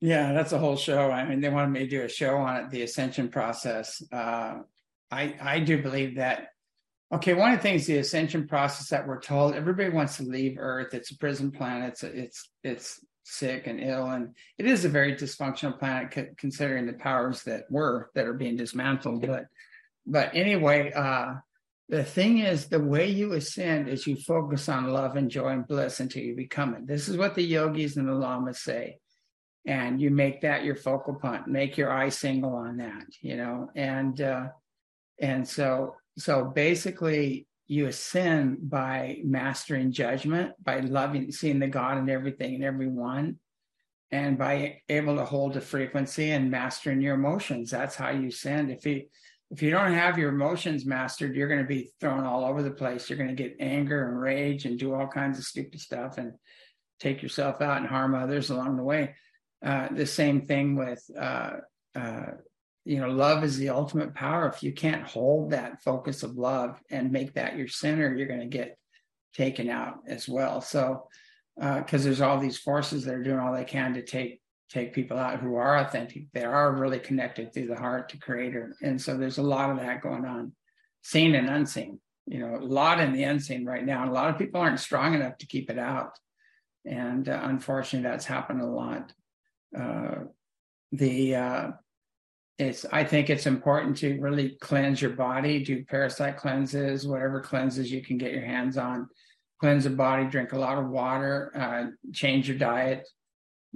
Yeah, 0.00 0.32
that's 0.32 0.52
a 0.52 0.58
whole 0.58 0.76
show. 0.76 1.10
I 1.10 1.24
mean, 1.26 1.40
they 1.40 1.48
wanted 1.48 1.70
me 1.70 1.80
to 1.80 1.86
do 1.86 2.02
a 2.02 2.08
show 2.08 2.36
on 2.36 2.56
it, 2.56 2.70
the 2.70 2.82
ascension 2.82 3.28
process. 3.28 4.02
Uh, 4.12 4.60
I 5.10 5.34
I 5.40 5.60
do 5.60 5.82
believe 5.82 6.16
that. 6.16 6.48
Okay, 7.12 7.34
one 7.34 7.52
of 7.52 7.58
the 7.58 7.62
things 7.62 7.86
the 7.86 7.98
ascension 7.98 8.48
process 8.48 8.88
that 8.88 9.06
we're 9.06 9.20
told 9.20 9.54
everybody 9.54 9.90
wants 9.90 10.16
to 10.16 10.24
leave 10.24 10.56
Earth. 10.58 10.92
It's 10.92 11.12
a 11.12 11.18
prison 11.18 11.50
planet. 11.50 11.92
It's 11.92 12.02
it's 12.02 12.50
it's 12.62 13.00
sick 13.22 13.66
and 13.66 13.80
ill, 13.80 14.06
and 14.06 14.34
it 14.58 14.66
is 14.66 14.84
a 14.84 14.88
very 14.88 15.14
dysfunctional 15.14 15.78
planet 15.78 16.36
considering 16.36 16.86
the 16.86 16.92
powers 16.94 17.42
that 17.44 17.64
were 17.70 18.10
that 18.14 18.26
are 18.26 18.34
being 18.34 18.56
dismantled. 18.56 19.26
But 19.26 19.46
but 20.04 20.30
anyway, 20.34 20.92
uh, 20.92 21.34
the 21.88 22.04
thing 22.04 22.38
is, 22.38 22.66
the 22.66 22.80
way 22.80 23.08
you 23.08 23.32
ascend 23.34 23.88
is 23.88 24.06
you 24.06 24.16
focus 24.16 24.68
on 24.68 24.92
love 24.92 25.14
and 25.16 25.30
joy 25.30 25.48
and 25.48 25.66
bliss 25.66 26.00
until 26.00 26.22
you 26.22 26.34
become 26.34 26.74
it. 26.74 26.86
This 26.86 27.08
is 27.08 27.16
what 27.16 27.34
the 27.34 27.44
yogis 27.44 27.96
and 27.96 28.08
the 28.08 28.14
lamas 28.14 28.60
say. 28.60 28.98
And 29.66 30.00
you 30.00 30.10
make 30.10 30.42
that 30.42 30.64
your 30.64 30.76
focal 30.76 31.14
point, 31.14 31.46
make 31.46 31.76
your 31.76 31.92
eye 31.92 32.08
single 32.08 32.54
on 32.54 32.78
that, 32.78 33.06
you 33.20 33.36
know, 33.36 33.70
and 33.74 34.20
uh, 34.20 34.46
and 35.20 35.46
so 35.46 35.94
so 36.18 36.44
basically 36.44 37.46
you 37.66 37.86
ascend 37.86 38.70
by 38.70 39.18
mastering 39.24 39.90
judgment, 39.90 40.52
by 40.62 40.80
loving, 40.80 41.32
seeing 41.32 41.58
the 41.58 41.66
God 41.66 41.98
in 41.98 42.08
everything 42.08 42.54
and 42.54 42.64
everyone, 42.64 43.38
and 44.12 44.38
by 44.38 44.82
able 44.88 45.16
to 45.16 45.24
hold 45.24 45.54
the 45.54 45.60
frequency 45.60 46.30
and 46.30 46.50
mastering 46.50 47.00
your 47.00 47.16
emotions. 47.16 47.70
That's 47.70 47.96
how 47.96 48.10
you 48.10 48.28
ascend. 48.28 48.70
If 48.70 48.86
you 48.86 49.06
if 49.50 49.62
you 49.62 49.70
don't 49.70 49.92
have 49.92 50.18
your 50.18 50.30
emotions 50.30 50.84
mastered, 50.84 51.36
you're 51.36 51.48
going 51.48 51.62
to 51.62 51.66
be 51.66 51.90
thrown 52.00 52.24
all 52.24 52.44
over 52.44 52.62
the 52.62 52.70
place. 52.70 53.08
You're 53.08 53.18
going 53.18 53.34
to 53.34 53.42
get 53.42 53.56
anger 53.60 54.08
and 54.08 54.20
rage 54.20 54.64
and 54.64 54.78
do 54.78 54.94
all 54.94 55.06
kinds 55.06 55.38
of 55.38 55.44
stupid 55.44 55.80
stuff 55.80 56.18
and 56.18 56.32
take 56.98 57.22
yourself 57.22 57.60
out 57.60 57.78
and 57.78 57.86
harm 57.86 58.14
others 58.14 58.50
along 58.50 58.76
the 58.76 58.82
way. 58.82 59.14
Uh, 59.64 59.88
the 59.92 60.06
same 60.06 60.42
thing 60.42 60.74
with, 60.74 61.02
uh, 61.18 61.52
uh, 61.94 62.26
you 62.84 63.00
know, 63.00 63.08
love 63.08 63.44
is 63.44 63.56
the 63.56 63.68
ultimate 63.68 64.14
power. 64.14 64.48
If 64.48 64.62
you 64.62 64.72
can't 64.72 65.06
hold 65.06 65.50
that 65.50 65.82
focus 65.82 66.22
of 66.22 66.36
love 66.36 66.80
and 66.90 67.12
make 67.12 67.34
that 67.34 67.56
your 67.56 67.68
center, 67.68 68.14
you're 68.14 68.28
going 68.28 68.40
to 68.40 68.46
get 68.46 68.78
taken 69.34 69.70
out 69.70 69.98
as 70.08 70.28
well. 70.28 70.60
So, 70.60 71.08
because 71.56 72.02
uh, 72.02 72.04
there's 72.04 72.20
all 72.20 72.38
these 72.38 72.58
forces 72.58 73.04
that 73.04 73.14
are 73.14 73.22
doing 73.22 73.38
all 73.38 73.54
they 73.54 73.64
can 73.64 73.94
to 73.94 74.02
take 74.02 74.40
take 74.68 74.94
people 74.94 75.18
out 75.18 75.40
who 75.40 75.56
are 75.56 75.78
authentic. 75.78 76.24
They 76.32 76.44
are 76.44 76.72
really 76.72 76.98
connected 76.98 77.52
through 77.52 77.68
the 77.68 77.76
heart 77.76 78.08
to 78.10 78.18
Creator, 78.18 78.76
and 78.82 79.00
so 79.00 79.16
there's 79.16 79.38
a 79.38 79.42
lot 79.42 79.70
of 79.70 79.78
that 79.78 80.02
going 80.02 80.24
on, 80.24 80.52
seen 81.02 81.34
and 81.34 81.48
unseen. 81.48 82.00
You 82.26 82.40
know, 82.40 82.56
a 82.56 82.64
lot 82.64 83.00
in 83.00 83.12
the 83.12 83.22
unseen 83.22 83.64
right 83.64 83.84
now, 83.84 84.08
a 84.08 84.12
lot 84.12 84.30
of 84.30 84.38
people 84.38 84.60
aren't 84.60 84.80
strong 84.80 85.14
enough 85.14 85.38
to 85.38 85.46
keep 85.46 85.70
it 85.70 85.78
out, 85.78 86.18
and 86.84 87.28
uh, 87.28 87.40
unfortunately, 87.44 88.08
that's 88.08 88.26
happened 88.26 88.60
a 88.60 88.66
lot. 88.66 89.12
Uh, 89.76 90.24
the 90.92 91.36
uh, 91.36 91.70
it's 92.58 92.84
I 92.92 93.04
think 93.04 93.30
it's 93.30 93.46
important 93.46 93.96
to 93.98 94.18
really 94.20 94.56
cleanse 94.60 95.00
your 95.00 95.12
body, 95.12 95.62
do 95.62 95.84
parasite 95.84 96.38
cleanses, 96.38 97.06
whatever 97.06 97.40
cleanses 97.40 97.92
you 97.92 98.02
can 98.02 98.18
get 98.18 98.32
your 98.32 98.44
hands 98.44 98.76
on 98.78 99.08
cleanse 99.60 99.84
the 99.84 99.90
body, 99.90 100.24
drink 100.26 100.52
a 100.52 100.58
lot 100.58 100.78
of 100.78 100.88
water, 100.88 101.52
uh, 101.54 101.86
change 102.12 102.48
your 102.48 102.58
diet. 102.58 103.08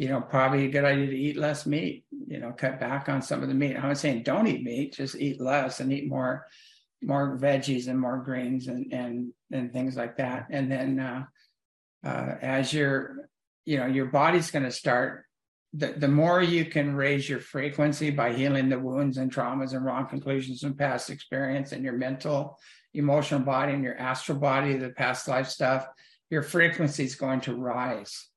You 0.01 0.09
know, 0.09 0.23
probably 0.23 0.65
a 0.65 0.71
good 0.71 0.87
idea 0.87 1.09
to 1.09 1.19
eat 1.27 1.37
less 1.37 1.67
meat. 1.67 2.07
You 2.27 2.39
know, 2.41 2.53
cut 2.53 2.81
back 2.81 3.11
on 3.11 3.21
some 3.21 3.43
of 3.43 3.49
the 3.49 3.55
meat. 3.55 3.77
I'm 3.77 3.89
not 3.89 3.99
saying 3.99 4.23
don't 4.23 4.47
eat 4.47 4.63
meat, 4.63 4.95
just 4.95 5.15
eat 5.15 5.43
less 5.43 5.81
and 5.81 5.93
eat 5.93 6.09
more, 6.09 6.47
more 7.03 7.37
veggies 7.37 7.87
and 7.87 8.01
more 8.01 8.17
greens 8.17 8.67
and 8.67 8.91
and 8.95 9.35
and 9.53 9.75
things 9.75 9.97
like 9.97 10.17
that. 10.17 10.47
And 10.49 10.73
then 10.73 11.01
uh, 11.01 11.25
uh, 12.03 12.35
as 12.41 12.73
your, 12.73 13.29
you 13.67 13.77
know, 13.77 13.85
your 13.85 14.07
body's 14.07 14.51
going 14.51 14.65
to 14.65 14.71
start. 14.71 15.27
The, 15.75 15.89
the 15.89 16.09
more 16.09 16.41
you 16.41 16.65
can 16.65 16.97
raise 16.97 17.29
your 17.29 17.41
frequency 17.41 18.11
by 18.11 18.33
healing 18.33 18.71
the 18.71 18.79
wounds 18.79 19.19
and 19.19 19.31
traumas 19.31 19.75
and 19.75 19.85
wrong 19.85 20.09
conclusions 20.09 20.63
from 20.63 20.79
past 20.79 21.11
experience 21.11 21.73
and 21.73 21.85
your 21.85 21.99
mental 21.99 22.59
emotional 22.95 23.41
body 23.41 23.75
and 23.75 23.85
your 23.85 23.99
astral 23.99 24.39
body, 24.39 24.79
the 24.79 24.91
past 24.91 25.29
life 25.29 25.49
stuff, 25.49 25.87
your 26.31 26.43
frequency 26.43 27.05
is 27.05 27.17
going 27.17 27.43
to 27.43 27.55
rise. 27.55 28.31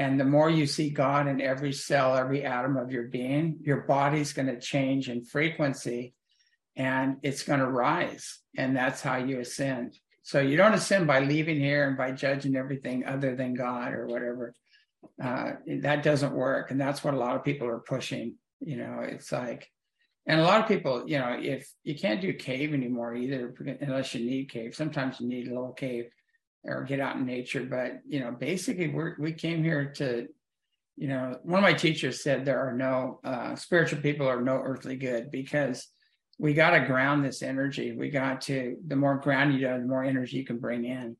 And 0.00 0.18
the 0.18 0.24
more 0.24 0.48
you 0.48 0.66
see 0.66 0.88
God 0.88 1.28
in 1.28 1.42
every 1.42 1.74
cell, 1.74 2.16
every 2.16 2.42
atom 2.42 2.78
of 2.78 2.90
your 2.90 3.08
being, 3.08 3.58
your 3.60 3.82
body's 3.82 4.32
going 4.32 4.46
to 4.46 4.58
change 4.58 5.10
in 5.10 5.22
frequency 5.22 6.14
and 6.74 7.18
it's 7.22 7.42
going 7.42 7.60
to 7.60 7.66
rise. 7.66 8.38
And 8.56 8.74
that's 8.74 9.02
how 9.02 9.18
you 9.18 9.40
ascend. 9.40 9.98
So 10.22 10.40
you 10.40 10.56
don't 10.56 10.72
ascend 10.72 11.06
by 11.06 11.20
leaving 11.20 11.60
here 11.60 11.86
and 11.86 11.98
by 11.98 12.12
judging 12.12 12.56
everything 12.56 13.04
other 13.04 13.36
than 13.36 13.52
God 13.52 13.92
or 13.92 14.06
whatever. 14.06 14.54
Uh, 15.22 15.52
that 15.82 16.02
doesn't 16.02 16.32
work. 16.32 16.70
And 16.70 16.80
that's 16.80 17.04
what 17.04 17.12
a 17.12 17.18
lot 17.18 17.36
of 17.36 17.44
people 17.44 17.68
are 17.68 17.80
pushing. 17.80 18.36
You 18.60 18.76
know, 18.76 19.00
it's 19.02 19.30
like, 19.30 19.68
and 20.26 20.40
a 20.40 20.44
lot 20.44 20.62
of 20.62 20.66
people, 20.66 21.04
you 21.06 21.18
know, 21.18 21.36
if 21.38 21.70
you 21.84 21.94
can't 21.94 22.22
do 22.22 22.32
cave 22.32 22.72
anymore 22.72 23.14
either, 23.14 23.54
unless 23.82 24.14
you 24.14 24.24
need 24.24 24.48
cave. 24.48 24.74
Sometimes 24.74 25.20
you 25.20 25.28
need 25.28 25.48
a 25.48 25.54
little 25.54 25.74
cave 25.74 26.06
or 26.64 26.84
get 26.84 27.00
out 27.00 27.16
in 27.16 27.26
nature. 27.26 27.64
But 27.64 28.00
you 28.06 28.20
know, 28.20 28.32
basically, 28.32 28.88
we 28.88 29.12
we 29.18 29.32
came 29.32 29.62
here 29.62 29.92
to, 29.96 30.28
you 30.96 31.08
know, 31.08 31.38
one 31.42 31.58
of 31.58 31.62
my 31.62 31.72
teachers 31.72 32.22
said 32.22 32.44
there 32.44 32.60
are 32.60 32.74
no 32.74 33.20
uh, 33.24 33.54
spiritual 33.56 34.00
people 34.00 34.26
are 34.26 34.42
no 34.42 34.60
earthly 34.62 34.96
good 34.96 35.30
because 35.30 35.88
we 36.38 36.54
got 36.54 36.70
to 36.70 36.86
ground 36.86 37.24
this 37.24 37.42
energy. 37.42 37.92
We 37.92 38.10
got 38.10 38.40
to 38.42 38.76
the 38.86 38.96
more 38.96 39.18
ground 39.18 39.52
you 39.52 39.60
do, 39.60 39.66
the 39.66 39.86
more 39.86 40.04
energy 40.04 40.38
you 40.38 40.44
can 40.44 40.58
bring 40.58 40.84
in, 40.84 41.16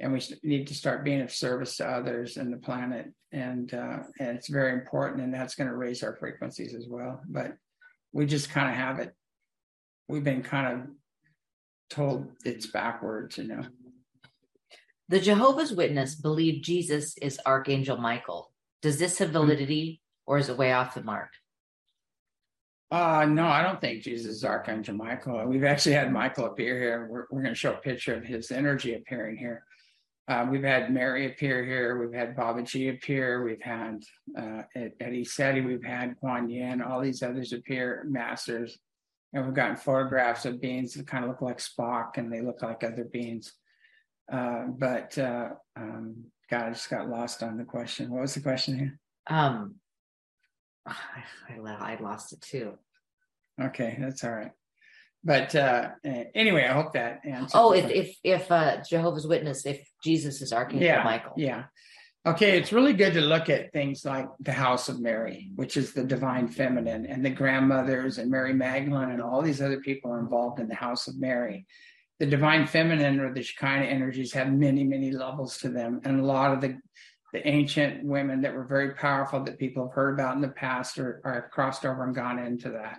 and 0.00 0.12
we 0.12 0.20
need 0.42 0.66
to 0.68 0.74
start 0.74 1.04
being 1.04 1.20
of 1.20 1.32
service 1.32 1.76
to 1.76 1.88
others 1.88 2.36
and 2.36 2.52
the 2.52 2.58
planet. 2.58 3.12
And 3.32 3.72
uh, 3.72 4.00
and 4.18 4.36
it's 4.36 4.48
very 4.48 4.72
important, 4.72 5.22
and 5.22 5.32
that's 5.32 5.54
going 5.54 5.68
to 5.68 5.76
raise 5.76 6.02
our 6.02 6.16
frequencies 6.16 6.74
as 6.74 6.86
well. 6.88 7.20
But 7.28 7.54
we 8.12 8.26
just 8.26 8.50
kind 8.50 8.68
of 8.68 8.76
have 8.76 8.98
it. 8.98 9.14
We've 10.08 10.24
been 10.24 10.42
kind 10.42 10.66
of 10.82 10.88
told 11.88 12.28
it's 12.44 12.66
backwards, 12.66 13.38
you 13.38 13.44
know. 13.44 13.62
The 15.12 15.20
Jehovah's 15.20 15.74
Witness 15.74 16.14
believe 16.14 16.62
Jesus 16.62 17.18
is 17.18 17.38
Archangel 17.44 17.98
Michael. 17.98 18.50
Does 18.80 18.98
this 18.98 19.18
have 19.18 19.28
validity 19.28 20.00
or 20.24 20.38
is 20.38 20.48
it 20.48 20.56
way 20.56 20.72
off 20.72 20.94
the 20.94 21.02
mark? 21.02 21.28
Uh, 22.90 23.26
no, 23.28 23.46
I 23.46 23.60
don't 23.60 23.78
think 23.78 24.02
Jesus 24.02 24.36
is 24.36 24.42
Archangel 24.42 24.94
Michael. 24.94 25.44
We've 25.44 25.64
actually 25.64 25.96
had 25.96 26.10
Michael 26.10 26.46
appear 26.46 26.80
here. 26.80 27.08
We're, 27.10 27.26
we're 27.30 27.42
going 27.42 27.52
to 27.52 27.60
show 27.60 27.74
a 27.74 27.76
picture 27.76 28.14
of 28.14 28.24
his 28.24 28.50
energy 28.50 28.94
appearing 28.94 29.36
here. 29.36 29.64
Uh, 30.28 30.46
we've 30.50 30.64
had 30.64 30.90
Mary 30.90 31.26
appear 31.26 31.62
here. 31.62 31.98
We've 31.98 32.18
had 32.18 32.34
Babaji 32.34 32.94
appear. 32.94 33.44
We've 33.44 33.60
had 33.60 34.02
uh, 34.34 34.62
Eddie 34.98 35.26
Seti. 35.26 35.60
We've 35.60 35.84
had 35.84 36.18
Kuan 36.20 36.48
Yin. 36.48 36.80
All 36.80 37.02
these 37.02 37.22
others 37.22 37.52
appear, 37.52 38.06
masters. 38.08 38.78
And 39.34 39.44
we've 39.44 39.54
gotten 39.54 39.76
photographs 39.76 40.46
of 40.46 40.58
beings 40.58 40.94
that 40.94 41.06
kind 41.06 41.24
of 41.24 41.28
look 41.28 41.42
like 41.42 41.58
Spock 41.58 42.16
and 42.16 42.32
they 42.32 42.40
look 42.40 42.62
like 42.62 42.82
other 42.82 43.04
beings. 43.04 43.52
Uh, 44.32 44.64
but 44.66 45.16
uh, 45.18 45.50
um, 45.76 46.24
God, 46.50 46.64
I 46.64 46.70
just 46.70 46.90
got 46.90 47.08
lost 47.08 47.42
on 47.42 47.58
the 47.58 47.64
question. 47.64 48.10
What 48.10 48.22
was 48.22 48.34
the 48.34 48.40
question 48.40 48.78
here? 48.78 48.98
Um, 49.26 49.76
I, 50.86 50.94
I 51.58 51.98
lost 52.00 52.32
it 52.32 52.40
too. 52.40 52.72
Okay, 53.60 53.96
that's 54.00 54.24
all 54.24 54.32
right 54.32 54.52
but 55.24 55.54
uh, 55.54 55.90
anyway, 56.34 56.64
I 56.64 56.72
hope 56.72 56.92
that 56.94 57.20
answers. 57.24 57.52
Oh, 57.54 57.72
if 57.72 57.90
if 57.90 58.16
if 58.24 58.50
uh, 58.50 58.82
Jehovah's 58.88 59.26
Witness, 59.26 59.64
if 59.66 59.88
Jesus 60.02 60.42
is 60.42 60.52
Archangel 60.52 60.84
yeah, 60.86 61.04
Michael, 61.04 61.34
yeah. 61.36 61.64
Okay, 62.24 62.56
it's 62.56 62.72
really 62.72 62.92
good 62.92 63.14
to 63.14 63.20
look 63.20 63.48
at 63.48 63.72
things 63.72 64.04
like 64.04 64.28
the 64.40 64.52
House 64.52 64.88
of 64.88 65.00
Mary, 65.00 65.50
which 65.56 65.76
is 65.76 65.92
the 65.92 66.04
divine 66.04 66.46
feminine, 66.48 67.06
and 67.06 67.24
the 67.24 67.30
grandmothers 67.30 68.18
and 68.18 68.30
Mary 68.30 68.52
Magdalene 68.52 69.10
and 69.10 69.20
all 69.20 69.42
these 69.42 69.60
other 69.60 69.80
people 69.80 70.12
are 70.12 70.20
involved 70.20 70.60
in 70.60 70.68
the 70.68 70.74
House 70.74 71.08
of 71.08 71.18
Mary. 71.18 71.66
The 72.22 72.30
divine 72.30 72.66
feminine 72.66 73.18
or 73.18 73.34
the 73.34 73.42
Shekinah 73.42 73.84
energies 73.84 74.32
have 74.32 74.52
many, 74.52 74.84
many 74.84 75.10
levels 75.10 75.58
to 75.58 75.68
them, 75.68 76.00
and 76.04 76.20
a 76.20 76.24
lot 76.24 76.52
of 76.52 76.60
the 76.60 76.78
the 77.32 77.46
ancient 77.48 78.04
women 78.04 78.42
that 78.42 78.54
were 78.54 78.64
very 78.64 78.92
powerful 78.94 79.42
that 79.42 79.58
people 79.58 79.86
have 79.86 79.94
heard 79.94 80.12
about 80.12 80.34
in 80.34 80.42
the 80.42 80.48
past 80.48 80.98
are, 80.98 81.20
are 81.24 81.48
crossed 81.50 81.86
over 81.86 82.04
and 82.04 82.14
gone 82.14 82.38
into 82.38 82.68
that 82.68 82.98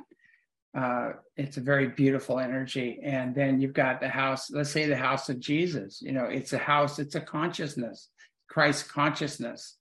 uh, 0.76 1.12
it's 1.38 1.58
a 1.58 1.62
very 1.62 1.88
beautiful 1.88 2.40
energy. 2.40 3.00
And 3.04 3.36
then 3.36 3.62
you've 3.62 3.74
got 3.74 4.00
the 4.00 4.10
house, 4.10 4.50
let's 4.52 4.72
say 4.72 4.88
the 4.88 4.96
house 4.96 5.30
of 5.30 5.40
Jesus, 5.40 6.02
you 6.02 6.12
know, 6.12 6.26
it's 6.26 6.54
a 6.54 6.58
house, 6.58 7.00
it's 7.00 7.16
a 7.16 7.22
consciousness, 7.22 8.10
Christ 8.50 8.90
consciousness. 8.90 9.78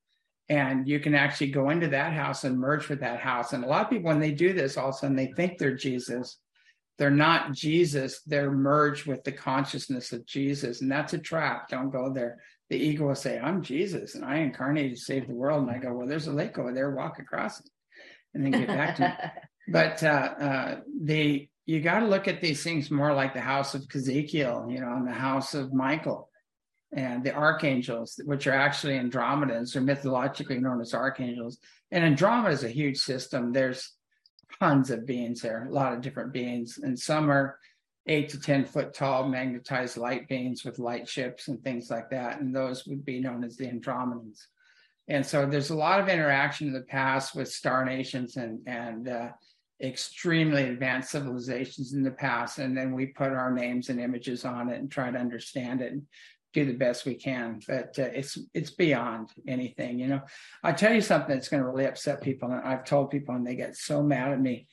And 0.49 0.87
you 0.87 1.01
can 1.01 1.15
actually 1.15 1.51
go 1.51 1.71
into 1.71 1.89
that 1.89 2.13
house 2.13 2.45
and 2.45 2.59
merge 2.59 2.89
with 2.89 3.01
that 3.01 3.21
house. 3.21 3.55
And 3.55 3.65
a 3.65 3.67
lot 3.67 3.85
of 3.85 3.91
people, 3.91 4.09
when 4.09 4.21
they 4.21 4.33
do 4.33 4.53
this, 4.53 4.77
all 4.77 4.91
of 4.91 4.95
a 4.95 4.99
sudden 4.99 5.17
they 5.17 5.33
think 5.35 5.57
they're 5.57 5.75
Jesus. 5.75 6.39
They're 6.99 7.11
not 7.11 7.53
Jesus, 7.53 8.21
they're 8.27 8.51
merged 8.51 9.07
with 9.07 9.25
the 9.25 9.33
consciousness 9.33 10.13
of 10.13 10.27
Jesus. 10.27 10.83
And 10.83 10.91
that's 10.91 11.15
a 11.15 11.19
trap. 11.19 11.69
Don't 11.69 11.91
go 11.91 12.13
there. 12.13 12.39
The 12.71 12.77
ego 12.77 13.09
will 13.09 13.15
say, 13.15 13.39
I'm 13.39 13.63
Jesus 13.63 14.15
and 14.15 14.25
I 14.25 14.39
incarnated 14.39 14.97
to 14.97 15.03
save 15.03 15.27
the 15.27 15.35
world. 15.35 15.63
And 15.63 15.71
I 15.71 15.79
go, 15.79 15.93
Well, 15.93 16.07
there's 16.07 16.27
a 16.27 16.33
lake 16.33 16.59
over 16.59 16.73
there, 16.73 16.95
walk 16.95 17.19
across 17.19 17.61
it. 17.61 17.69
And 18.35 18.45
then 18.45 18.53
get 18.53 18.69
back 18.69 18.97
to 18.97 19.03
me. 19.03 19.15
But 19.69 20.03
uh, 20.03 20.35
uh, 20.41 20.81
the 21.03 21.49
you 21.67 21.81
got 21.81 22.01
to 22.01 22.07
look 22.07 22.27
at 22.27 22.41
these 22.41 22.65
things 22.65 22.91
more 22.91 23.15
like 23.15 23.33
the 23.33 23.41
house 23.41 23.75
of 23.75 23.87
Ezekiel, 23.95 24.67
you 24.69 24.81
know, 24.81 24.93
and 24.95 25.07
the 25.07 25.13
house 25.13 25.55
of 25.55 25.73
Michael, 25.73 26.29
and 26.93 27.23
the 27.23 27.33
archangels, 27.33 28.21
which 28.25 28.47
are 28.47 28.55
actually 28.55 28.99
Andromedans 28.99 29.77
or 29.77 29.81
mythologically 29.81 30.59
known 30.59 30.81
as 30.81 30.95
archangels. 30.95 31.59
And 31.91 32.05
Andromeda 32.05 32.53
is 32.53 32.65
a 32.65 32.69
huge 32.69 32.99
system. 32.99 33.53
There's 33.53 33.93
tons 34.59 34.91
of 34.91 35.07
beings 35.07 35.41
there, 35.41 35.65
a 35.65 35.73
lot 35.73 35.93
of 35.93 36.01
different 36.01 36.33
beings, 36.33 36.79
and 36.83 36.99
some 36.99 37.31
are 37.31 37.59
eight 38.07 38.29
to 38.31 38.41
ten 38.41 38.65
foot 38.65 38.93
tall 38.95 39.29
magnetized 39.29 39.97
light 39.97 40.29
beings 40.29 40.65
with 40.65 40.79
light 40.79 41.09
ships 41.09 41.49
and 41.49 41.63
things 41.63 41.91
like 41.91 42.11
that, 42.11 42.41
and 42.41 42.55
those 42.55 42.87
would 42.87 43.05
be 43.05 43.21
known 43.21 43.45
as 43.45 43.57
the 43.57 43.67
Andromedans. 43.67 44.47
And 45.09 45.25
so 45.25 45.47
there's 45.47 45.71
a 45.71 45.77
lot 45.77 46.01
of 46.01 46.09
interaction 46.09 46.69
in 46.69 46.73
the 46.73 46.83
past 46.83 47.35
with 47.35 47.49
star 47.49 47.85
nations 47.85 48.37
and 48.37 48.61
and 48.67 49.09
uh, 49.09 49.29
extremely 49.83 50.65
advanced 50.65 51.11
civilizations 51.11 51.93
in 51.93 52.03
the 52.03 52.11
past, 52.11 52.59
and 52.59 52.77
then 52.77 52.93
we 52.93 53.07
put 53.07 53.33
our 53.33 53.53
names 53.53 53.89
and 53.89 54.01
images 54.01 54.45
on 54.45 54.69
it 54.69 54.79
and 54.79 54.91
try 54.91 55.11
to 55.11 55.19
understand 55.19 55.81
it 55.81 55.93
and 55.93 56.03
do 56.53 56.65
the 56.65 56.73
best 56.73 57.07
we 57.07 57.15
can. 57.15 57.61
But 57.67 57.99
uh, 57.99 58.11
it's 58.13 58.39
it's 58.55 58.71
beyond 58.71 59.31
anything, 59.47 59.99
you 59.99 60.09
know. 60.09 60.23
I 60.63 60.73
tell 60.73 60.93
you 60.93 61.01
something 61.01 61.35
that's 61.35 61.49
going 61.49 61.63
to 61.63 61.69
really 61.69 61.87
upset 61.87 62.23
people, 62.23 62.51
and 62.51 62.63
I've 62.63 62.85
told 62.85 63.11
people, 63.11 63.35
and 63.35 63.47
they 63.47 63.57
get 63.57 63.77
so 63.77 64.03
mad 64.03 64.33
at 64.33 64.41
me. 64.41 64.67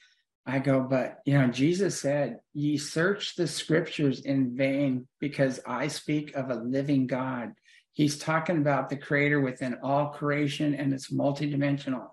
I 0.46 0.60
go, 0.60 0.82
but 0.82 1.20
you 1.26 1.38
know, 1.38 1.48
Jesus 1.48 2.00
said, 2.00 2.40
"Ye 2.54 2.78
search 2.78 3.36
the 3.36 3.48
scriptures 3.48 4.22
in 4.22 4.56
vain, 4.56 5.08
because 5.20 5.60
I 5.66 5.88
speak 5.88 6.36
of 6.36 6.50
a 6.50 6.56
living 6.56 7.08
God." 7.08 7.54
He's 7.94 8.18
talking 8.18 8.58
about 8.58 8.90
the 8.90 8.98
Creator 8.98 9.42
within 9.42 9.78
all 9.84 10.08
creation, 10.08 10.74
and 10.74 10.94
it's 10.94 11.12
multidimensional 11.12 12.10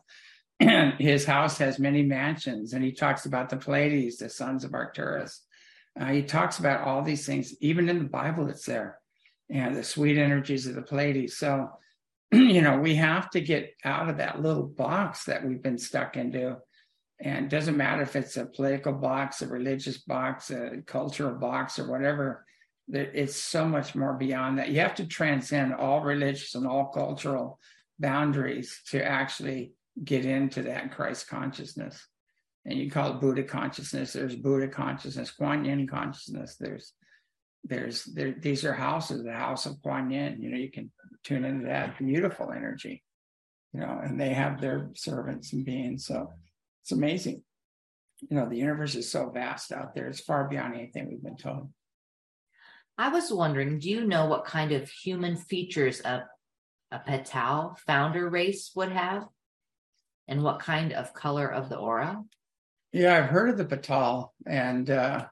and 0.61 0.95
his 0.99 1.25
house 1.25 1.59
has 1.59 1.79
many 1.79 2.03
mansions 2.03 2.73
and 2.73 2.85
he 2.85 2.93
talks 2.93 3.27
about 3.27 3.49
the 3.49 3.57
pleiades 3.57 4.19
the 4.19 4.29
sons 4.29 4.65
of 4.65 4.75
arcturus 4.75 5.43
uh, 6.01 6.07
he 6.07 6.23
talks 6.23 6.59
about 6.59 6.87
all 6.87 7.03
these 7.03 7.27
things 7.27 7.55
even 7.61 7.89
in 7.89 7.99
the 7.99 8.05
bible 8.05 8.49
it's 8.49 8.65
there 8.65 8.99
and 9.51 9.77
the 9.77 9.85
sweet 9.85 10.19
energies 10.19 10.67
of 10.67 10.75
the 10.75 10.83
pleiades 10.83 11.37
so 11.37 11.69
you 12.33 12.63
know 12.63 12.79
we 12.79 12.95
have 12.95 13.31
to 13.31 13.41
get 13.41 13.73
out 13.85 14.09
of 14.09 14.19
that 14.19 14.43
little 14.43 14.67
box 14.67 15.25
that 15.25 15.47
we've 15.47 15.63
been 15.63 15.79
stuck 15.79 16.17
into 16.17 16.57
and 17.21 17.47
it 17.47 17.51
doesn't 17.51 17.77
matter 17.77 18.03
if 18.03 18.17
it's 18.17 18.37
a 18.37 18.47
political 18.47 18.93
box 18.93 19.43
a 19.43 19.47
religious 19.47 19.99
box 19.99 20.51
a 20.51 20.83
cultural 20.87 21.35
box 21.35 21.79
or 21.79 21.89
whatever 21.89 22.45
It's 22.89 23.37
so 23.37 23.67
much 23.67 23.95
more 23.95 24.15
beyond 24.15 24.59
that. 24.59 24.71
You 24.71 24.81
have 24.81 24.95
to 24.97 25.07
transcend 25.07 25.75
all 25.75 26.03
religious 26.03 26.55
and 26.55 26.67
all 26.67 26.87
cultural 26.87 27.59
boundaries 27.99 28.81
to 28.91 29.05
actually 29.05 29.73
get 30.05 30.25
into 30.25 30.63
that 30.63 30.93
Christ 30.95 31.27
consciousness. 31.29 32.07
And 32.65 32.79
you 32.79 32.91
call 32.91 33.13
it 33.13 33.21
Buddha 33.21 33.43
consciousness. 33.43 34.13
There's 34.13 34.37
Buddha 34.37 34.69
consciousness, 34.69 35.31
Kuan 35.31 35.65
Yin 35.65 35.87
consciousness. 35.87 36.57
There's, 36.59 36.93
there's, 37.69 38.05
there, 38.05 38.35
these 38.39 38.65
are 38.65 38.73
houses, 38.73 39.23
the 39.23 39.33
house 39.33 39.67
of 39.67 39.81
Kuan 39.83 40.11
Yin. 40.11 40.41
You 40.41 40.51
know, 40.51 40.57
you 40.57 40.71
can 40.71 40.91
tune 41.25 41.45
into 41.45 41.67
that 41.67 41.99
beautiful 41.99 42.53
energy, 42.53 43.03
you 43.73 43.81
know, 43.81 44.01
and 44.03 44.21
they 44.21 44.31
have 44.31 44.61
their 44.61 44.91
servants 44.95 45.53
and 45.53 45.65
beings. 45.65 46.07
So 46.07 46.33
it's 46.83 46.93
amazing. 46.93 47.43
You 48.31 48.37
know, 48.37 48.49
the 48.49 48.57
universe 48.57 48.95
is 48.95 49.11
so 49.11 49.31
vast 49.31 49.73
out 49.73 49.95
there. 49.95 50.07
It's 50.07 50.21
far 50.21 50.49
beyond 50.49 50.75
anything 50.75 51.09
we've 51.09 51.23
been 51.23 51.37
told. 51.37 51.71
I 52.97 53.11
was 53.11 53.31
wondering, 53.31 53.79
do 53.79 53.91
you 53.91 54.07
know 54.07 54.27
what 54.27 54.47
kind 54.47 54.73
of 54.73 54.89
human 54.89 55.37
features 55.37 56.01
a, 56.05 56.25
a 56.91 56.99
Patau 56.99 57.77
founder 57.81 58.29
race 58.29 58.73
would 58.75 58.91
have? 58.93 59.27
And 60.29 60.43
what 60.43 60.61
kind 60.61 60.93
of 60.93 61.13
color 61.13 61.47
of 61.47 61.69
the 61.69 61.77
aura? 61.77 62.23
Yeah, 62.93 63.19
I've 63.19 63.31
heard 63.31 63.51
of 63.51 63.59
the 63.59 63.77
Patau, 63.77 64.31
and 64.47 64.89
uh, 64.89 65.27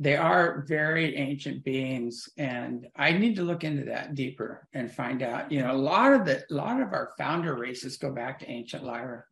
they 0.00 0.16
are 0.16 0.64
very 0.66 1.14
ancient 1.14 1.62
beings. 1.62 2.30
And 2.38 2.88
I 2.96 3.12
need 3.12 3.36
to 3.36 3.42
look 3.42 3.64
into 3.64 3.84
that 3.84 4.14
deeper 4.14 4.66
and 4.72 4.90
find 4.90 5.22
out. 5.22 5.52
You 5.52 5.60
know, 5.60 5.72
a 5.72 5.76
lot 5.76 6.14
of 6.14 6.24
the 6.24 6.42
a 6.50 6.54
lot 6.54 6.80
of 6.80 6.94
our 6.94 7.12
founder 7.18 7.54
races 7.54 7.98
go 7.98 8.10
back 8.10 8.38
to 8.40 8.50
ancient 8.50 8.82
Lyra 8.82 9.24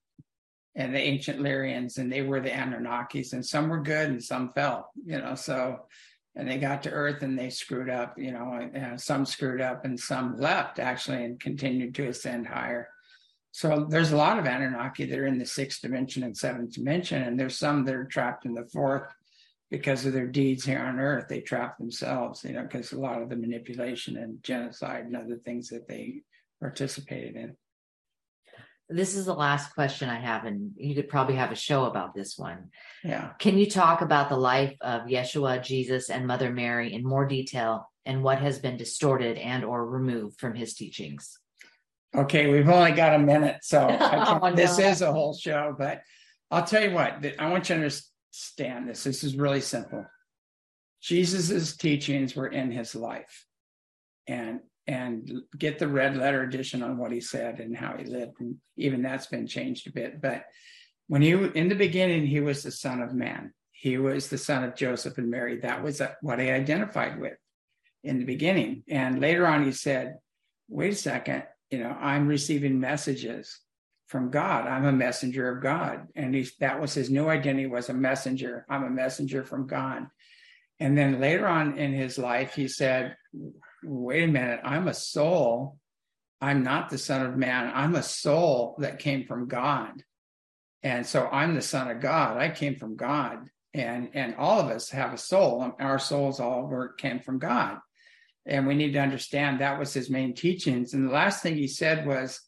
and 0.77 0.95
the 0.95 1.01
ancient 1.01 1.41
Lyrians, 1.41 1.97
and 1.97 2.13
they 2.13 2.21
were 2.21 2.41
the 2.41 2.51
Anunnakis, 2.51 3.33
and 3.33 3.45
some 3.45 3.69
were 3.69 3.83
good 3.83 4.11
and 4.11 4.23
some 4.23 4.53
fell. 4.53 4.93
You 5.05 5.19
know, 5.19 5.35
so 5.35 5.87
and 6.37 6.47
they 6.47 6.59
got 6.59 6.83
to 6.83 6.91
Earth 6.91 7.23
and 7.23 7.37
they 7.37 7.49
screwed 7.49 7.89
up. 7.89 8.19
You 8.19 8.33
know, 8.33 8.95
some 8.97 9.25
screwed 9.25 9.63
up 9.63 9.87
and 9.87 9.99
some 9.99 10.37
left 10.37 10.79
actually 10.79 11.25
and 11.25 11.41
continued 11.41 11.95
to 11.95 12.09
ascend 12.09 12.47
higher. 12.47 12.91
So 13.53 13.87
there's 13.89 14.13
a 14.13 14.17
lot 14.19 14.39
of 14.39 14.45
Anunnaki 14.45 15.07
that 15.07 15.19
are 15.19 15.27
in 15.27 15.39
the 15.39 15.47
sixth 15.47 15.81
dimension 15.81 16.25
and 16.25 16.37
seventh 16.37 16.75
dimension, 16.75 17.23
and 17.23 17.41
there's 17.41 17.59
some 17.59 17.87
that 17.87 17.95
are 17.95 18.05
trapped 18.05 18.45
in 18.45 18.53
the 18.53 18.67
fourth 18.67 19.11
because 19.71 20.07
of 20.07 20.13
their 20.13 20.27
deeds 20.27 20.65
here 20.65 20.81
on 20.81 20.99
Earth. 20.99 21.27
They 21.29 21.41
trap 21.41 21.79
themselves, 21.79 22.45
you 22.45 22.53
know, 22.53 22.63
because 22.63 22.93
a 22.93 22.99
lot 23.01 23.23
of 23.23 23.29
the 23.29 23.37
manipulation 23.37 24.17
and 24.17 24.43
genocide 24.43 25.05
and 25.05 25.17
other 25.17 25.37
things 25.37 25.69
that 25.69 25.87
they 25.89 26.23
participated 26.61 27.37
in. 27.37 27.57
This 28.91 29.15
is 29.15 29.27
the 29.27 29.35
last 29.35 29.75
question 29.75 30.09
I 30.09 30.19
have, 30.19 30.47
and 30.47 30.73
you 30.77 30.95
could 30.95 31.11
probably 31.11 31.35
have 31.35 31.53
a 31.53 31.57
show 31.57 31.85
about 31.85 32.15
this 32.15 32.39
one. 32.39 32.71
Yeah. 33.05 33.33
Can 33.39 33.59
you 33.59 33.69
talk 33.69 34.01
about 34.01 34.31
the 34.31 34.37
life 34.39 34.75
of 34.81 35.03
Yeshua, 35.03 35.63
Jesus, 35.63 36.09
and 36.09 36.27
Mother 36.27 36.51
Mary 36.51 36.95
in 36.95 37.05
more 37.05 37.27
detail 37.27 37.91
and 38.07 38.23
what 38.23 38.39
has 38.41 38.59
been 38.59 38.79
distorted 38.79 39.37
and 39.37 39.63
or 39.63 39.85
removed 39.85 40.41
from 40.41 40.55
his 40.55 40.73
teachings? 40.73 41.39
Okay, 42.17 42.51
we've 42.51 42.71
only 42.71 42.93
got 42.93 43.15
a 43.15 43.19
minute, 43.19 43.59
so 43.61 43.87
Oh, 44.01 44.55
this 44.55 44.79
no. 44.79 44.89
is 44.89 45.03
a 45.03 45.13
whole 45.13 45.35
show, 45.35 45.77
but 45.79 46.01
I'll 46.51 46.65
tell 46.65 46.83
you 46.83 46.93
what, 46.93 47.23
I 47.39 47.51
want 47.51 47.69
you 47.69 47.77
to 47.77 48.03
understand 48.29 48.89
this. 48.89 49.05
This 49.05 49.25
is 49.25 49.37
really 49.37 49.61
simple. 49.61 50.05
Jesus's 51.01 51.77
teachings 51.77 52.35
were 52.35 52.49
in 52.49 52.71
his 52.71 52.95
life. 52.95 53.47
And 54.27 54.61
and 54.87 55.43
get 55.59 55.79
the 55.79 55.89
red 55.89 56.17
letter 56.17 56.43
edition 56.43 56.83
on 56.83 56.97
what 56.97 57.13
he 57.13 57.21
said 57.21 57.61
and 57.61 57.77
how 57.77 57.97
he 57.99 58.05
lived. 58.05 58.41
And 58.41 58.57
even 58.79 59.03
that's 59.03 59.27
been 59.27 59.47
changed 59.47 59.87
a 59.87 59.93
bit. 59.93 60.21
But 60.21 60.45
when 61.09 61.21
he 61.21 61.33
in 61.33 61.69
the 61.69 61.75
beginning, 61.75 62.27
he 62.27 62.41
was 62.41 62.63
the 62.63 62.71
son 62.71 63.03
of 63.03 63.15
man. 63.15 63.53
He 63.73 63.99
was 63.99 64.29
the 64.29 64.39
son 64.39 64.65
of 64.65 64.75
Joseph 64.75 65.19
and 65.19 65.31
Mary. 65.31 65.61
That 65.61 65.83
was 65.83 66.01
what 66.21 66.41
he 66.41 66.51
identified 66.51 67.21
with 67.21 67.37
in 68.03 68.19
the 68.19 68.25
beginning. 68.25 68.83
And 68.89 69.21
later 69.21 69.47
on, 69.47 69.65
he 69.65 69.73
said, 69.73 70.17
wait 70.69 70.93
a 70.93 70.97
second, 70.97 71.45
you 71.71 71.79
know, 71.79 71.91
I'm 71.91 72.27
receiving 72.27 72.81
messages 72.81 73.61
from 74.09 74.31
God. 74.31 74.67
I'm 74.67 74.87
a 74.87 74.93
messenger 74.93 75.55
of 75.55 75.63
God. 75.63 76.09
And 76.17 76.35
he, 76.35 76.49
that 76.61 76.81
was 76.81 76.95
his 76.95 77.11
new 77.11 77.29
identity 77.29 77.67
was 77.67 77.89
a 77.89 77.95
messenger. 77.95 78.67
I'm 78.69 78.85
a 78.85 78.91
messenger 78.91 79.45
from 79.45 79.67
God. 79.67 80.07
And 80.81 80.97
then 80.97 81.21
later 81.21 81.47
on 81.47 81.79
in 81.79 81.93
his 81.93 82.19
life, 82.19 82.55
he 82.55 82.69
said, 82.69 83.17
wait 83.85 84.25
a 84.25 84.29
minute, 84.29 84.61
I'm 84.65 84.89
a 84.89 84.95
soul. 84.95 85.77
I'm 86.41 86.63
not 86.63 86.89
the 86.89 86.99
son 86.99 87.27
of 87.27 87.37
man. 87.37 87.71
I'm 87.75 87.97
a 87.97 88.03
soul 88.03 88.77
that 88.79 88.99
came 88.99 89.27
from 89.27 89.47
God. 89.49 90.03
And 90.83 91.05
so 91.05 91.27
I'm 91.27 91.55
the 91.55 91.63
son 91.63 91.91
of 91.91 92.01
God. 92.01 92.39
I 92.39 92.49
came 92.49 92.77
from 92.77 92.97
God. 92.97 93.51
And, 93.75 94.11
and 94.15 94.37
all 94.37 94.61
of 94.61 94.69
us 94.69 94.89
have 94.91 95.13
a 95.13 95.19
soul. 95.19 95.61
Um, 95.61 95.75
our 95.81 95.99
souls 95.99 96.41
all 96.41 96.67
were, 96.67 96.95
came 96.95 97.21
from 97.21 97.39
God. 97.39 97.79
And 98.47 98.67
we 98.67 98.75
need 98.75 98.93
to 98.93 99.01
understand 99.01 99.61
that 99.61 99.79
was 99.79 99.93
his 99.93 100.09
main 100.09 100.35
teachings. 100.35 100.95
And 100.95 101.07
the 101.07 101.13
last 101.13 101.43
thing 101.43 101.57
he 101.57 101.69
said 101.69 102.07
was, 102.07 102.41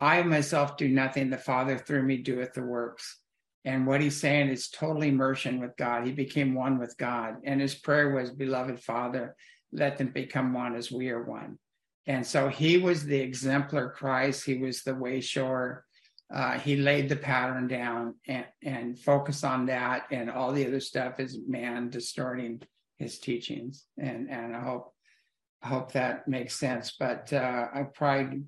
I 0.00 0.22
myself 0.22 0.76
do 0.76 0.88
nothing. 0.88 1.30
The 1.30 1.38
Father 1.38 1.78
through 1.78 2.02
me 2.02 2.18
doeth 2.18 2.52
the 2.54 2.62
works. 2.62 3.20
And 3.64 3.86
what 3.86 4.00
he's 4.00 4.20
saying 4.20 4.50
is 4.50 4.68
total 4.68 5.02
immersion 5.02 5.60
with 5.60 5.76
God. 5.76 6.04
He 6.04 6.12
became 6.12 6.54
one 6.54 6.78
with 6.78 6.96
God. 6.98 7.36
And 7.44 7.60
his 7.60 7.74
prayer 7.74 8.10
was, 8.10 8.30
Beloved 8.30 8.80
Father, 8.80 9.34
let 9.72 9.96
them 9.96 10.08
become 10.08 10.52
one 10.52 10.76
as 10.76 10.92
we 10.92 11.08
are 11.10 11.22
one. 11.22 11.58
And 12.06 12.26
so 12.26 12.48
he 12.48 12.76
was 12.76 13.04
the 13.04 13.18
exemplar 13.18 13.90
Christ. 13.90 14.44
He 14.44 14.58
was 14.58 14.82
the 14.82 14.92
wayshower. 14.92 15.80
Uh, 16.32 16.58
he 16.58 16.76
laid 16.76 17.08
the 17.08 17.16
pattern 17.16 17.66
down 17.66 18.14
and, 18.26 18.44
and 18.62 18.98
focused 18.98 19.44
on 19.44 19.66
that. 19.66 20.04
And 20.10 20.30
all 20.30 20.52
the 20.52 20.66
other 20.66 20.80
stuff 20.80 21.18
is 21.18 21.38
man 21.46 21.88
distorting 21.88 22.60
his 22.98 23.18
teachings. 23.18 23.86
And, 23.98 24.30
and 24.30 24.54
I 24.54 24.60
hope 24.60 24.93
I 25.64 25.68
hope 25.68 25.92
that 25.92 26.28
makes 26.28 26.54
sense. 26.54 26.94
But 26.98 27.32
uh, 27.32 27.68
I 27.74 27.84
probably, 27.84 28.42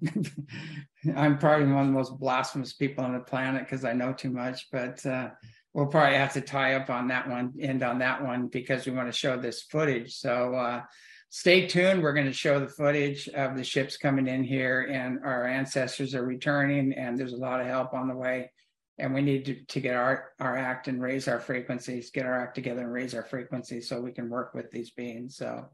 I'm 1.17 1.39
probably 1.39 1.67
one 1.67 1.81
of 1.81 1.87
the 1.87 1.93
most 1.93 2.19
blasphemous 2.19 2.75
people 2.75 3.05
on 3.05 3.15
the 3.15 3.21
planet 3.21 3.63
because 3.63 3.87
I 3.87 3.95
know 3.95 4.13
too 4.13 4.31
much. 4.31 4.69
But 4.71 5.05
uh, 5.07 5.31
we'll 5.73 5.87
probably 5.87 6.19
have 6.19 6.35
to 6.35 6.43
tie 6.43 6.75
up 6.75 6.91
on 6.91 7.09
that 7.09 7.29
one, 7.29 7.55
end 7.59 7.83
on 7.83 8.01
that 8.01 8.23
one, 8.23 8.49
because 8.49 8.87
we 8.87 8.93
want 8.93 9.11
to 9.11 9.19
show 9.19 9.39
this 9.39 9.63
footage. 9.63 10.15
So 10.17 10.55
uh, 10.55 10.83
stay 11.31 11.67
tuned. 11.67 12.03
We're 12.03 12.13
going 12.13 12.27
to 12.27 12.35
show 12.35 12.61
the 12.61 12.69
footage 12.69 13.29
of 13.29 13.57
the 13.57 13.65
ships 13.65 13.97
coming 13.97 14.27
in 14.27 14.45
here, 14.45 14.83
and 14.83 15.19
our 15.25 15.47
ancestors 15.47 16.15
are 16.15 16.25
returning, 16.25 16.93
and 16.93 17.19
there's 17.19 17.33
a 17.33 17.39
lot 17.39 17.63
of 17.63 17.67
help 17.67 17.95
on 17.95 18.09
the 18.09 18.17
way. 18.17 18.51
And 18.99 19.15
we 19.15 19.23
need 19.23 19.47
to, 19.47 19.65
to 19.65 19.81
get 19.81 19.97
our, 19.97 20.33
our 20.39 20.57
act 20.57 20.89
and 20.89 21.01
raise 21.01 21.29
our 21.29 21.41
frequencies, 21.41 22.11
get 22.11 22.27
our 22.27 22.39
act 22.43 22.55
together 22.55 22.83
and 22.83 22.93
raise 22.93 23.15
our 23.15 23.25
frequencies 23.25 23.89
so 23.89 24.01
we 24.01 24.13
can 24.13 24.29
work 24.29 24.53
with 24.55 24.71
these 24.71 24.91
beings. 24.91 25.37
So, 25.37 25.67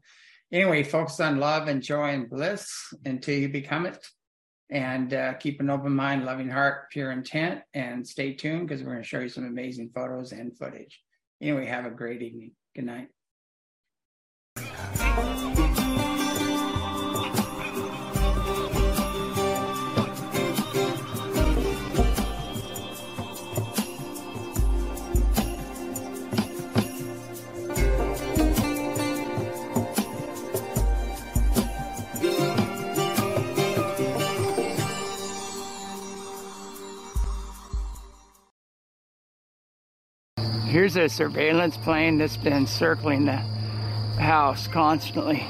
anyway, 0.53 0.83
focus 0.83 1.19
on 1.19 1.39
love 1.39 1.67
and 1.67 1.81
joy 1.81 2.09
and 2.09 2.29
bliss 2.29 2.93
until 3.05 3.37
you 3.37 3.49
become 3.49 3.85
it. 3.85 4.05
And 4.69 5.13
uh, 5.13 5.33
keep 5.33 5.59
an 5.59 5.69
open 5.69 5.93
mind, 5.93 6.25
loving 6.25 6.49
heart, 6.49 6.89
pure 6.89 7.11
intent, 7.11 7.61
and 7.73 8.07
stay 8.07 8.33
tuned 8.33 8.67
because 8.67 8.81
we're 8.81 8.91
going 8.91 9.03
to 9.03 9.07
show 9.07 9.19
you 9.19 9.29
some 9.29 9.45
amazing 9.45 9.91
photos 9.93 10.31
and 10.31 10.57
footage. 10.57 11.01
Anyway, 11.41 11.65
have 11.65 11.85
a 11.85 11.91
great 11.91 12.21
evening. 12.21 12.51
Good 12.73 12.85
night. 12.85 13.09
Here's 40.93 41.11
a 41.11 41.15
surveillance 41.15 41.75
plane 41.75 42.19
that's 42.19 42.37
been 42.37 42.67
circling 42.67 43.25
the 43.25 43.37
house 44.21 44.67
constantly. 44.67 45.43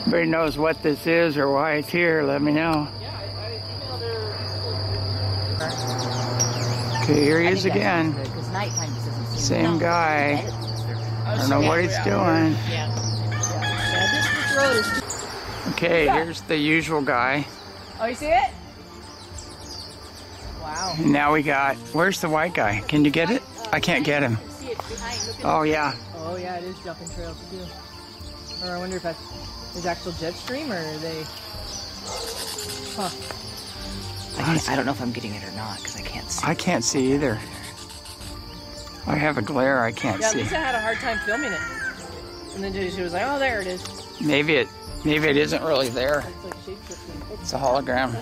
Everybody 0.00 0.30
knows 0.30 0.56
what 0.56 0.82
this 0.82 1.06
is 1.06 1.36
or 1.36 1.52
why 1.52 1.74
it's 1.74 1.90
here, 1.90 2.22
let 2.22 2.40
me 2.40 2.52
know. 2.52 2.88
Okay, 7.02 7.22
here 7.22 7.40
he 7.40 7.48
is 7.48 7.66
again. 7.66 8.14
Same 9.34 9.78
guy. 9.78 10.42
I 11.26 11.36
don't 11.36 11.50
know 11.50 11.60
what 11.60 11.82
he's 11.82 11.98
doing. 11.98 12.56
Okay, 15.74 16.08
here's 16.08 16.40
the 16.42 16.56
usual 16.56 17.02
guy. 17.02 17.46
Oh, 18.00 18.06
you 18.06 18.14
see 18.14 18.28
it? 18.28 18.50
Wow. 20.80 20.94
And 20.96 21.12
now 21.12 21.32
we 21.34 21.42
got, 21.42 21.76
where's 21.92 22.20
the 22.22 22.28
white 22.30 22.54
guy? 22.54 22.80
Can 22.88 23.04
you 23.04 23.10
get 23.10 23.30
it? 23.30 23.42
I 23.70 23.80
can't 23.80 24.02
get 24.04 24.22
him. 24.22 24.38
See 24.48 24.68
it 24.68 24.78
behind. 24.78 25.20
Look 25.26 25.38
at 25.40 25.44
Oh, 25.44 25.62
yeah. 25.62 25.94
Oh 26.16 26.36
yeah, 26.36 26.56
it 26.56 26.64
is 26.64 26.78
jumping 26.82 27.08
trails 27.10 27.36
too. 27.50 28.66
Or 28.66 28.76
I 28.76 28.78
wonder 28.78 28.96
if 28.96 29.02
that's 29.02 29.20
is 29.76 29.84
actual 29.86 30.12
jet 30.12 30.34
stream 30.34 30.72
or 30.72 30.78
are 30.78 30.96
they? 30.98 31.22
Huh. 32.96 33.10
I, 34.38 34.44
can't- 34.44 34.70
I 34.70 34.76
don't 34.76 34.86
know 34.86 34.92
if 34.92 35.02
I'm 35.02 35.12
getting 35.12 35.34
it 35.34 35.44
or 35.46 35.52
not 35.52 35.76
because 35.78 35.96
I 35.96 36.02
can't 36.02 36.30
see. 36.30 36.46
I 36.46 36.54
can't 36.54 36.82
see 36.82 37.12
either. 37.12 37.38
I 39.06 39.16
have 39.16 39.36
a 39.36 39.42
glare 39.42 39.84
I 39.84 39.92
can't 39.92 40.16
see. 40.16 40.22
Yeah, 40.22 40.30
see. 40.30 40.38
Lisa 40.38 40.56
had 40.56 40.74
a 40.74 40.80
hard 40.80 40.96
time 40.98 41.18
filming 41.26 41.52
it. 41.52 41.60
And 42.54 42.64
then 42.64 42.90
she 42.90 43.02
was 43.02 43.12
like, 43.12 43.24
oh, 43.26 43.38
there 43.38 43.60
it 43.60 43.66
is. 43.66 44.20
Maybe 44.20 44.54
it 44.56 44.68
maybe 45.04 45.28
it 45.28 45.36
isn't 45.36 45.62
really 45.62 45.90
there. 45.90 46.24
It's 46.26 46.44
like 46.44 46.54
shape 46.64 46.78
shifting. 46.88 47.38
It's 47.38 47.52
a 47.52 47.58
hologram. 47.58 48.16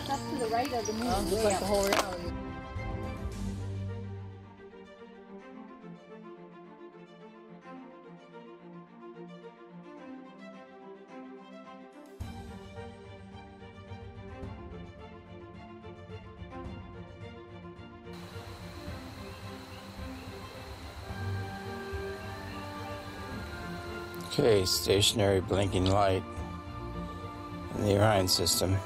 Okay, 24.38 24.64
stationary 24.66 25.40
blinking 25.40 25.86
light 25.86 26.22
in 27.74 27.84
the 27.84 27.96
Orion 27.96 28.28
system. 28.28 28.76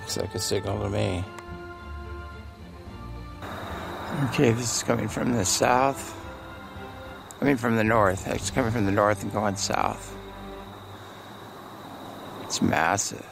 Looks 0.00 0.16
like 0.16 0.34
a 0.34 0.40
signal 0.40 0.82
to 0.82 0.90
me. 0.90 1.24
Okay, 4.24 4.50
this 4.50 4.78
is 4.78 4.82
coming 4.82 5.06
from 5.06 5.32
the 5.32 5.44
south. 5.44 6.12
I 7.40 7.44
mean, 7.44 7.56
from 7.56 7.76
the 7.76 7.84
north. 7.84 8.26
It's 8.26 8.50
coming 8.50 8.72
from 8.72 8.84
the 8.86 8.90
north 8.90 9.22
and 9.22 9.32
going 9.32 9.54
south. 9.54 10.16
It's 12.42 12.60
massive. 12.60 13.31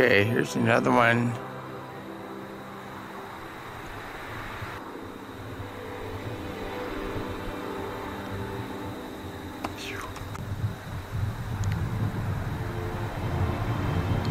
Okay, 0.00 0.24
here's 0.24 0.56
another 0.56 0.90
one. 0.90 1.34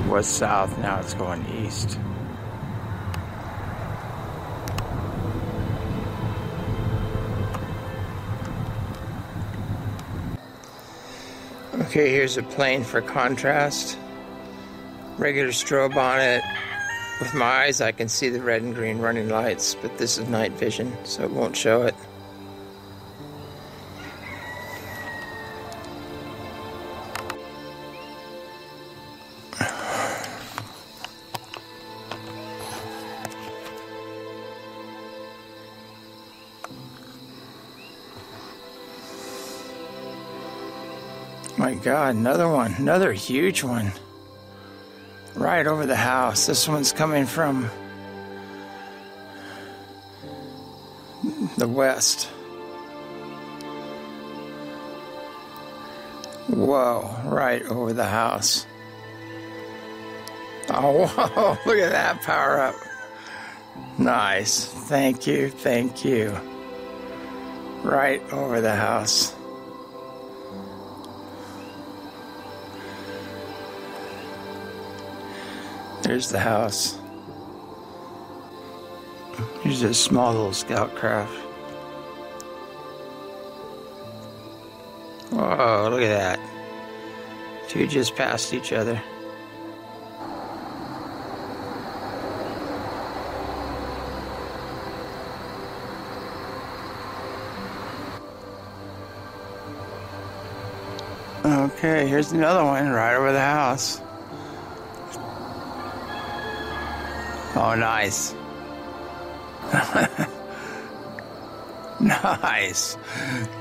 Was 0.10 0.26
south, 0.26 0.76
now 0.80 1.00
it's 1.02 1.14
going 1.14 1.46
east. 1.46 2.00
Okay, 11.76 12.10
here's 12.10 12.38
a 12.38 12.42
plane 12.42 12.84
for 12.84 13.04
contrast 13.04 14.00
regular 15.20 15.50
strobe 15.50 15.98
on 15.98 16.22
it. 16.22 16.42
With 17.20 17.34
my 17.34 17.46
eyes, 17.46 17.82
I 17.82 17.92
can 17.92 18.08
see 18.08 18.30
the 18.30 18.42
red 18.42 18.62
and 18.62 18.74
green 18.74 19.00
running 19.00 19.28
lights, 19.28 19.76
but 19.76 19.98
this 19.98 20.18
is 20.18 20.30
night 20.30 20.54
vision, 20.54 20.98
so 21.04 21.24
it 21.24 21.32
won't 21.32 21.56
show 21.56 21.82
it. 21.82 21.96
My 41.58 41.74
God, 41.74 42.16
another 42.16 42.48
one, 42.48 42.74
another 42.76 43.12
huge 43.12 43.66
one 43.66 43.92
right 45.36 45.66
over 45.66 45.86
the 45.86 45.96
house. 45.96 46.46
This 46.46 46.68
one's 46.68 46.92
coming 46.92 47.26
from 47.26 47.70
the 51.58 51.68
west. 51.68 52.30
Whoa, 56.48 57.16
right 57.26 57.62
over 57.64 57.94
the 57.94 58.06
house. 58.06 58.66
Oh, 60.70 61.08
whoa, 61.08 61.58
look 61.66 61.78
at 61.78 61.92
that 61.92 62.22
power 62.22 62.60
up. 62.60 62.76
Nice. 63.98 64.66
Thank 64.66 65.28
you, 65.28 65.50
thank 65.50 66.06
you. 66.06 66.36
Right 67.84 68.22
over 68.32 68.62
the 68.62 68.76
house. 68.76 69.36
There's 76.10 76.30
the 76.30 76.40
house. 76.40 76.98
Here's 79.62 79.84
a 79.84 79.94
small 79.94 80.34
little 80.34 80.54
scout 80.54 80.96
craft. 80.96 81.32
Whoa, 85.30 85.90
look 85.92 86.02
at 86.02 86.08
that. 86.08 86.40
Two 87.68 87.86
just 87.86 88.16
passed 88.16 88.56
each 88.56 88.74
other. 88.74 89.00
Okay, 101.46 102.08
here's 102.08 102.32
another 102.32 102.66
one 102.66 102.90
right 102.90 103.16
over 103.16 103.32
the 103.32 103.40
house. 103.40 104.02
Oh, 107.62 107.76
nice. 107.76 108.34
nice. 112.00 112.96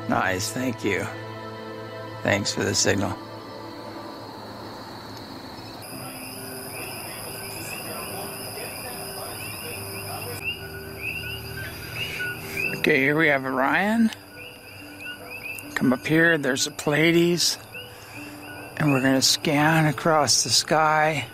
Nice. 0.09 0.53
Thank 0.53 0.84
you. 0.84 1.05
Thanks 2.22 2.55
for 2.55 2.62
the 2.62 2.76
signal. 2.76 3.12
Okay, 12.76 13.01
here 13.01 13.18
we 13.18 13.26
have 13.26 13.44
Orion. 13.44 14.12
Come 15.74 15.92
up 15.92 16.07
here, 16.07 16.38
there's 16.38 16.68
a 16.68 16.70
Pleiades. 16.70 17.59
And 18.76 18.92
we're 18.92 19.01
going 19.01 19.14
to 19.14 19.22
scan 19.22 19.86
across 19.86 20.44
the 20.44 20.51
sky. 20.51 21.26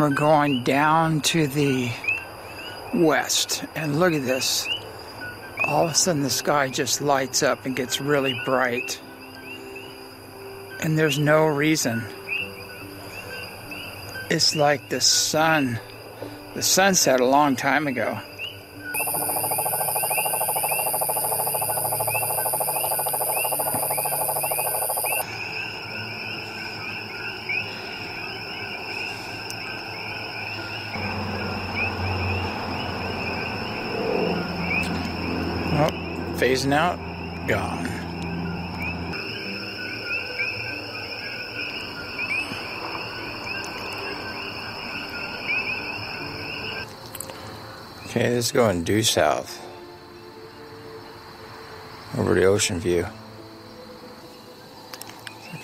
We're 0.00 0.10
going 0.10 0.62
down 0.62 1.20
to 1.22 1.46
the 1.46 1.90
west. 2.94 3.64
And 3.74 3.98
look 3.98 4.12
at 4.12 4.22
this. 4.22 4.66
All 5.64 5.86
of 5.86 5.92
a 5.92 5.94
sudden, 5.94 6.22
the 6.22 6.30
sky 6.30 6.68
just 6.68 7.00
lights 7.00 7.42
up 7.42 7.66
and 7.66 7.74
gets 7.74 8.00
really 8.00 8.40
bright. 8.44 9.00
And 10.80 10.98
there's 10.98 11.18
no 11.18 11.46
reason. 11.46 12.04
It's 14.30 14.54
like 14.54 14.88
the 14.88 15.00
sun. 15.00 15.80
The 16.54 16.62
sun 16.62 16.94
set 16.94 17.20
a 17.20 17.26
long 17.26 17.56
time 17.56 17.86
ago. 17.86 18.18
Phasing 36.56 36.72
out, 36.72 36.98
gone. 37.46 37.86
Okay, 48.06 48.30
this 48.30 48.46
is 48.46 48.52
going 48.52 48.84
due 48.84 49.02
south 49.02 49.62
over 52.16 52.34
the 52.34 52.44
ocean 52.44 52.80
view. 52.80 53.06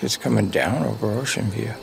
It's 0.01 0.17
coming 0.17 0.49
down 0.49 0.83
over 0.83 1.11
ocean 1.11 1.45
view. 1.45 1.73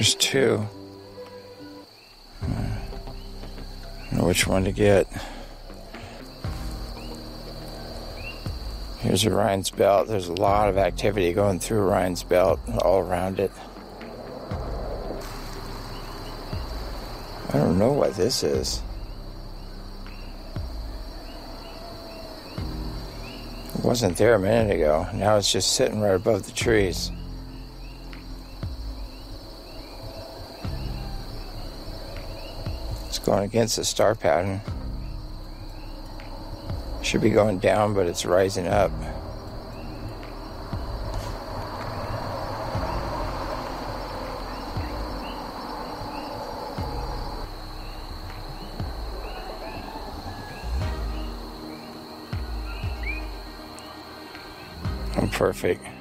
There's 0.00 0.14
two. 0.14 0.66
Hmm. 2.40 4.16
know 4.16 4.24
which 4.24 4.46
one 4.46 4.64
to 4.64 4.72
get. 4.72 5.06
Here's 9.00 9.26
Orion's 9.26 9.70
Belt. 9.70 10.08
There's 10.08 10.28
a 10.28 10.32
lot 10.32 10.70
of 10.70 10.78
activity 10.78 11.34
going 11.34 11.58
through 11.58 11.80
Orion's 11.80 12.22
Belt 12.22 12.60
all 12.78 13.00
around 13.00 13.40
it. 13.40 13.52
I 17.50 17.58
don't 17.58 17.78
know 17.78 17.92
what 17.92 18.14
this 18.14 18.42
is. 18.42 18.80
It 23.74 23.84
wasn't 23.84 24.16
there 24.16 24.32
a 24.32 24.38
minute 24.38 24.74
ago. 24.76 25.06
Now 25.12 25.36
it's 25.36 25.52
just 25.52 25.74
sitting 25.74 26.00
right 26.00 26.14
above 26.14 26.46
the 26.46 26.52
trees. 26.52 27.12
Going 33.30 33.44
against 33.44 33.76
the 33.76 33.84
star 33.84 34.16
pattern. 34.16 34.60
Should 37.00 37.20
be 37.20 37.30
going 37.30 37.60
down, 37.60 37.94
but 37.94 38.06
it's 38.06 38.26
rising 38.26 38.66
up. 38.66 38.90
I'm 55.14 55.28
perfect. 55.28 55.99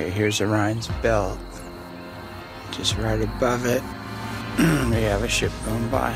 Okay, 0.00 0.10
here's 0.10 0.40
Orion's 0.40 0.86
belt. 1.02 1.40
Just 2.70 2.96
right 2.98 3.20
above 3.20 3.66
it, 3.66 3.82
we 4.94 5.02
have 5.02 5.24
a 5.24 5.28
ship 5.28 5.50
going 5.64 5.88
by. 5.88 6.14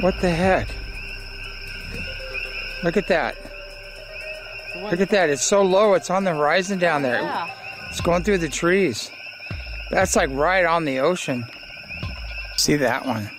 What 0.00 0.20
the 0.20 0.30
heck? 0.30 0.68
Look 2.84 2.96
at 2.96 3.08
that. 3.08 3.36
Look 4.88 5.00
at 5.00 5.10
that. 5.10 5.30
It's 5.30 5.42
so 5.42 5.62
low. 5.62 5.94
It's 5.94 6.10
on 6.10 6.22
the 6.22 6.32
horizon 6.32 6.78
down 6.78 7.02
there. 7.02 7.22
Yeah. 7.22 7.50
It's 7.90 8.00
going 8.00 8.22
through 8.22 8.38
the 8.38 8.48
trees. 8.48 9.10
That's 9.90 10.16
like 10.16 10.30
right 10.32 10.64
on 10.64 10.84
the 10.84 11.00
ocean. 11.00 11.44
See 12.56 12.76
that 12.76 13.04
one? 13.06 13.30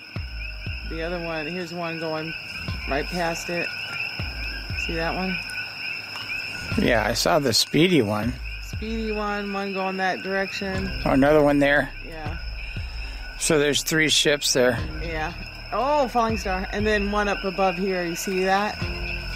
The 0.90 1.02
other 1.02 1.20
one, 1.20 1.46
here's 1.46 1.74
one 1.74 1.98
going 2.00 2.32
right 2.88 3.04
past 3.06 3.50
it. 3.50 3.66
See 4.86 4.94
that 4.94 5.14
one? 5.14 5.36
Yeah, 6.78 7.04
I 7.06 7.12
saw 7.14 7.38
the 7.38 7.52
speedy 7.52 8.00
one. 8.02 8.32
Speedy 8.62 9.12
one, 9.12 9.52
one 9.52 9.72
going 9.74 9.96
that 9.98 10.22
direction. 10.22 10.88
Oh, 11.04 11.10
another 11.10 11.42
one 11.42 11.58
there. 11.58 11.90
Yeah, 12.06 12.38
So 13.38 13.58
there's 13.58 13.82
three 13.82 14.08
ships 14.08 14.52
there. 14.52 14.78
yeah. 15.02 15.32
Oh, 15.72 16.08
falling 16.08 16.38
star. 16.38 16.66
And 16.72 16.86
then 16.86 17.10
one 17.12 17.28
up 17.28 17.44
above 17.44 17.74
here. 17.76 18.02
You 18.04 18.14
see 18.16 18.44
that? 18.44 18.80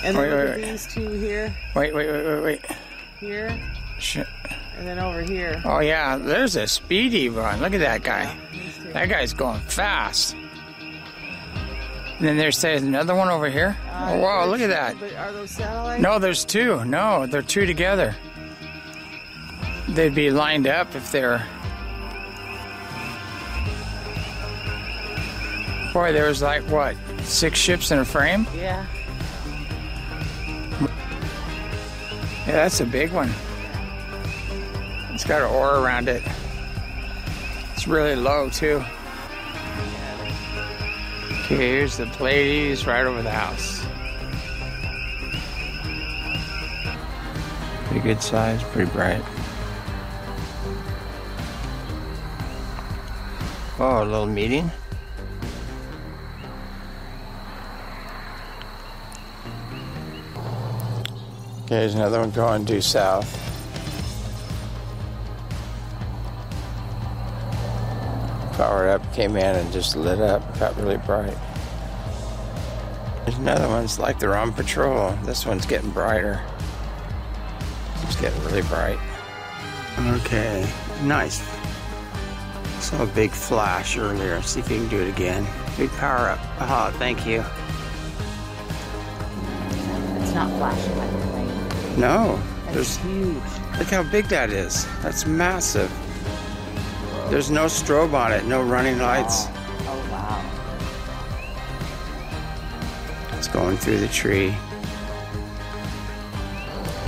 And 0.03 0.17
then 0.17 0.17
Wait, 0.17 0.31
look 0.31 0.39
wait, 0.39 0.49
at 0.51 0.57
wait. 0.57 0.65
these 0.71 0.87
two 0.87 1.09
here, 1.11 1.55
Wait, 1.77 1.95
wait, 1.95 2.11
wait, 2.11 2.25
wait, 2.25 2.43
wait. 2.43 2.65
here, 3.21 3.61
Shit. 3.99 4.27
And 4.83 4.89
then 4.89 4.99
over 4.99 5.23
here. 5.23 5.63
Oh 5.65 5.79
yeah, 5.79 6.17
there's 6.17 6.57
a 6.57 6.67
speedy 6.67 7.31
one. 7.31 7.61
Look 7.61 7.73
at 7.73 7.79
that 7.79 8.03
guy. 8.03 8.37
Two. 8.53 8.93
That 8.93 9.09
guy's 9.09 9.33
going 9.33 9.61
fast. 9.61 10.35
And 12.19 12.29
then 12.29 12.37
there's 12.37 12.61
there's 12.61 12.83
another 12.83 13.15
one 13.15 13.29
over 13.29 13.49
here. 13.49 13.77
Uh, 13.89 14.09
Oh 14.11 14.19
wow, 14.19 14.45
look 14.47 14.61
at 14.61 14.71
that. 14.71 14.97
Are 15.17 15.31
those 15.31 15.53
satellites? 15.53 16.03
No, 16.03 16.19
there's 16.19 16.45
two. 16.45 16.85
No, 16.85 17.27
they're 17.27 17.43
two 17.43 17.65
together. 17.65 18.17
They'd 19.89 20.17
be 20.17 20.33
lined 20.33 20.67
up 20.67 20.97
if 20.97 21.13
they're. 21.13 21.47
Boy, 25.93 26.13
there 26.13 26.27
was 26.27 26.43
like 26.43 26.63
what 26.65 26.97
six 27.23 27.57
ships 27.57 27.93
in 27.93 28.01
a 28.01 28.05
frame. 28.05 28.49
Yeah. 28.57 28.85
Yeah, 30.81 32.47
that's 32.47 32.81
a 32.81 32.87
big 32.87 33.13
one. 33.13 33.31
It's 35.23 35.29
got 35.29 35.43
an 35.43 35.55
oar 35.55 35.77
around 35.77 36.09
it. 36.09 36.21
It's 37.75 37.87
really 37.87 38.17
low 38.17 38.51
too. 38.51 38.83
Okay, 41.45 41.57
here's 41.57 41.97
the 41.97 42.07
Pleiades 42.07 42.89
right 42.89 43.07
over 43.07 43.23
the 43.23 43.31
house. 43.31 43.87
Pretty 47.85 48.01
good 48.01 48.21
size, 48.21 48.65
pretty 48.65 48.91
bright. 48.91 49.23
Oh, 53.79 54.03
a 54.03 54.05
little 54.05 54.27
meeting. 54.27 54.73
Okay, 61.61 61.69
there's 61.69 61.95
another 61.95 62.19
one 62.19 62.33
going 62.33 62.65
due 62.65 62.81
south. 62.81 63.42
Came 69.13 69.37
in 69.37 69.57
and 69.57 69.73
just 69.73 69.97
lit 69.97 70.21
up, 70.21 70.59
got 70.59 70.77
really 70.77 70.97
bright. 70.99 71.37
There's 73.25 73.39
another 73.39 73.69
one, 73.69 73.85
it's 73.85 73.99
like 73.99 74.19
they're 74.19 74.37
on 74.37 74.53
patrol. 74.53 75.13
This 75.25 75.47
one's 75.47 75.67
getting 75.67 75.91
brighter. 75.91 76.41
It's 78.03 78.21
getting 78.21 78.43
really 78.45 78.63
bright. 78.63 78.99
Okay, 79.99 80.69
nice. 81.03 81.43
Saw 82.81 83.05
a 83.05 83.07
big 83.07 83.31
flash 83.31 83.97
earlier. 83.97 84.43
See 84.43 84.61
if 84.61 84.71
you 84.71 84.79
can 84.79 84.89
do 84.89 85.01
it 85.01 85.09
again. 85.09 85.47
Big 85.77 85.91
power 85.93 86.31
up. 86.31 86.41
Oh, 86.61 86.93
thank 86.99 87.25
you. 87.27 87.45
It's 90.21 90.35
not 90.35 90.51
flashing 90.59 90.99
like 90.99 91.11
the 91.11 91.19
plane. 91.29 92.01
No, 92.01 92.41
That's 92.65 92.75
there's 92.75 92.97
huge. 92.97 93.79
Look 93.79 93.89
how 93.89 94.03
big 94.03 94.27
that 94.27 94.51
is. 94.51 94.87
That's 95.03 95.27
massive. 95.27 95.93
There's 97.33 97.51
no 97.51 97.65
strobe 97.65 98.13
on 98.13 98.31
it, 98.31 98.45
no 98.45 98.63
running 98.63 98.99
lights. 98.99 99.47
Oh 99.87 100.07
wow. 100.13 100.39
It's 103.39 103.49
going 103.49 103.79
through 103.79 104.01
the 104.01 104.09
tree. 104.09 104.55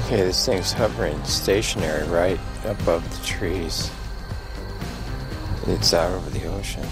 Okay, 0.07 0.23
this 0.23 0.47
thing's 0.47 0.73
hovering 0.73 1.23
stationary 1.25 2.09
right 2.09 2.41
above 2.65 3.07
the 3.11 3.27
trees. 3.27 3.91
It's 5.67 5.93
out 5.93 6.11
over 6.11 6.31
the 6.31 6.47
ocean. 6.47 6.89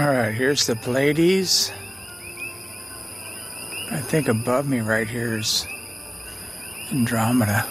All 0.00 0.08
right, 0.08 0.32
here's 0.32 0.66
the 0.66 0.76
Pleiades. 0.76 1.70
I 3.90 4.00
think 4.00 4.28
above 4.28 4.66
me 4.66 4.80
right 4.80 5.06
here 5.06 5.36
is 5.36 5.66
Andromeda. 6.90 7.66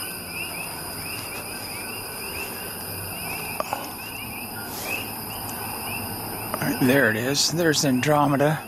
There 6.83 7.09
it 7.09 7.15
is. 7.15 7.51
There's 7.51 7.83
Andromeda, 7.83 8.59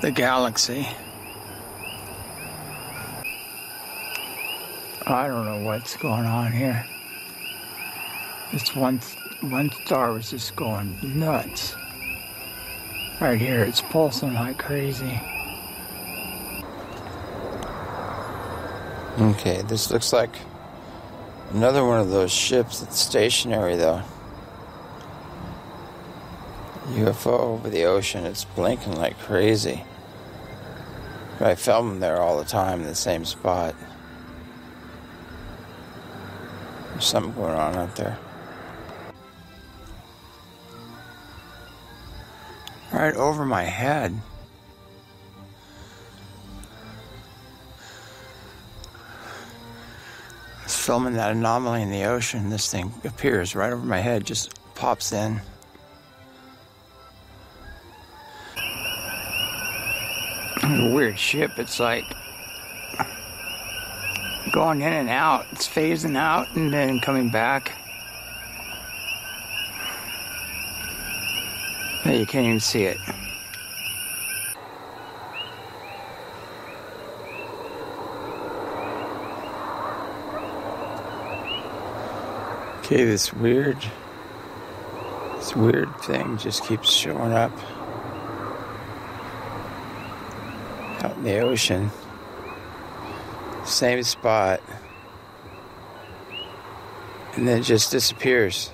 the 0.00 0.10
galaxy. 0.10 0.88
I 5.06 5.28
don't 5.28 5.44
know 5.44 5.62
what's 5.62 5.94
going 5.96 6.24
on 6.24 6.52
here. 6.52 6.86
This 8.50 8.74
one 8.74 8.98
one 9.42 9.70
star 9.84 10.14
was 10.14 10.30
just 10.30 10.56
going 10.56 10.96
nuts. 11.02 11.76
Right 13.20 13.38
here, 13.38 13.62
it's 13.62 13.82
pulsing 13.82 14.32
like 14.32 14.58
crazy. 14.58 15.20
Okay, 19.18 19.60
this 19.60 19.90
looks 19.90 20.10
like 20.10 20.34
another 21.50 21.84
one 21.84 22.00
of 22.00 22.08
those 22.08 22.32
ships 22.32 22.80
that's 22.80 22.98
stationary 22.98 23.76
though. 23.76 24.02
UFO 26.86 27.40
over 27.40 27.68
the 27.68 27.84
ocean, 27.84 28.24
it's 28.24 28.44
blinking 28.44 28.96
like 28.96 29.18
crazy. 29.18 29.84
I 31.40 31.56
film 31.56 31.88
them 31.88 32.00
there 32.00 32.22
all 32.22 32.38
the 32.38 32.44
time 32.44 32.80
in 32.80 32.86
the 32.86 32.94
same 32.94 33.26
spot. 33.26 33.74
There's 36.92 37.04
something 37.04 37.34
going 37.34 37.54
on 37.54 37.76
out 37.76 37.96
there. 37.96 38.18
Right 43.00 43.16
over 43.16 43.46
my 43.46 43.62
head. 43.62 44.14
Filming 50.66 51.14
that 51.14 51.32
anomaly 51.32 51.80
in 51.80 51.90
the 51.90 52.04
ocean. 52.04 52.50
This 52.50 52.70
thing 52.70 52.92
appears 53.04 53.56
right 53.56 53.72
over 53.72 53.86
my 53.86 54.00
head, 54.00 54.26
just 54.26 54.52
pops 54.74 55.12
in. 55.12 55.40
weird 60.92 61.18
ship. 61.18 61.52
It's 61.56 61.80
like 61.80 62.04
going 64.52 64.82
in 64.82 64.92
and 64.92 65.08
out. 65.08 65.46
It's 65.52 65.66
phasing 65.66 66.18
out 66.18 66.54
and 66.54 66.70
then 66.70 67.00
coming 67.00 67.30
back. 67.30 67.79
You 72.18 72.26
can't 72.26 72.46
even 72.46 72.60
see 72.60 72.84
it. 72.84 72.98
Okay, 82.78 83.04
this 83.04 83.32
weird, 83.32 83.78
this 85.36 85.54
weird 85.54 85.96
thing 86.00 86.36
just 86.38 86.64
keeps 86.64 86.90
showing 86.90 87.32
up 87.32 87.52
out 91.04 91.16
in 91.16 91.22
the 91.22 91.38
ocean. 91.38 91.90
Same 93.64 94.02
spot. 94.02 94.60
And 97.36 97.46
then 97.46 97.60
it 97.60 97.62
just 97.62 97.92
disappears. 97.92 98.70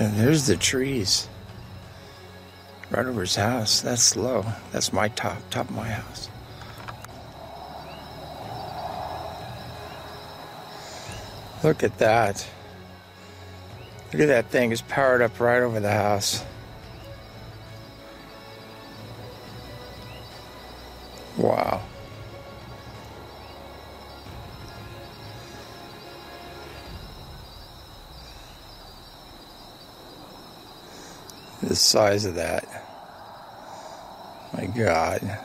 And 0.00 0.14
there's 0.14 0.46
the 0.46 0.56
trees. 0.56 1.28
Right 2.90 3.04
over 3.04 3.20
his 3.20 3.36
house. 3.36 3.82
That's 3.82 4.16
low. 4.16 4.46
That's 4.72 4.94
my 4.94 5.08
top, 5.08 5.36
top 5.50 5.68
of 5.68 5.76
my 5.76 5.88
house. 5.88 6.30
Look 11.62 11.82
at 11.82 11.98
that. 11.98 12.48
Look 14.10 14.22
at 14.22 14.28
that 14.28 14.46
thing. 14.46 14.72
It's 14.72 14.80
powered 14.80 15.20
up 15.20 15.38
right 15.38 15.60
over 15.60 15.78
the 15.78 15.92
house. 15.92 16.42
Wow. 21.36 21.82
The 31.70 31.76
size 31.76 32.24
of 32.24 32.34
that. 32.34 32.64
My 34.52 34.66
God. 34.66 35.38